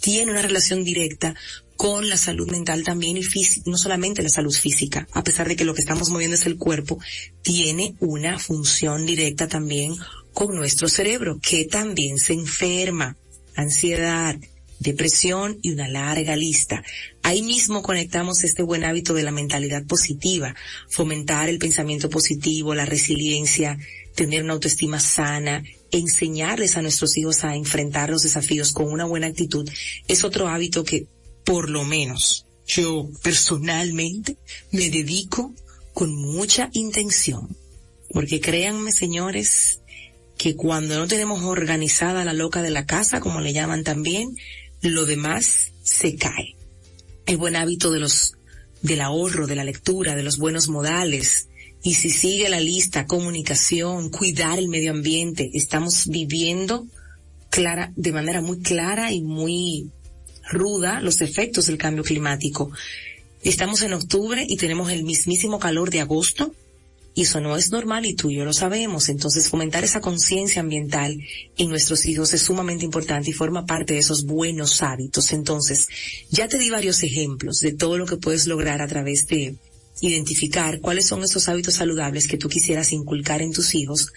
tiene 0.00 0.30
una 0.30 0.42
relación 0.42 0.84
directa 0.84 1.34
con 1.78 2.08
la 2.08 2.16
salud 2.16 2.50
mental 2.50 2.82
también 2.82 3.16
y 3.16 3.22
no 3.66 3.78
solamente 3.78 4.24
la 4.24 4.28
salud 4.28 4.52
física, 4.52 5.06
a 5.12 5.22
pesar 5.22 5.46
de 5.46 5.54
que 5.54 5.64
lo 5.64 5.74
que 5.74 5.80
estamos 5.80 6.10
moviendo 6.10 6.34
es 6.34 6.44
el 6.44 6.58
cuerpo, 6.58 6.98
tiene 7.42 7.94
una 8.00 8.40
función 8.40 9.06
directa 9.06 9.46
también 9.46 9.94
con 10.32 10.56
nuestro 10.56 10.88
cerebro, 10.88 11.38
que 11.40 11.66
también 11.66 12.18
se 12.18 12.32
enferma. 12.32 13.16
Ansiedad, 13.54 14.36
depresión 14.80 15.60
y 15.62 15.70
una 15.70 15.86
larga 15.86 16.34
lista. 16.34 16.82
Ahí 17.22 17.42
mismo 17.42 17.80
conectamos 17.80 18.42
este 18.42 18.64
buen 18.64 18.82
hábito 18.82 19.14
de 19.14 19.22
la 19.22 19.30
mentalidad 19.30 19.84
positiva, 19.86 20.56
fomentar 20.88 21.48
el 21.48 21.60
pensamiento 21.60 22.10
positivo, 22.10 22.74
la 22.74 22.86
resiliencia, 22.86 23.78
tener 24.16 24.42
una 24.42 24.54
autoestima 24.54 24.98
sana, 24.98 25.62
enseñarles 25.92 26.76
a 26.76 26.82
nuestros 26.82 27.16
hijos 27.16 27.44
a 27.44 27.54
enfrentar 27.54 28.10
los 28.10 28.24
desafíos 28.24 28.72
con 28.72 28.92
una 28.92 29.04
buena 29.04 29.28
actitud, 29.28 29.70
es 30.08 30.24
otro 30.24 30.48
hábito 30.48 30.82
que 30.82 31.06
por 31.48 31.70
lo 31.70 31.82
menos 31.82 32.44
yo 32.66 33.08
personalmente 33.22 34.36
me 34.70 34.90
dedico 34.90 35.54
con 35.94 36.14
mucha 36.14 36.68
intención. 36.74 37.56
Porque 38.10 38.38
créanme, 38.38 38.92
señores, 38.92 39.80
que 40.36 40.56
cuando 40.56 40.98
no 40.98 41.08
tenemos 41.08 41.42
organizada 41.44 42.26
la 42.26 42.34
loca 42.34 42.60
de 42.60 42.68
la 42.68 42.84
casa, 42.84 43.20
como 43.20 43.40
le 43.40 43.54
llaman 43.54 43.82
también, 43.82 44.36
lo 44.82 45.06
demás 45.06 45.72
se 45.82 46.16
cae. 46.16 46.54
El 47.24 47.38
buen 47.38 47.56
hábito 47.56 47.90
de 47.92 48.00
los, 48.00 48.34
del 48.82 49.00
ahorro, 49.00 49.46
de 49.46 49.56
la 49.56 49.64
lectura, 49.64 50.16
de 50.16 50.24
los 50.24 50.36
buenos 50.36 50.68
modales, 50.68 51.48
y 51.82 51.94
si 51.94 52.10
sigue 52.10 52.50
la 52.50 52.60
lista, 52.60 53.06
comunicación, 53.06 54.10
cuidar 54.10 54.58
el 54.58 54.68
medio 54.68 54.90
ambiente, 54.90 55.50
estamos 55.54 56.08
viviendo 56.08 56.86
clara, 57.48 57.90
de 57.96 58.12
manera 58.12 58.42
muy 58.42 58.60
clara 58.60 59.12
y 59.12 59.22
muy 59.22 59.90
ruda 60.50 61.00
los 61.00 61.20
efectos 61.20 61.66
del 61.66 61.78
cambio 61.78 62.04
climático. 62.04 62.70
Estamos 63.42 63.82
en 63.82 63.92
octubre 63.92 64.44
y 64.48 64.56
tenemos 64.56 64.90
el 64.90 65.04
mismísimo 65.04 65.58
calor 65.58 65.90
de 65.90 66.00
agosto 66.00 66.54
y 67.14 67.22
eso 67.22 67.40
no 67.40 67.56
es 67.56 67.72
normal 67.72 68.06
y 68.06 68.14
tú 68.14 68.30
y 68.30 68.36
yo 68.36 68.44
lo 68.44 68.52
sabemos. 68.52 69.08
Entonces 69.08 69.48
fomentar 69.48 69.84
esa 69.84 70.00
conciencia 70.00 70.60
ambiental 70.60 71.18
en 71.56 71.68
nuestros 71.68 72.06
hijos 72.06 72.32
es 72.34 72.42
sumamente 72.42 72.84
importante 72.84 73.30
y 73.30 73.32
forma 73.32 73.66
parte 73.66 73.94
de 73.94 74.00
esos 74.00 74.24
buenos 74.24 74.82
hábitos. 74.82 75.32
Entonces, 75.32 75.88
ya 76.30 76.48
te 76.48 76.58
di 76.58 76.70
varios 76.70 77.02
ejemplos 77.02 77.60
de 77.60 77.72
todo 77.72 77.98
lo 77.98 78.06
que 78.06 78.16
puedes 78.16 78.46
lograr 78.46 78.82
a 78.82 78.86
través 78.86 79.26
de 79.26 79.56
identificar 80.00 80.80
cuáles 80.80 81.06
son 81.06 81.24
esos 81.24 81.48
hábitos 81.48 81.74
saludables 81.74 82.28
que 82.28 82.38
tú 82.38 82.48
quisieras 82.48 82.92
inculcar 82.92 83.42
en 83.42 83.52
tus 83.52 83.74
hijos 83.74 84.12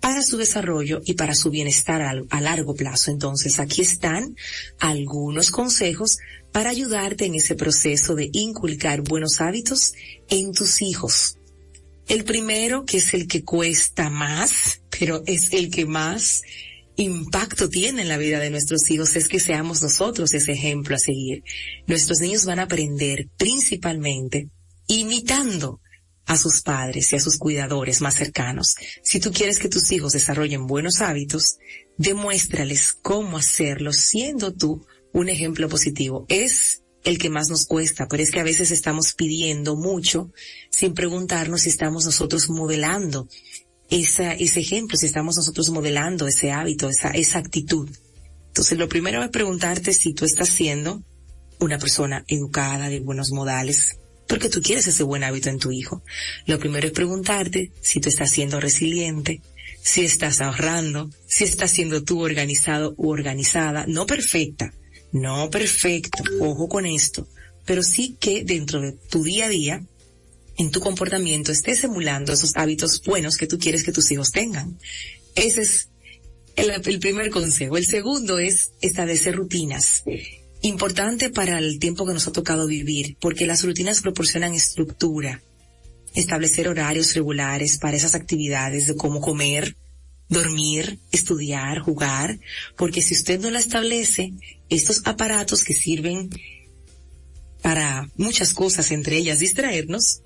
para 0.00 0.22
su 0.22 0.36
desarrollo 0.36 1.00
y 1.04 1.14
para 1.14 1.34
su 1.34 1.50
bienestar 1.50 2.02
a, 2.02 2.40
largo 2.40 2.74
plazo. 2.74 3.10
Entonces, 3.10 3.58
aquí 3.58 3.82
están 3.82 4.36
algunos 4.78 5.50
consejos 5.50 6.18
para 6.52 6.70
ayudarte 6.70 7.26
en 7.26 7.34
ese 7.34 7.54
proceso 7.54 8.14
de 8.14 8.30
inculcar 8.32 9.02
buenos 9.02 9.40
hábitos 9.40 9.94
en 10.28 10.52
tus 10.52 10.82
hijos. 10.82 11.36
El 12.06 12.24
primero, 12.24 12.84
que 12.84 12.98
es 12.98 13.12
el 13.12 13.26
que 13.26 13.44
cuesta 13.44 14.08
más, 14.08 14.80
pero 14.90 15.22
es 15.26 15.52
el 15.52 15.70
que 15.70 15.84
más 15.84 16.42
impacto 16.96 17.68
tiene 17.68 18.02
en 18.02 18.08
la 18.08 18.16
vida 18.16 18.40
de 18.40 18.50
nuestros 18.50 18.90
hijos, 18.90 19.14
es 19.14 19.28
que 19.28 19.40
seamos 19.40 19.82
nosotros 19.82 20.32
ese 20.34 20.52
ejemplo 20.52 20.96
a 20.96 20.98
seguir. 20.98 21.44
Nuestros 21.86 22.20
niños 22.20 22.44
van 22.44 22.58
a 22.58 22.64
aprender 22.64 23.28
principalmente 23.36 24.48
imitando 24.86 25.80
a 26.28 26.36
sus 26.36 26.60
padres 26.60 27.12
y 27.12 27.16
a 27.16 27.20
sus 27.20 27.38
cuidadores 27.38 28.00
más 28.00 28.14
cercanos. 28.14 28.76
Si 29.02 29.18
tú 29.18 29.32
quieres 29.32 29.58
que 29.58 29.70
tus 29.70 29.90
hijos 29.90 30.12
desarrollen 30.12 30.66
buenos 30.66 31.00
hábitos, 31.00 31.56
demuéstrales 31.96 32.92
cómo 32.92 33.38
hacerlo 33.38 33.92
siendo 33.92 34.52
tú 34.52 34.86
un 35.12 35.30
ejemplo 35.30 35.68
positivo. 35.70 36.26
Es 36.28 36.82
el 37.02 37.18
que 37.18 37.30
más 37.30 37.48
nos 37.48 37.66
cuesta, 37.66 38.08
pero 38.08 38.22
es 38.22 38.30
que 38.30 38.40
a 38.40 38.44
veces 38.44 38.70
estamos 38.70 39.14
pidiendo 39.14 39.74
mucho 39.74 40.30
sin 40.70 40.92
preguntarnos 40.92 41.62
si 41.62 41.70
estamos 41.70 42.04
nosotros 42.04 42.50
modelando 42.50 43.26
esa, 43.88 44.34
ese 44.34 44.60
ejemplo, 44.60 44.98
si 44.98 45.06
estamos 45.06 45.36
nosotros 45.36 45.70
modelando 45.70 46.28
ese 46.28 46.52
hábito, 46.52 46.90
esa, 46.90 47.08
esa 47.10 47.38
actitud. 47.38 47.88
Entonces 48.48 48.76
lo 48.76 48.88
primero 48.88 49.22
es 49.22 49.30
preguntarte 49.30 49.94
si 49.94 50.12
tú 50.12 50.26
estás 50.26 50.50
siendo 50.50 51.02
una 51.58 51.78
persona 51.78 52.22
educada, 52.28 52.90
de 52.90 53.00
buenos 53.00 53.30
modales, 53.30 53.98
porque 54.28 54.50
tú 54.50 54.60
quieres 54.60 54.86
ese 54.86 55.02
buen 55.02 55.24
hábito 55.24 55.48
en 55.48 55.58
tu 55.58 55.72
hijo. 55.72 56.04
Lo 56.46 56.58
primero 56.58 56.86
es 56.86 56.92
preguntarte 56.92 57.72
si 57.80 57.98
tú 57.98 58.08
estás 58.08 58.30
siendo 58.30 58.60
resiliente, 58.60 59.40
si 59.82 60.04
estás 60.04 60.40
ahorrando, 60.40 61.10
si 61.26 61.44
estás 61.44 61.70
siendo 61.70 62.04
tú 62.04 62.20
organizado 62.20 62.94
u 62.98 63.10
organizada, 63.10 63.86
no 63.88 64.06
perfecta, 64.06 64.72
no 65.12 65.50
perfecto, 65.50 66.22
ojo 66.40 66.68
con 66.68 66.84
esto, 66.84 67.26
pero 67.64 67.82
sí 67.82 68.16
que 68.20 68.44
dentro 68.44 68.80
de 68.82 68.92
tu 68.92 69.24
día 69.24 69.46
a 69.46 69.48
día, 69.48 69.82
en 70.58 70.70
tu 70.70 70.80
comportamiento, 70.80 71.50
estés 71.50 71.82
emulando 71.84 72.32
esos 72.32 72.54
hábitos 72.56 73.02
buenos 73.02 73.36
que 73.36 73.46
tú 73.46 73.58
quieres 73.58 73.82
que 73.82 73.92
tus 73.92 74.10
hijos 74.10 74.30
tengan. 74.30 74.78
Ese 75.34 75.62
es 75.62 75.88
el, 76.56 76.70
el 76.70 76.98
primer 76.98 77.30
consejo. 77.30 77.76
El 77.76 77.86
segundo 77.86 78.38
es 78.38 78.72
establecer 78.80 79.36
rutinas 79.36 80.02
importante 80.62 81.30
para 81.30 81.58
el 81.58 81.78
tiempo 81.78 82.06
que 82.06 82.12
nos 82.12 82.26
ha 82.26 82.32
tocado 82.32 82.66
vivir, 82.66 83.16
porque 83.20 83.46
las 83.46 83.64
rutinas 83.64 84.00
proporcionan 84.00 84.54
estructura, 84.54 85.42
establecer 86.14 86.68
horarios 86.68 87.14
regulares 87.14 87.78
para 87.78 87.96
esas 87.96 88.14
actividades 88.14 88.86
de 88.86 88.96
cómo 88.96 89.20
comer, 89.20 89.76
dormir, 90.28 90.98
estudiar, 91.10 91.78
jugar, 91.78 92.38
porque 92.76 93.02
si 93.02 93.14
usted 93.14 93.40
no 93.40 93.50
la 93.50 93.58
establece, 93.60 94.32
estos 94.68 95.02
aparatos 95.04 95.64
que 95.64 95.74
sirven 95.74 96.30
para 97.62 98.10
muchas 98.16 98.52
cosas, 98.52 98.90
entre 98.90 99.16
ellas 99.16 99.38
distraernos, 99.38 100.22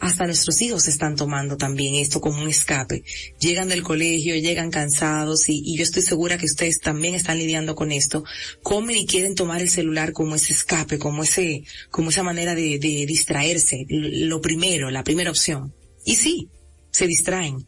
hasta 0.00 0.26
nuestros 0.26 0.60
hijos 0.60 0.88
están 0.88 1.16
tomando 1.16 1.56
también 1.56 1.94
esto 1.94 2.20
como 2.20 2.42
un 2.42 2.48
escape. 2.48 3.04
Llegan 3.38 3.68
del 3.68 3.82
colegio, 3.82 4.34
llegan 4.34 4.70
cansados 4.70 5.48
y, 5.48 5.76
yo 5.76 5.82
estoy 5.82 6.02
segura 6.02 6.38
que 6.38 6.46
ustedes 6.46 6.80
también 6.80 7.14
están 7.14 7.38
lidiando 7.38 7.74
con 7.74 7.92
esto. 7.92 8.24
Comen 8.62 8.96
y 8.96 9.06
quieren 9.06 9.34
tomar 9.34 9.60
el 9.60 9.70
celular 9.70 10.12
como 10.12 10.34
ese 10.34 10.52
escape, 10.52 10.98
como 10.98 11.22
ese, 11.22 11.64
como 11.90 12.10
esa 12.10 12.22
manera 12.22 12.54
de, 12.54 12.78
de 12.78 13.06
distraerse. 13.06 13.86
Lo 13.88 14.40
primero, 14.40 14.90
la 14.90 15.04
primera 15.04 15.30
opción. 15.30 15.72
Y 16.04 16.16
sí, 16.16 16.48
se 16.90 17.06
distraen. 17.06 17.66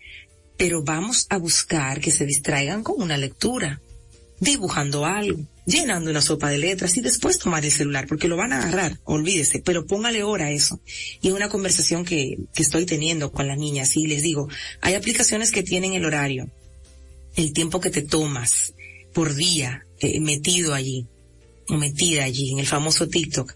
Pero 0.56 0.82
vamos 0.82 1.26
a 1.28 1.36
buscar 1.36 2.00
que 2.00 2.10
se 2.10 2.24
distraigan 2.24 2.82
con 2.82 3.00
una 3.00 3.16
lectura, 3.16 3.80
dibujando 4.40 5.06
algo, 5.06 5.40
llenando 5.64 6.10
una 6.10 6.22
sopa 6.22 6.50
de 6.50 6.58
letras 6.58 6.96
y 6.96 7.00
después 7.00 7.38
tomar 7.38 7.64
el 7.64 7.72
celular, 7.72 8.06
porque 8.06 8.28
lo 8.28 8.36
van 8.36 8.52
a 8.52 8.60
agarrar, 8.60 8.98
olvídese, 9.04 9.60
pero 9.60 9.86
póngale 9.86 10.22
hora 10.22 10.46
a 10.46 10.52
eso. 10.52 10.80
Y 11.20 11.28
es 11.28 11.34
una 11.34 11.48
conversación 11.48 12.04
que, 12.04 12.38
que 12.54 12.62
estoy 12.62 12.86
teniendo 12.86 13.32
con 13.32 13.48
las 13.48 13.58
niñas 13.58 13.96
y 13.96 14.06
les 14.06 14.22
digo, 14.22 14.48
hay 14.80 14.94
aplicaciones 14.94 15.50
que 15.50 15.62
tienen 15.62 15.94
el 15.94 16.04
horario, 16.04 16.50
el 17.36 17.52
tiempo 17.52 17.80
que 17.80 17.90
te 17.90 18.02
tomas 18.02 18.74
por 19.12 19.34
día 19.34 19.86
eh, 20.00 20.20
metido 20.20 20.74
allí, 20.74 21.06
o 21.68 21.74
metida 21.74 22.24
allí 22.24 22.52
en 22.52 22.58
el 22.58 22.66
famoso 22.66 23.08
TikTok. 23.08 23.54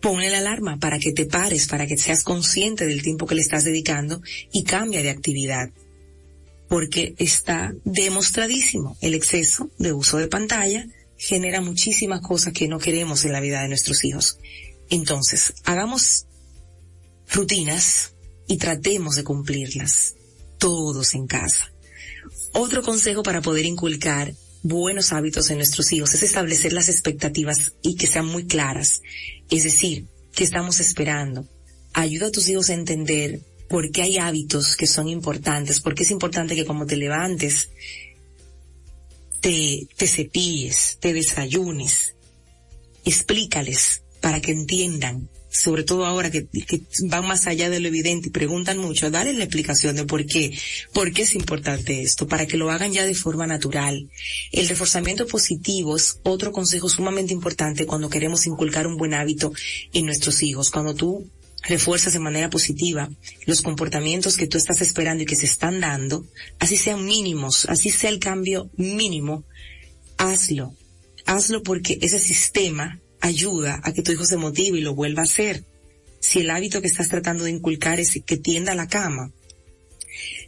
Ponle 0.00 0.30
la 0.30 0.38
alarma 0.38 0.78
para 0.78 0.98
que 0.98 1.12
te 1.12 1.26
pares, 1.26 1.66
para 1.66 1.86
que 1.86 1.96
seas 1.96 2.22
consciente 2.22 2.86
del 2.86 3.02
tiempo 3.02 3.26
que 3.26 3.34
le 3.34 3.40
estás 3.40 3.64
dedicando 3.64 4.20
y 4.52 4.64
cambia 4.64 5.02
de 5.02 5.10
actividad 5.10 5.70
porque 6.72 7.14
está 7.18 7.74
demostradísimo 7.84 8.96
el 9.02 9.12
exceso 9.12 9.68
de 9.76 9.92
uso 9.92 10.16
de 10.16 10.26
pantalla 10.26 10.86
genera 11.18 11.60
muchísimas 11.60 12.22
cosas 12.22 12.54
que 12.54 12.66
no 12.66 12.78
queremos 12.78 13.26
en 13.26 13.32
la 13.32 13.40
vida 13.40 13.60
de 13.60 13.68
nuestros 13.68 14.02
hijos. 14.04 14.38
Entonces, 14.88 15.52
hagamos 15.64 16.24
rutinas 17.30 18.14
y 18.48 18.56
tratemos 18.56 19.16
de 19.16 19.22
cumplirlas 19.22 20.14
todos 20.56 21.12
en 21.12 21.26
casa. 21.26 21.70
Otro 22.54 22.82
consejo 22.82 23.22
para 23.22 23.42
poder 23.42 23.66
inculcar 23.66 24.32
buenos 24.62 25.12
hábitos 25.12 25.50
en 25.50 25.58
nuestros 25.58 25.92
hijos 25.92 26.14
es 26.14 26.22
establecer 26.22 26.72
las 26.72 26.88
expectativas 26.88 27.74
y 27.82 27.96
que 27.96 28.06
sean 28.06 28.24
muy 28.24 28.46
claras. 28.46 29.02
Es 29.50 29.64
decir, 29.64 30.06
que 30.34 30.44
estamos 30.44 30.80
esperando. 30.80 31.46
Ayuda 31.92 32.28
a 32.28 32.32
tus 32.32 32.48
hijos 32.48 32.70
a 32.70 32.72
entender 32.72 33.42
por 33.72 33.90
qué 33.90 34.02
hay 34.02 34.18
hábitos 34.18 34.76
que 34.76 34.86
son 34.86 35.08
importantes, 35.08 35.80
porque 35.80 36.02
es 36.02 36.10
importante 36.10 36.54
que 36.54 36.66
como 36.66 36.84
te 36.84 36.98
levantes, 36.98 37.70
te, 39.40 39.88
te 39.96 40.06
cepilles, 40.06 40.98
te 41.00 41.14
desayunes. 41.14 42.14
Explícales 43.02 44.02
para 44.20 44.42
que 44.42 44.52
entiendan 44.52 45.30
sobre 45.48 45.84
todo 45.84 46.04
ahora 46.04 46.30
que, 46.30 46.46
que, 46.46 46.82
van 47.04 47.26
más 47.26 47.46
allá 47.46 47.70
de 47.70 47.80
lo 47.80 47.88
evidente 47.88 48.28
y 48.28 48.30
preguntan 48.30 48.76
mucho, 48.76 49.10
darles 49.10 49.36
la 49.36 49.44
explicación 49.44 49.96
de 49.96 50.04
por 50.04 50.26
qué, 50.26 50.50
por 50.92 51.10
qué 51.12 51.22
es 51.22 51.34
importante 51.34 52.02
esto, 52.02 52.26
para 52.26 52.46
que 52.46 52.58
lo 52.58 52.70
hagan 52.70 52.92
ya 52.92 53.06
de 53.06 53.14
forma 53.14 53.46
natural. 53.46 54.10
El 54.50 54.68
reforzamiento 54.68 55.26
positivo 55.26 55.96
es 55.96 56.20
otro 56.24 56.52
consejo 56.52 56.90
sumamente 56.90 57.32
importante 57.32 57.86
cuando 57.86 58.10
queremos 58.10 58.46
inculcar 58.46 58.86
un 58.86 58.98
buen 58.98 59.14
hábito 59.14 59.52
en 59.94 60.06
nuestros 60.06 60.42
hijos. 60.42 60.70
Cuando 60.70 60.94
tú 60.94 61.30
refuerzas 61.62 62.12
de 62.12 62.18
manera 62.18 62.50
positiva 62.50 63.10
los 63.46 63.62
comportamientos 63.62 64.36
que 64.36 64.46
tú 64.46 64.58
estás 64.58 64.80
esperando 64.80 65.22
y 65.22 65.26
que 65.26 65.36
se 65.36 65.46
están 65.46 65.80
dando, 65.80 66.26
así 66.58 66.76
sean 66.76 67.04
mínimos, 67.04 67.66
así 67.66 67.90
sea 67.90 68.10
el 68.10 68.18
cambio 68.18 68.70
mínimo, 68.76 69.44
hazlo. 70.16 70.74
Hazlo 71.24 71.62
porque 71.62 71.98
ese 72.02 72.18
sistema 72.18 73.00
ayuda 73.20 73.80
a 73.84 73.92
que 73.92 74.02
tu 74.02 74.12
hijo 74.12 74.24
se 74.24 74.36
motive 74.36 74.78
y 74.78 74.82
lo 74.82 74.94
vuelva 74.94 75.22
a 75.22 75.24
hacer. 75.24 75.64
Si 76.20 76.40
el 76.40 76.50
hábito 76.50 76.80
que 76.80 76.88
estás 76.88 77.08
tratando 77.08 77.44
de 77.44 77.50
inculcar 77.50 78.00
es 78.00 78.20
que 78.24 78.36
tienda 78.36 78.74
la 78.74 78.88
cama, 78.88 79.32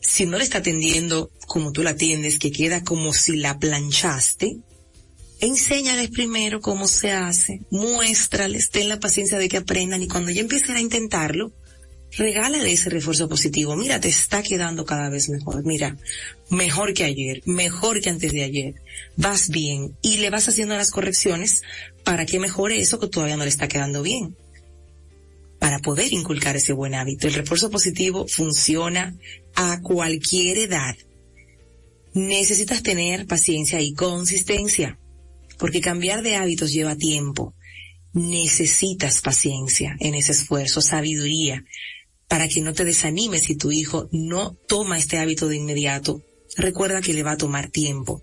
si 0.01 0.27
no 0.27 0.37
le 0.39 0.45
está 0.45 0.63
tendiendo 0.63 1.31
como 1.47 1.73
tú 1.73 1.83
la 1.83 1.97
tiendes, 1.97 2.39
que 2.39 2.53
queda 2.53 2.85
como 2.85 3.13
si 3.13 3.37
la 3.37 3.59
planchaste, 3.59 4.59
enséñales 5.41 6.11
primero 6.11 6.61
cómo 6.61 6.89
se 6.89 7.13
hace, 7.13 7.61
muéstrales, 7.71 8.71
ten 8.71 8.89
la 8.89 9.01
paciencia 9.01 9.39
de 9.39 9.49
que 9.49 9.59
aprendan 9.59 10.03
y 10.03 10.09
cuando 10.09 10.31
ya 10.31 10.41
empiecen 10.41 10.77
a 10.77 10.81
intentarlo, 10.81 11.53
regálale 12.17 12.73
ese 12.73 12.91
refuerzo 12.91 13.29
positivo. 13.29 13.77
Mira, 13.77 14.01
te 14.01 14.09
está 14.09 14.43
quedando 14.43 14.85
cada 14.85 15.11
vez 15.11 15.29
mejor. 15.29 15.65
Mira, 15.65 15.97
mejor 16.51 16.95
que 16.95 17.05
ayer, 17.05 17.43
mejor 17.45 18.01
que 18.01 18.11
antes 18.11 18.33
de 18.33 18.45
ayer. 18.45 18.75
Vas 19.17 19.49
bien 19.49 19.97
y 20.03 20.19
le 20.19 20.31
vas 20.31 20.49
haciendo 20.49 20.77
las 20.77 20.91
correcciones 20.91 21.63
para 22.05 22.27
que 22.27 22.39
mejore 22.39 22.81
eso 22.81 23.01
que 23.01 23.09
todavía 23.09 23.37
no 23.37 23.45
le 23.45 23.51
está 23.51 23.69
quedando 23.69 24.03
bien. 24.03 24.37
Para 25.59 25.79
poder 25.79 26.13
inculcar 26.13 26.57
ese 26.57 26.73
buen 26.73 26.95
hábito. 26.95 27.27
El 27.27 27.35
refuerzo 27.35 27.71
positivo 27.71 28.27
funciona 28.29 29.15
a 29.55 29.81
cualquier 29.81 30.59
edad. 30.59 30.97
Necesitas 32.13 32.83
tener 32.83 33.27
paciencia 33.27 33.81
y 33.81 33.93
consistencia 33.95 34.99
porque 35.65 35.81
cambiar 35.81 36.23
de 36.23 36.37
hábitos 36.37 36.75
lleva 36.75 36.95
tiempo. 36.95 37.55
Necesitas 38.13 39.23
paciencia 39.23 39.97
en 39.99 40.15
ese 40.15 40.33
esfuerzo, 40.33 40.83
sabiduría, 40.83 41.65
para 42.29 42.49
que 42.49 42.61
no 42.61 42.75
te 42.75 42.85
desanimes 42.85 43.45
si 43.45 43.57
tu 43.57 43.73
hijo 43.73 44.11
no 44.13 44.59
toma 44.69 44.99
este 44.99 45.17
hábito 45.17 45.49
de 45.49 45.57
inmediato. 45.57 46.21
Recuerda 46.59 47.01
que 47.01 47.15
le 47.15 47.23
va 47.23 47.33
a 47.33 47.39
tomar 47.39 47.71
tiempo 47.71 48.23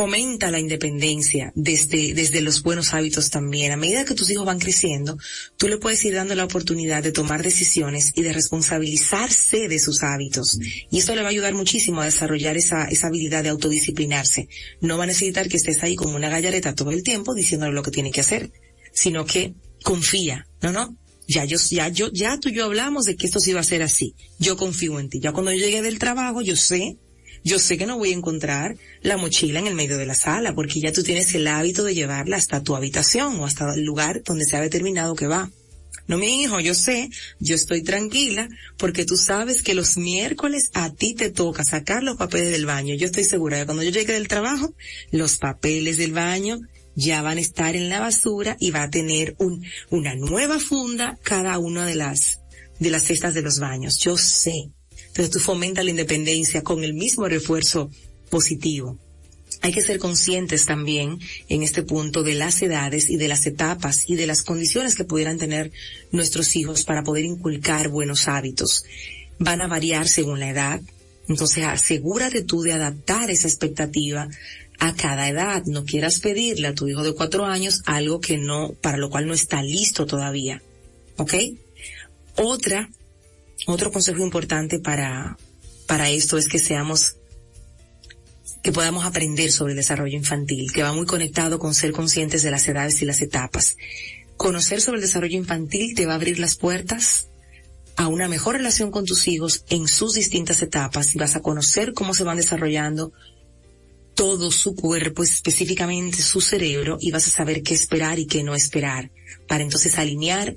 fomenta 0.00 0.50
la 0.50 0.58
independencia 0.58 1.52
desde, 1.54 2.14
desde 2.14 2.40
los 2.40 2.62
buenos 2.62 2.94
hábitos 2.94 3.28
también. 3.28 3.70
A 3.70 3.76
medida 3.76 4.06
que 4.06 4.14
tus 4.14 4.30
hijos 4.30 4.46
van 4.46 4.58
creciendo, 4.58 5.18
tú 5.58 5.68
le 5.68 5.76
puedes 5.76 6.02
ir 6.06 6.14
dando 6.14 6.34
la 6.34 6.44
oportunidad 6.44 7.02
de 7.02 7.12
tomar 7.12 7.42
decisiones 7.42 8.12
y 8.14 8.22
de 8.22 8.32
responsabilizarse 8.32 9.68
de 9.68 9.78
sus 9.78 10.02
hábitos. 10.02 10.58
Y 10.90 11.00
esto 11.00 11.14
le 11.14 11.20
va 11.20 11.26
a 11.26 11.30
ayudar 11.32 11.52
muchísimo 11.52 12.00
a 12.00 12.06
desarrollar 12.06 12.56
esa, 12.56 12.84
esa 12.84 13.08
habilidad 13.08 13.42
de 13.42 13.50
autodisciplinarse. 13.50 14.48
No 14.80 14.96
va 14.96 15.04
a 15.04 15.08
necesitar 15.08 15.50
que 15.50 15.58
estés 15.58 15.82
ahí 15.82 15.96
como 15.96 16.16
una 16.16 16.30
gallareta 16.30 16.74
todo 16.74 16.92
el 16.92 17.02
tiempo 17.02 17.34
diciéndole 17.34 17.74
lo 17.74 17.82
que 17.82 17.90
tiene 17.90 18.10
que 18.10 18.22
hacer, 18.22 18.50
sino 18.94 19.26
que 19.26 19.52
confía, 19.82 20.46
¿no, 20.62 20.72
no? 20.72 20.96
Ya 21.28 21.44
yo, 21.44 21.58
ya 21.70 21.88
yo, 21.88 22.10
ya 22.10 22.40
tú 22.40 22.48
y 22.48 22.54
yo 22.54 22.64
hablamos 22.64 23.04
de 23.04 23.16
que 23.16 23.26
esto 23.26 23.38
sí 23.38 23.52
va 23.52 23.60
a 23.60 23.64
ser 23.64 23.82
así. 23.82 24.14
Yo 24.38 24.56
confío 24.56 24.98
en 24.98 25.10
ti. 25.10 25.20
Ya 25.20 25.32
cuando 25.32 25.52
yo 25.52 25.58
llegue 25.58 25.82
del 25.82 25.98
trabajo, 25.98 26.40
yo 26.40 26.56
sé 26.56 26.96
yo 27.42 27.58
sé 27.58 27.78
que 27.78 27.86
no 27.86 27.98
voy 27.98 28.10
a 28.10 28.16
encontrar 28.16 28.76
la 29.02 29.16
mochila 29.16 29.58
en 29.60 29.66
el 29.66 29.74
medio 29.74 29.96
de 29.96 30.06
la 30.06 30.14
sala 30.14 30.54
porque 30.54 30.80
ya 30.80 30.92
tú 30.92 31.02
tienes 31.02 31.34
el 31.34 31.46
hábito 31.46 31.84
de 31.84 31.94
llevarla 31.94 32.36
hasta 32.36 32.62
tu 32.62 32.76
habitación 32.76 33.40
o 33.40 33.46
hasta 33.46 33.74
el 33.74 33.84
lugar 33.84 34.22
donde 34.24 34.44
se 34.44 34.56
ha 34.56 34.60
determinado 34.60 35.14
que 35.14 35.26
va. 35.26 35.50
No, 36.06 36.18
mi 36.18 36.42
hijo, 36.42 36.58
yo 36.58 36.74
sé, 36.74 37.08
yo 37.38 37.54
estoy 37.54 37.82
tranquila 37.82 38.48
porque 38.76 39.04
tú 39.04 39.16
sabes 39.16 39.62
que 39.62 39.74
los 39.74 39.96
miércoles 39.96 40.70
a 40.74 40.92
ti 40.92 41.14
te 41.14 41.30
toca 41.30 41.62
sacar 41.62 42.02
los 42.02 42.16
papeles 42.16 42.50
del 42.50 42.66
baño. 42.66 42.96
Yo 42.96 43.06
estoy 43.06 43.24
segura 43.24 43.56
de 43.56 43.62
que 43.62 43.66
cuando 43.66 43.84
yo 43.84 43.90
llegue 43.90 44.14
del 44.14 44.26
trabajo, 44.26 44.74
los 45.12 45.38
papeles 45.38 45.98
del 45.98 46.12
baño 46.12 46.58
ya 46.96 47.22
van 47.22 47.38
a 47.38 47.40
estar 47.40 47.76
en 47.76 47.88
la 47.88 48.00
basura 48.00 48.56
y 48.58 48.72
va 48.72 48.82
a 48.82 48.90
tener 48.90 49.36
un, 49.38 49.64
una 49.90 50.14
nueva 50.16 50.58
funda 50.58 51.16
cada 51.22 51.58
una 51.58 51.86
de 51.86 51.94
las, 51.94 52.40
de 52.80 52.90
las 52.90 53.04
cestas 53.04 53.34
de 53.34 53.42
los 53.42 53.60
baños. 53.60 53.98
Yo 54.00 54.16
sé. 54.16 54.70
Entonces 55.20 55.42
tú 55.42 55.44
fomentas 55.44 55.84
la 55.84 55.90
independencia 55.90 56.62
con 56.62 56.82
el 56.82 56.94
mismo 56.94 57.28
refuerzo 57.28 57.90
positivo. 58.30 58.96
Hay 59.60 59.70
que 59.70 59.82
ser 59.82 59.98
conscientes 59.98 60.64
también 60.64 61.18
en 61.50 61.62
este 61.62 61.82
punto 61.82 62.22
de 62.22 62.32
las 62.32 62.62
edades 62.62 63.10
y 63.10 63.18
de 63.18 63.28
las 63.28 63.44
etapas 63.44 64.08
y 64.08 64.16
de 64.16 64.26
las 64.26 64.42
condiciones 64.42 64.94
que 64.94 65.04
pudieran 65.04 65.36
tener 65.36 65.72
nuestros 66.10 66.56
hijos 66.56 66.84
para 66.84 67.02
poder 67.02 67.26
inculcar 67.26 67.90
buenos 67.90 68.28
hábitos. 68.28 68.86
Van 69.38 69.60
a 69.60 69.68
variar 69.68 70.08
según 70.08 70.40
la 70.40 70.48
edad, 70.48 70.80
entonces 71.28 71.64
asegúrate 71.64 72.42
tú 72.42 72.62
de 72.62 72.72
adaptar 72.72 73.30
esa 73.30 73.46
expectativa 73.46 74.26
a 74.78 74.94
cada 74.94 75.28
edad. 75.28 75.62
No 75.66 75.84
quieras 75.84 76.20
pedirle 76.20 76.68
a 76.68 76.74
tu 76.74 76.88
hijo 76.88 77.02
de 77.02 77.12
cuatro 77.12 77.44
años 77.44 77.82
algo 77.84 78.22
que 78.22 78.38
no, 78.38 78.72
para 78.80 78.96
lo 78.96 79.10
cual 79.10 79.26
no 79.26 79.34
está 79.34 79.62
listo 79.62 80.06
todavía. 80.06 80.62
¿Ok? 81.18 81.34
Otra 82.36 82.88
otro 83.66 83.92
consejo 83.92 84.22
importante 84.22 84.78
para, 84.78 85.36
para 85.86 86.10
esto 86.10 86.38
es 86.38 86.48
que 86.48 86.58
seamos, 86.58 87.16
que 88.62 88.72
podamos 88.72 89.04
aprender 89.04 89.52
sobre 89.52 89.72
el 89.72 89.76
desarrollo 89.76 90.16
infantil, 90.16 90.72
que 90.72 90.82
va 90.82 90.92
muy 90.92 91.06
conectado 91.06 91.58
con 91.58 91.74
ser 91.74 91.92
conscientes 91.92 92.42
de 92.42 92.50
las 92.50 92.66
edades 92.68 93.00
y 93.02 93.04
las 93.04 93.22
etapas. 93.22 93.76
Conocer 94.36 94.80
sobre 94.80 94.96
el 94.96 95.02
desarrollo 95.02 95.36
infantil 95.36 95.94
te 95.94 96.06
va 96.06 96.12
a 96.12 96.16
abrir 96.16 96.38
las 96.38 96.56
puertas 96.56 97.28
a 97.96 98.08
una 98.08 98.28
mejor 98.28 98.56
relación 98.56 98.90
con 98.90 99.04
tus 99.04 99.28
hijos 99.28 99.64
en 99.68 99.86
sus 99.86 100.14
distintas 100.14 100.62
etapas 100.62 101.14
y 101.14 101.18
vas 101.18 101.36
a 101.36 101.42
conocer 101.42 101.92
cómo 101.92 102.14
se 102.14 102.24
van 102.24 102.38
desarrollando 102.38 103.12
todo 104.14 104.50
su 104.50 104.74
cuerpo, 104.74 105.22
específicamente 105.22 106.22
su 106.22 106.40
cerebro, 106.40 106.98
y 107.00 107.10
vas 107.10 107.26
a 107.26 107.30
saber 107.30 107.62
qué 107.62 107.74
esperar 107.74 108.18
y 108.18 108.26
qué 108.26 108.42
no 108.42 108.54
esperar, 108.54 109.10
para 109.48 109.64
entonces 109.64 109.98
alinear 109.98 110.56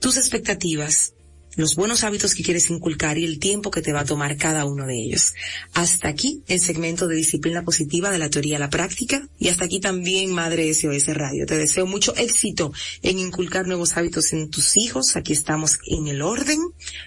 tus 0.00 0.16
expectativas 0.16 1.14
los 1.58 1.74
buenos 1.74 2.04
hábitos 2.04 2.36
que 2.36 2.44
quieres 2.44 2.70
inculcar 2.70 3.18
y 3.18 3.24
el 3.24 3.40
tiempo 3.40 3.72
que 3.72 3.82
te 3.82 3.92
va 3.92 4.00
a 4.00 4.04
tomar 4.04 4.36
cada 4.36 4.64
uno 4.64 4.86
de 4.86 4.94
ellos. 4.94 5.34
Hasta 5.74 6.06
aquí 6.06 6.40
el 6.46 6.60
segmento 6.60 7.08
de 7.08 7.16
disciplina 7.16 7.64
positiva 7.64 8.12
de 8.12 8.18
la 8.18 8.30
teoría 8.30 8.58
a 8.58 8.60
la 8.60 8.70
práctica 8.70 9.28
y 9.40 9.48
hasta 9.48 9.64
aquí 9.64 9.80
también 9.80 10.32
Madre 10.32 10.72
SOS 10.72 11.08
Radio. 11.08 11.46
Te 11.46 11.58
deseo 11.58 11.84
mucho 11.84 12.14
éxito 12.14 12.72
en 13.02 13.18
inculcar 13.18 13.66
nuevos 13.66 13.96
hábitos 13.96 14.32
en 14.32 14.50
tus 14.50 14.76
hijos. 14.76 15.16
Aquí 15.16 15.32
estamos 15.32 15.80
en 15.86 16.06
el 16.06 16.22
orden. 16.22 16.60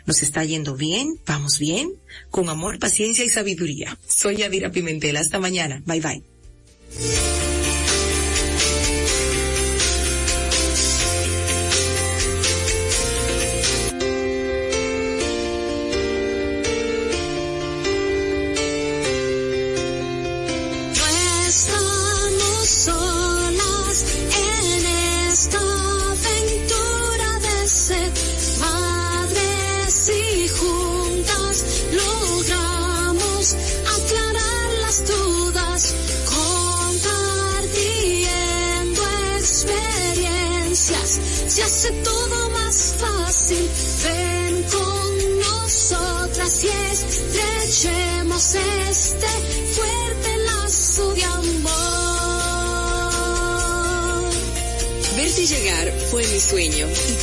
Nos 0.06 0.22
está 0.22 0.44
yendo 0.44 0.76
bien. 0.76 1.18
Vamos 1.26 1.58
bien. 1.58 1.94
Con 2.30 2.50
amor, 2.50 2.78
paciencia 2.78 3.24
y 3.24 3.30
sabiduría. 3.30 3.98
Soy 4.06 4.36
Yadira 4.38 4.70
Pimentel. 4.70 5.16
Hasta 5.16 5.40
mañana. 5.40 5.82
Bye 5.86 6.02
bye. 6.02 7.61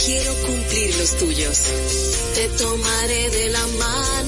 Quiero 0.08 0.34
cumplir 0.46 0.96
los 0.96 1.18
tuyos. 1.18 1.58
Te 2.34 2.48
tomaré 2.56 3.28
de 3.28 3.50
la 3.50 3.66
mano 3.78 4.27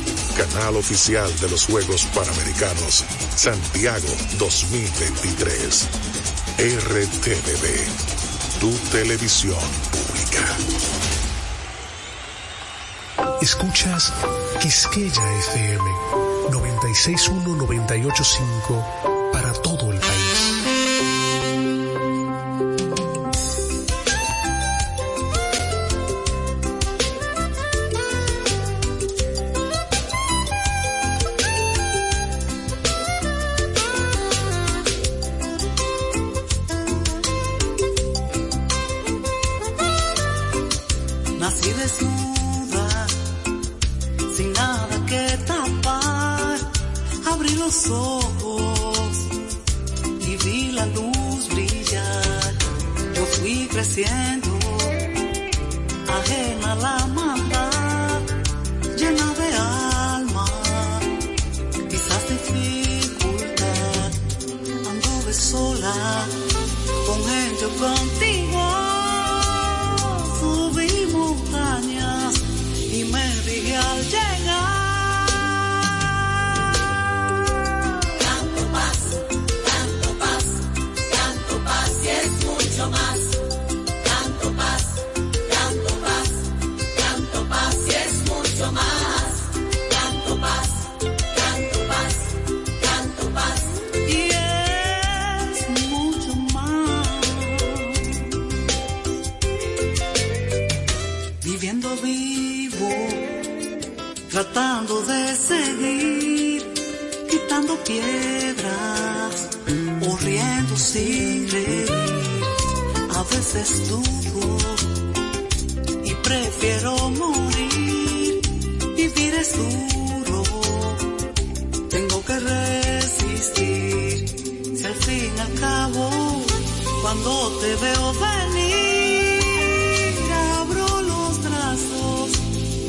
canal 0.33 0.75
oficial 0.77 1.29
de 1.39 1.49
los 1.49 1.65
Juegos 1.65 2.05
Panamericanos 2.13 3.03
Santiago 3.35 4.07
2023. 4.37 5.87
RTVB, 6.57 7.87
tu 8.59 8.69
televisión 8.91 9.57
pública. 9.91 10.45
Escuchas 13.41 14.13
Quisqueya 14.59 15.37
FM 15.39 15.83
961-985 16.49 19.31
para 19.31 19.53
todo 19.53 19.91
el 19.91 20.00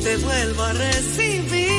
te 0.03 0.17
vuelvo 0.17 0.63
a 0.63 0.73
recibir. 0.73 1.72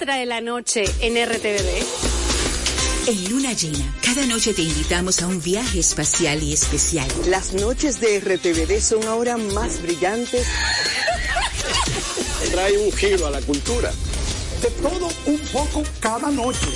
trae 0.00 0.24
la 0.24 0.40
noche 0.40 0.84
en 1.00 1.14
RTVD? 1.14 1.84
En 3.06 3.30
Luna 3.30 3.52
Llena, 3.52 3.94
cada 4.02 4.24
noche 4.24 4.54
te 4.54 4.62
invitamos 4.62 5.20
a 5.20 5.26
un 5.26 5.42
viaje 5.42 5.78
espacial 5.78 6.42
y 6.42 6.54
especial. 6.54 7.06
Las 7.26 7.52
noches 7.52 8.00
de 8.00 8.18
RTVD 8.18 8.80
son 8.80 9.04
ahora 9.06 9.36
más 9.36 9.82
brillantes. 9.82 10.46
Trae 12.50 12.78
un 12.78 12.90
giro 12.92 13.26
a 13.26 13.30
la 13.30 13.42
cultura. 13.42 13.92
De 14.62 14.70
todo 14.82 15.10
un 15.26 15.38
poco 15.52 15.82
cada 16.00 16.30
noche. 16.30 16.66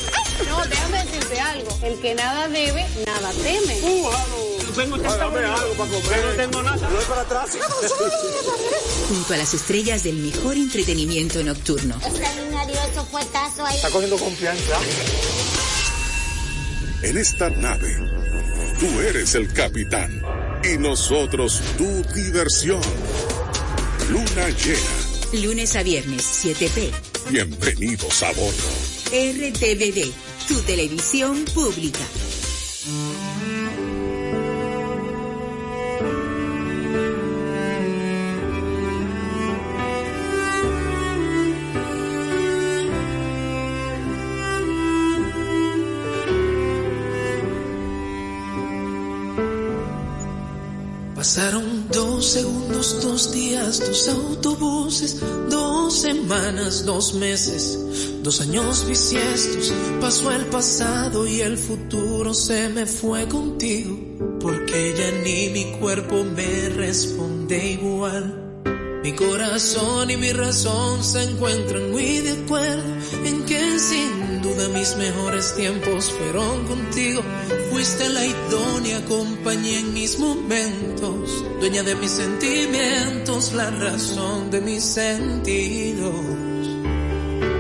No, 0.47 0.65
déjame 0.67 1.05
decirte 1.05 1.41
algo. 1.41 1.79
El 1.83 1.99
que 2.01 2.15
nada 2.15 2.49
debe, 2.49 2.85
nada 3.07 3.31
teme. 3.43 3.79
Uh, 3.83 4.11
Vengo 4.77 4.97
algo 4.97 5.07
para 5.07 5.91
comer. 5.91 6.25
No 6.25 6.33
tengo 6.37 6.63
nada. 6.63 6.89
Voy 6.89 7.05
para 7.05 7.21
atrás. 7.23 7.51
Junto 9.09 9.35
a 9.35 9.37
las 9.37 9.55
estrellas 9.55 10.03
del 10.03 10.17
mejor 10.17 10.57
entretenimiento 10.57 11.43
nocturno. 11.43 11.97
Extraordinario 13.15 13.25
fuetazo 13.25 13.67
ahí. 13.67 13.77
Está 13.77 13.91
cogiendo 13.91 14.19
confianza. 14.19 14.79
En 17.03 17.19
esta 17.19 17.51
nave, 17.51 17.97
tú 18.81 19.01
eres 19.01 19.35
el 19.35 19.53
capitán 19.53 20.23
y 20.65 20.79
nosotros 20.79 21.61
tu 21.77 22.03
diversión. 22.15 22.81
Luna 24.11 24.49
llena. 24.51 25.45
Lunes 25.45 25.77
a 25.77 25.83
viernes, 25.83 26.45
7p. 26.45 26.91
Bienvenidos 27.31 28.23
a 28.23 28.33
bordo. 28.33 28.69
RTVD, 29.11 30.13
tu 30.49 30.61
televisión 30.63 31.45
pública. 31.55 32.01
Pasaron 51.35 51.89
dos 51.91 52.27
segundos, 52.27 53.03
dos 53.03 53.33
días, 53.33 53.81
dos 53.81 54.09
autobuses, 54.09 55.21
dos 55.51 55.93
semanas, 55.93 56.85
dos 56.87 57.15
meses, 57.15 57.77
dos 58.23 58.41
años 58.41 58.87
bisiestos. 58.87 59.73
Pasó 60.01 60.31
el 60.31 60.47
pasado 60.47 61.27
y 61.27 61.41
el 61.41 61.59
futuro 61.59 62.33
se 62.35 62.69
me 62.69 62.87
fue 62.87 63.27
contigo, 63.27 63.99
porque 64.39 64.95
ya 64.97 65.11
ni 65.25 65.49
mi 65.49 65.73
cuerpo 65.81 66.23
me 66.23 66.69
responde 66.69 67.73
igual. 67.73 68.63
Mi 69.03 69.13
corazón 69.13 70.13
y 70.13 70.17
mi 70.17 70.31
razón 70.31 71.03
se 71.03 71.25
encuentran 71.25 71.91
muy 71.91 72.21
de 72.21 72.45
acuerdo 72.45 72.95
en 73.25 73.45
que 73.45 73.81
sin 73.81 74.14
duda 74.45 74.69
mis 74.69 74.95
mejores 74.97 75.55
tiempos 75.57 76.13
fueron 76.13 76.67
contigo. 76.67 77.23
Fuiste 77.71 78.09
la 78.11 78.27
idónea 78.27 79.03
compañía 79.07 79.81
en 79.81 79.95
mis 79.95 80.19
momentos, 80.19 81.45
dueña 81.61 81.83
de 81.83 81.95
mis 81.95 82.11
sentimientos, 82.11 83.55
la 83.55 83.71
razón 83.71 84.51
de 84.51 84.61
mis 84.61 84.85
sentidos. 84.85 86.15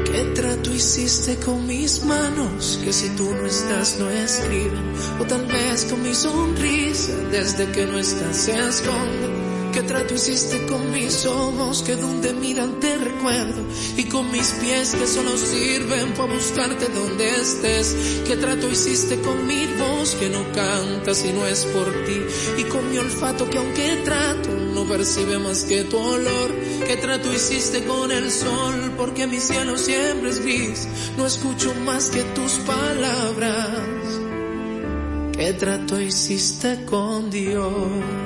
¿Qué 0.04 0.24
trato 0.34 0.72
hiciste 0.72 1.36
con 1.36 1.66
mis 1.66 2.04
manos? 2.04 2.78
Que 2.84 2.92
si 2.92 3.08
tú 3.16 3.30
no 3.34 3.46
estás 3.46 3.98
no 3.98 4.10
escriben. 4.10 4.92
O 5.20 5.24
tal 5.24 5.46
vez 5.46 5.86
con 5.86 6.02
mi 6.02 6.14
sonrisa, 6.14 7.16
desde 7.32 7.66
que 7.72 7.86
no 7.86 7.98
estás 7.98 8.36
se 8.36 8.52
esconde. 8.68 9.33
¿Qué 9.74 9.82
trato 9.82 10.14
hiciste 10.14 10.66
con 10.66 10.92
mis 10.92 11.26
ojos 11.26 11.82
que 11.82 11.96
donde 11.96 12.32
miran 12.32 12.78
te 12.78 12.96
recuerdo? 12.96 13.60
Y 13.96 14.04
con 14.04 14.30
mis 14.30 14.52
pies 14.52 14.94
que 14.94 15.04
solo 15.04 15.36
sirven 15.36 16.12
para 16.12 16.32
buscarte 16.32 16.86
donde 16.90 17.28
estés. 17.40 18.22
¿Qué 18.24 18.36
trato 18.36 18.70
hiciste 18.70 19.18
con 19.20 19.44
mi 19.48 19.66
voz 19.76 20.14
que 20.14 20.30
no 20.30 20.44
canta 20.52 21.12
si 21.12 21.32
no 21.32 21.44
es 21.44 21.64
por 21.64 21.90
ti? 22.04 22.20
Y 22.56 22.62
con 22.70 22.88
mi 22.88 22.98
olfato 22.98 23.50
que 23.50 23.58
aunque 23.58 23.96
trato 24.04 24.50
no 24.52 24.84
percibe 24.84 25.40
más 25.40 25.64
que 25.64 25.82
tu 25.82 25.98
olor. 25.98 26.54
¿Qué 26.86 26.96
trato 26.98 27.34
hiciste 27.34 27.82
con 27.82 28.12
el 28.12 28.30
sol? 28.30 28.92
Porque 28.96 29.26
mi 29.26 29.40
cielo 29.40 29.76
siempre 29.76 30.30
es 30.30 30.40
gris. 30.40 30.86
No 31.16 31.26
escucho 31.26 31.74
más 31.84 32.10
que 32.10 32.22
tus 32.22 32.52
palabras. 32.58 33.80
¿Qué 35.36 35.52
trato 35.54 36.00
hiciste 36.00 36.84
con 36.84 37.28
Dios? 37.28 38.23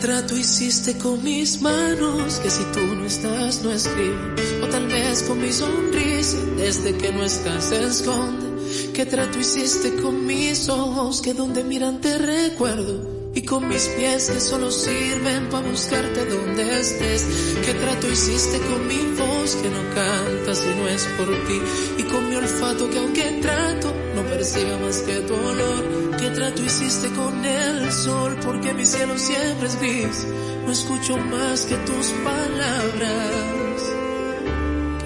Trato 0.00 0.34
hiciste 0.36 0.96
con 0.96 1.22
mis 1.22 1.60
manos? 1.60 2.40
Que 2.40 2.50
si 2.50 2.64
tú 2.72 2.80
no 2.80 3.04
estás 3.04 3.62
no 3.62 3.70
escriben. 3.70 4.34
O 4.62 4.66
tal 4.66 4.86
vez 4.86 5.22
con 5.22 5.40
mi 5.40 5.52
sonrisa, 5.52 6.38
desde 6.56 6.96
que 6.96 7.12
no 7.12 7.22
estás 7.22 7.64
se 7.64 7.84
esconde. 7.84 8.46
¿Qué 8.94 9.04
trato 9.04 9.38
hiciste 9.38 9.94
con 9.96 10.26
mis 10.26 10.68
ojos? 10.68 11.20
Que 11.20 11.34
donde 11.34 11.64
miran 11.64 12.00
te 12.00 12.16
recuerdo. 12.16 13.20
Y 13.34 13.42
con 13.42 13.68
mis 13.68 13.86
pies 13.88 14.30
que 14.30 14.40
solo 14.40 14.70
sirven 14.70 15.48
para 15.50 15.68
buscarte 15.68 16.24
donde 16.24 16.80
estés. 16.80 17.26
¿Qué 17.64 17.74
trato 17.74 18.10
hiciste 18.10 18.58
con 18.58 18.86
mi 18.88 18.98
voz 19.18 19.54
que 19.56 19.68
no 19.68 19.94
canta 19.94 20.54
si 20.54 20.68
no 20.68 20.88
es 20.88 21.04
por 21.16 21.28
ti? 21.46 21.60
Y 21.98 22.02
con 22.04 22.28
mi 22.28 22.36
olfato 22.36 22.88
que 22.90 22.98
aunque 22.98 23.38
trato 23.42 23.92
no 24.16 24.22
percibe 24.22 24.76
más 24.78 24.98
que 25.02 25.20
tu 25.20 25.34
olor. 25.34 25.99
¿Qué 26.20 26.28
trato 26.28 26.62
hiciste 26.62 27.08
con 27.12 27.42
el 27.42 27.90
sol? 27.90 28.36
Porque 28.44 28.74
mi 28.74 28.84
cielo 28.84 29.16
siempre 29.16 29.68
es 29.68 29.80
gris. 29.80 30.26
No 30.66 30.70
escucho 30.70 31.16
más 31.16 31.64
que 31.64 31.76
tus 31.76 32.08
palabras. 32.22 33.82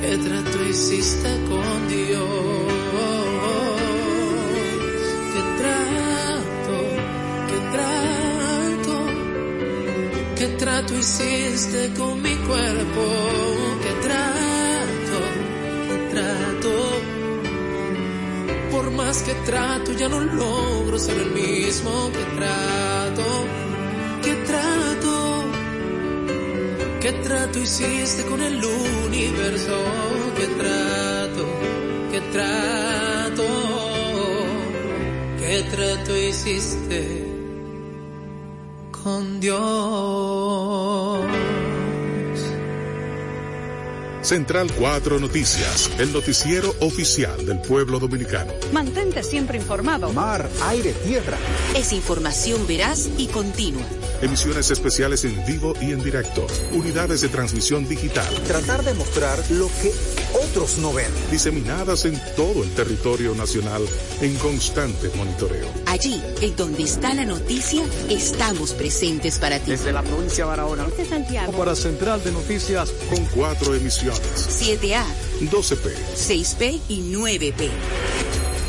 ¿Qué 0.01 0.17
trato 0.17 0.65
hiciste 0.69 1.29
con 1.49 1.89
Dios? 1.89 2.21
¿Qué 5.35 5.43
trato? 5.61 6.77
¿Qué 7.49 7.59
trato? 7.77 8.97
¿Qué 10.37 10.47
trato 10.59 10.99
hiciste 10.99 11.95
con 11.97 12.21
mi 12.21 12.35
cuerpo? 12.35 13.03
¿Qué 13.85 14.09
trato? 14.09 14.44
Más 19.15 19.23
que 19.23 19.35
trato 19.47 19.93
ya 19.93 20.09
no 20.09 20.21
logro 20.21 20.99
ser 20.99 21.17
el 21.17 21.31
mismo 21.31 22.11
que 22.13 22.25
trato. 22.37 23.27
¿Qué 24.25 24.35
trato? 24.51 25.45
¿Qué 27.01 27.13
trato 27.13 27.59
hiciste 27.61 28.25
con 28.25 28.41
el 28.41 28.65
universo? 28.65 29.77
¿Qué 30.37 30.47
trato? 30.61 31.45
¿Qué 32.11 32.21
trato? 32.33 33.47
¿Qué 35.39 35.63
trato 35.71 36.17
hiciste 36.17 37.01
con 38.91 39.41
Dios? 39.41 40.24
Central 44.25 44.73
4 44.79 45.21
Noticias, 45.21 45.91
el 45.99 46.11
noticiero 46.11 46.75
oficial 46.81 47.45
del 47.45 47.61
pueblo 47.61 47.99
dominicano. 47.99 48.55
Mantente 48.73 49.23
siempre 49.23 49.59
informado. 49.59 50.15
Mar, 50.15 50.49
aire, 50.63 50.95
tierra. 51.07 51.37
Es 51.77 51.93
información 51.93 52.67
veraz 52.67 53.11
y 53.19 53.27
continua. 53.27 53.83
Emisiones 54.23 54.71
especiales 54.71 55.27
en 55.27 55.45
vivo 55.45 55.75
y 55.79 55.93
en 55.93 56.03
directo. 56.03 56.47
Unidades 56.73 57.21
de 57.21 57.29
transmisión 57.29 57.87
digital. 57.87 58.33
Tratar 58.47 58.83
de 58.83 58.95
mostrar 58.95 59.39
lo 59.51 59.69
que 59.83 59.93
otros 60.43 60.79
no 60.79 60.95
ven. 60.95 61.11
Diseminadas 61.31 62.07
en 62.07 62.19
todo 62.35 62.63
el 62.63 62.71
territorio 62.71 63.35
nacional 63.35 63.83
en 64.23 64.35
constante 64.37 65.11
monitoreo. 65.15 65.69
Allí, 65.85 66.23
en 66.41 66.57
donde 66.57 66.85
está 66.85 67.13
la 67.13 67.27
noticia, 67.27 67.85
estamos 68.09 68.73
presentes 68.73 69.39
para 69.39 69.59
ti. 69.59 69.73
Desde 69.73 69.93
la 69.93 70.03
provincia 70.03 70.45
de 70.45 70.49
Barahona. 70.49 70.85
Desde 70.85 71.05
Santiago. 71.05 71.53
Para 71.53 71.77
Central 71.77 72.25
de 72.25 72.33
Noticias. 72.33 72.91
Con 73.11 73.23
cuatro 73.27 73.75
emisiones. 73.75 74.14
7A, 74.23 75.05
12P, 75.51 75.93
6P 76.17 76.81
y 76.89 77.03
9P. 77.13 77.69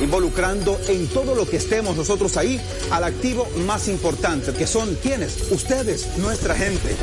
involucrando 0.01 0.77
en 0.87 1.07
todo 1.07 1.35
lo 1.35 1.47
que 1.47 1.57
estemos 1.57 1.95
nosotros 1.95 2.35
ahí 2.37 2.59
al 2.91 3.03
activo 3.03 3.47
más 3.65 3.87
importante, 3.87 4.53
que 4.53 4.67
son 4.67 4.95
quienes, 4.95 5.51
ustedes, 5.51 6.17
nuestra 6.17 6.55
gente. 6.55 6.95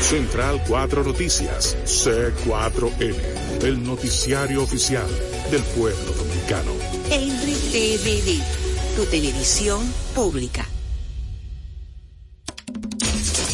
Central 0.00 0.62
4 0.68 1.02
Noticias, 1.02 1.76
C4N, 1.84 3.62
el 3.62 3.82
noticiario 3.82 4.62
oficial 4.62 5.08
del 5.50 5.62
pueblo 5.62 6.12
dominicano. 6.12 6.72
RTVD, 7.10 8.42
tu 8.96 9.04
televisión 9.06 9.80
pública. 10.14 10.66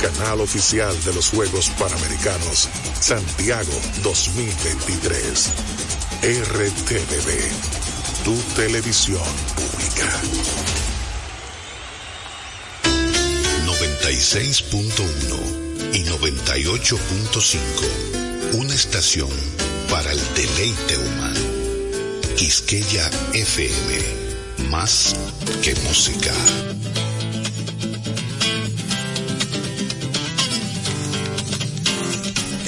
canal 0.00 0.40
oficial 0.40 0.96
de 1.04 1.12
los 1.12 1.28
Juegos 1.28 1.68
Panamericanos, 1.78 2.70
Santiago 3.00 3.78
2023. 4.02 5.50
RTVD, 6.22 7.50
tu 8.24 8.34
televisión 8.56 9.20
pública. 9.54 10.10
96.1 13.66 15.92
y 15.92 16.04
98.5. 16.04 17.58
Una 18.54 18.74
estación 18.74 19.28
para 19.90 20.10
el 20.12 20.20
deleite 20.34 20.96
humano. 20.98 21.40
Quisqueya 22.36 23.10
FM. 23.34 23.98
Más 24.70 25.14
que 25.62 25.74
música. 25.86 26.32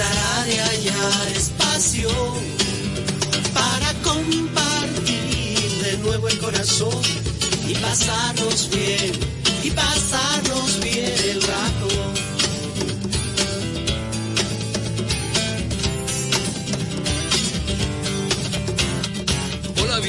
tratará 0.00 0.44
de 0.44 0.58
hallar 0.58 1.28
espacio 1.36 2.08
para 3.52 3.92
compartir 4.02 5.70
de 5.84 5.98
nuevo 5.98 6.28
el 6.28 6.38
corazón 6.38 7.02
y 7.68 7.74
pasarnos 7.74 8.70
bien, 8.70 9.12
y 9.62 9.70
pasarnos 9.70 9.99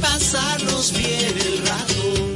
pasarnos 0.00 0.92
bien 0.92 1.34
el 1.46 1.66
rato. 1.66 2.28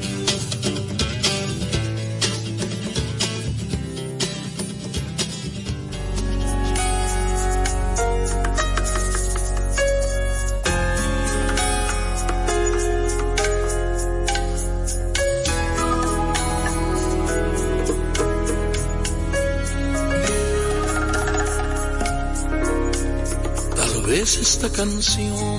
Tal 23.77 24.03
vez 24.07 24.37
esta 24.37 24.69
canción 24.71 25.52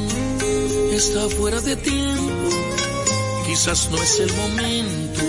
quizás 3.64 3.90
no 3.92 3.98
es 3.98 4.20
el 4.20 4.34
momento 4.34 5.22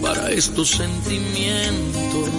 para 0.00 0.30
estos 0.30 0.70
sentimientos. 0.70 2.30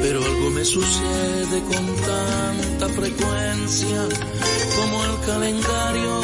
Pero 0.00 0.24
algo 0.24 0.50
me 0.50 0.64
sucede 0.64 1.60
con 1.68 1.86
tanta 1.96 2.88
frecuencia 2.94 3.98
como 4.76 5.04
el 5.04 5.26
calendario 5.26 6.22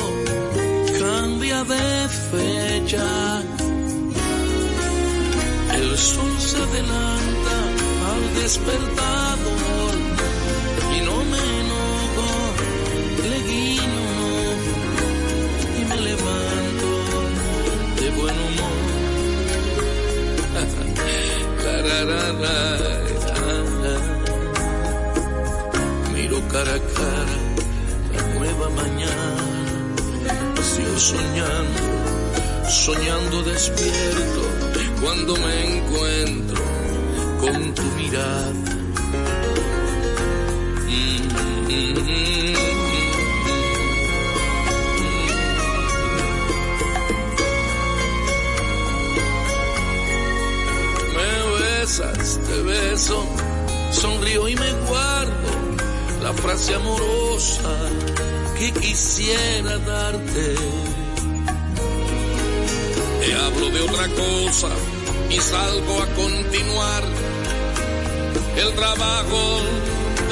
cambia 0.98 1.62
de 1.64 2.08
fecha. 2.30 3.42
El 5.74 5.98
sol 5.98 6.32
se 6.38 6.56
adelanta 6.56 7.56
al 8.12 8.42
despertador 8.42 9.21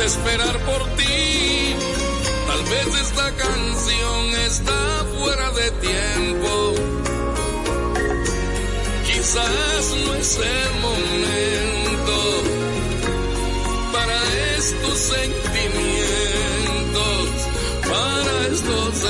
esperar 0.05 0.59
por 0.61 0.85
ti. 0.97 1.75
Tal 2.47 2.63
vez 2.65 2.95
esta 3.01 3.35
canción 3.37 4.35
está 4.47 5.05
fuera 5.19 5.51
de 5.53 5.71
tiempo. 5.73 6.75
Quizás 9.07 9.95
no 10.05 10.15
es 10.15 10.39
el 10.39 10.73
momento 10.81 12.43
para 13.93 14.19
estos 14.57 14.99
sentimientos, 14.99 17.29
para 17.89 18.47
estos 18.53 19.05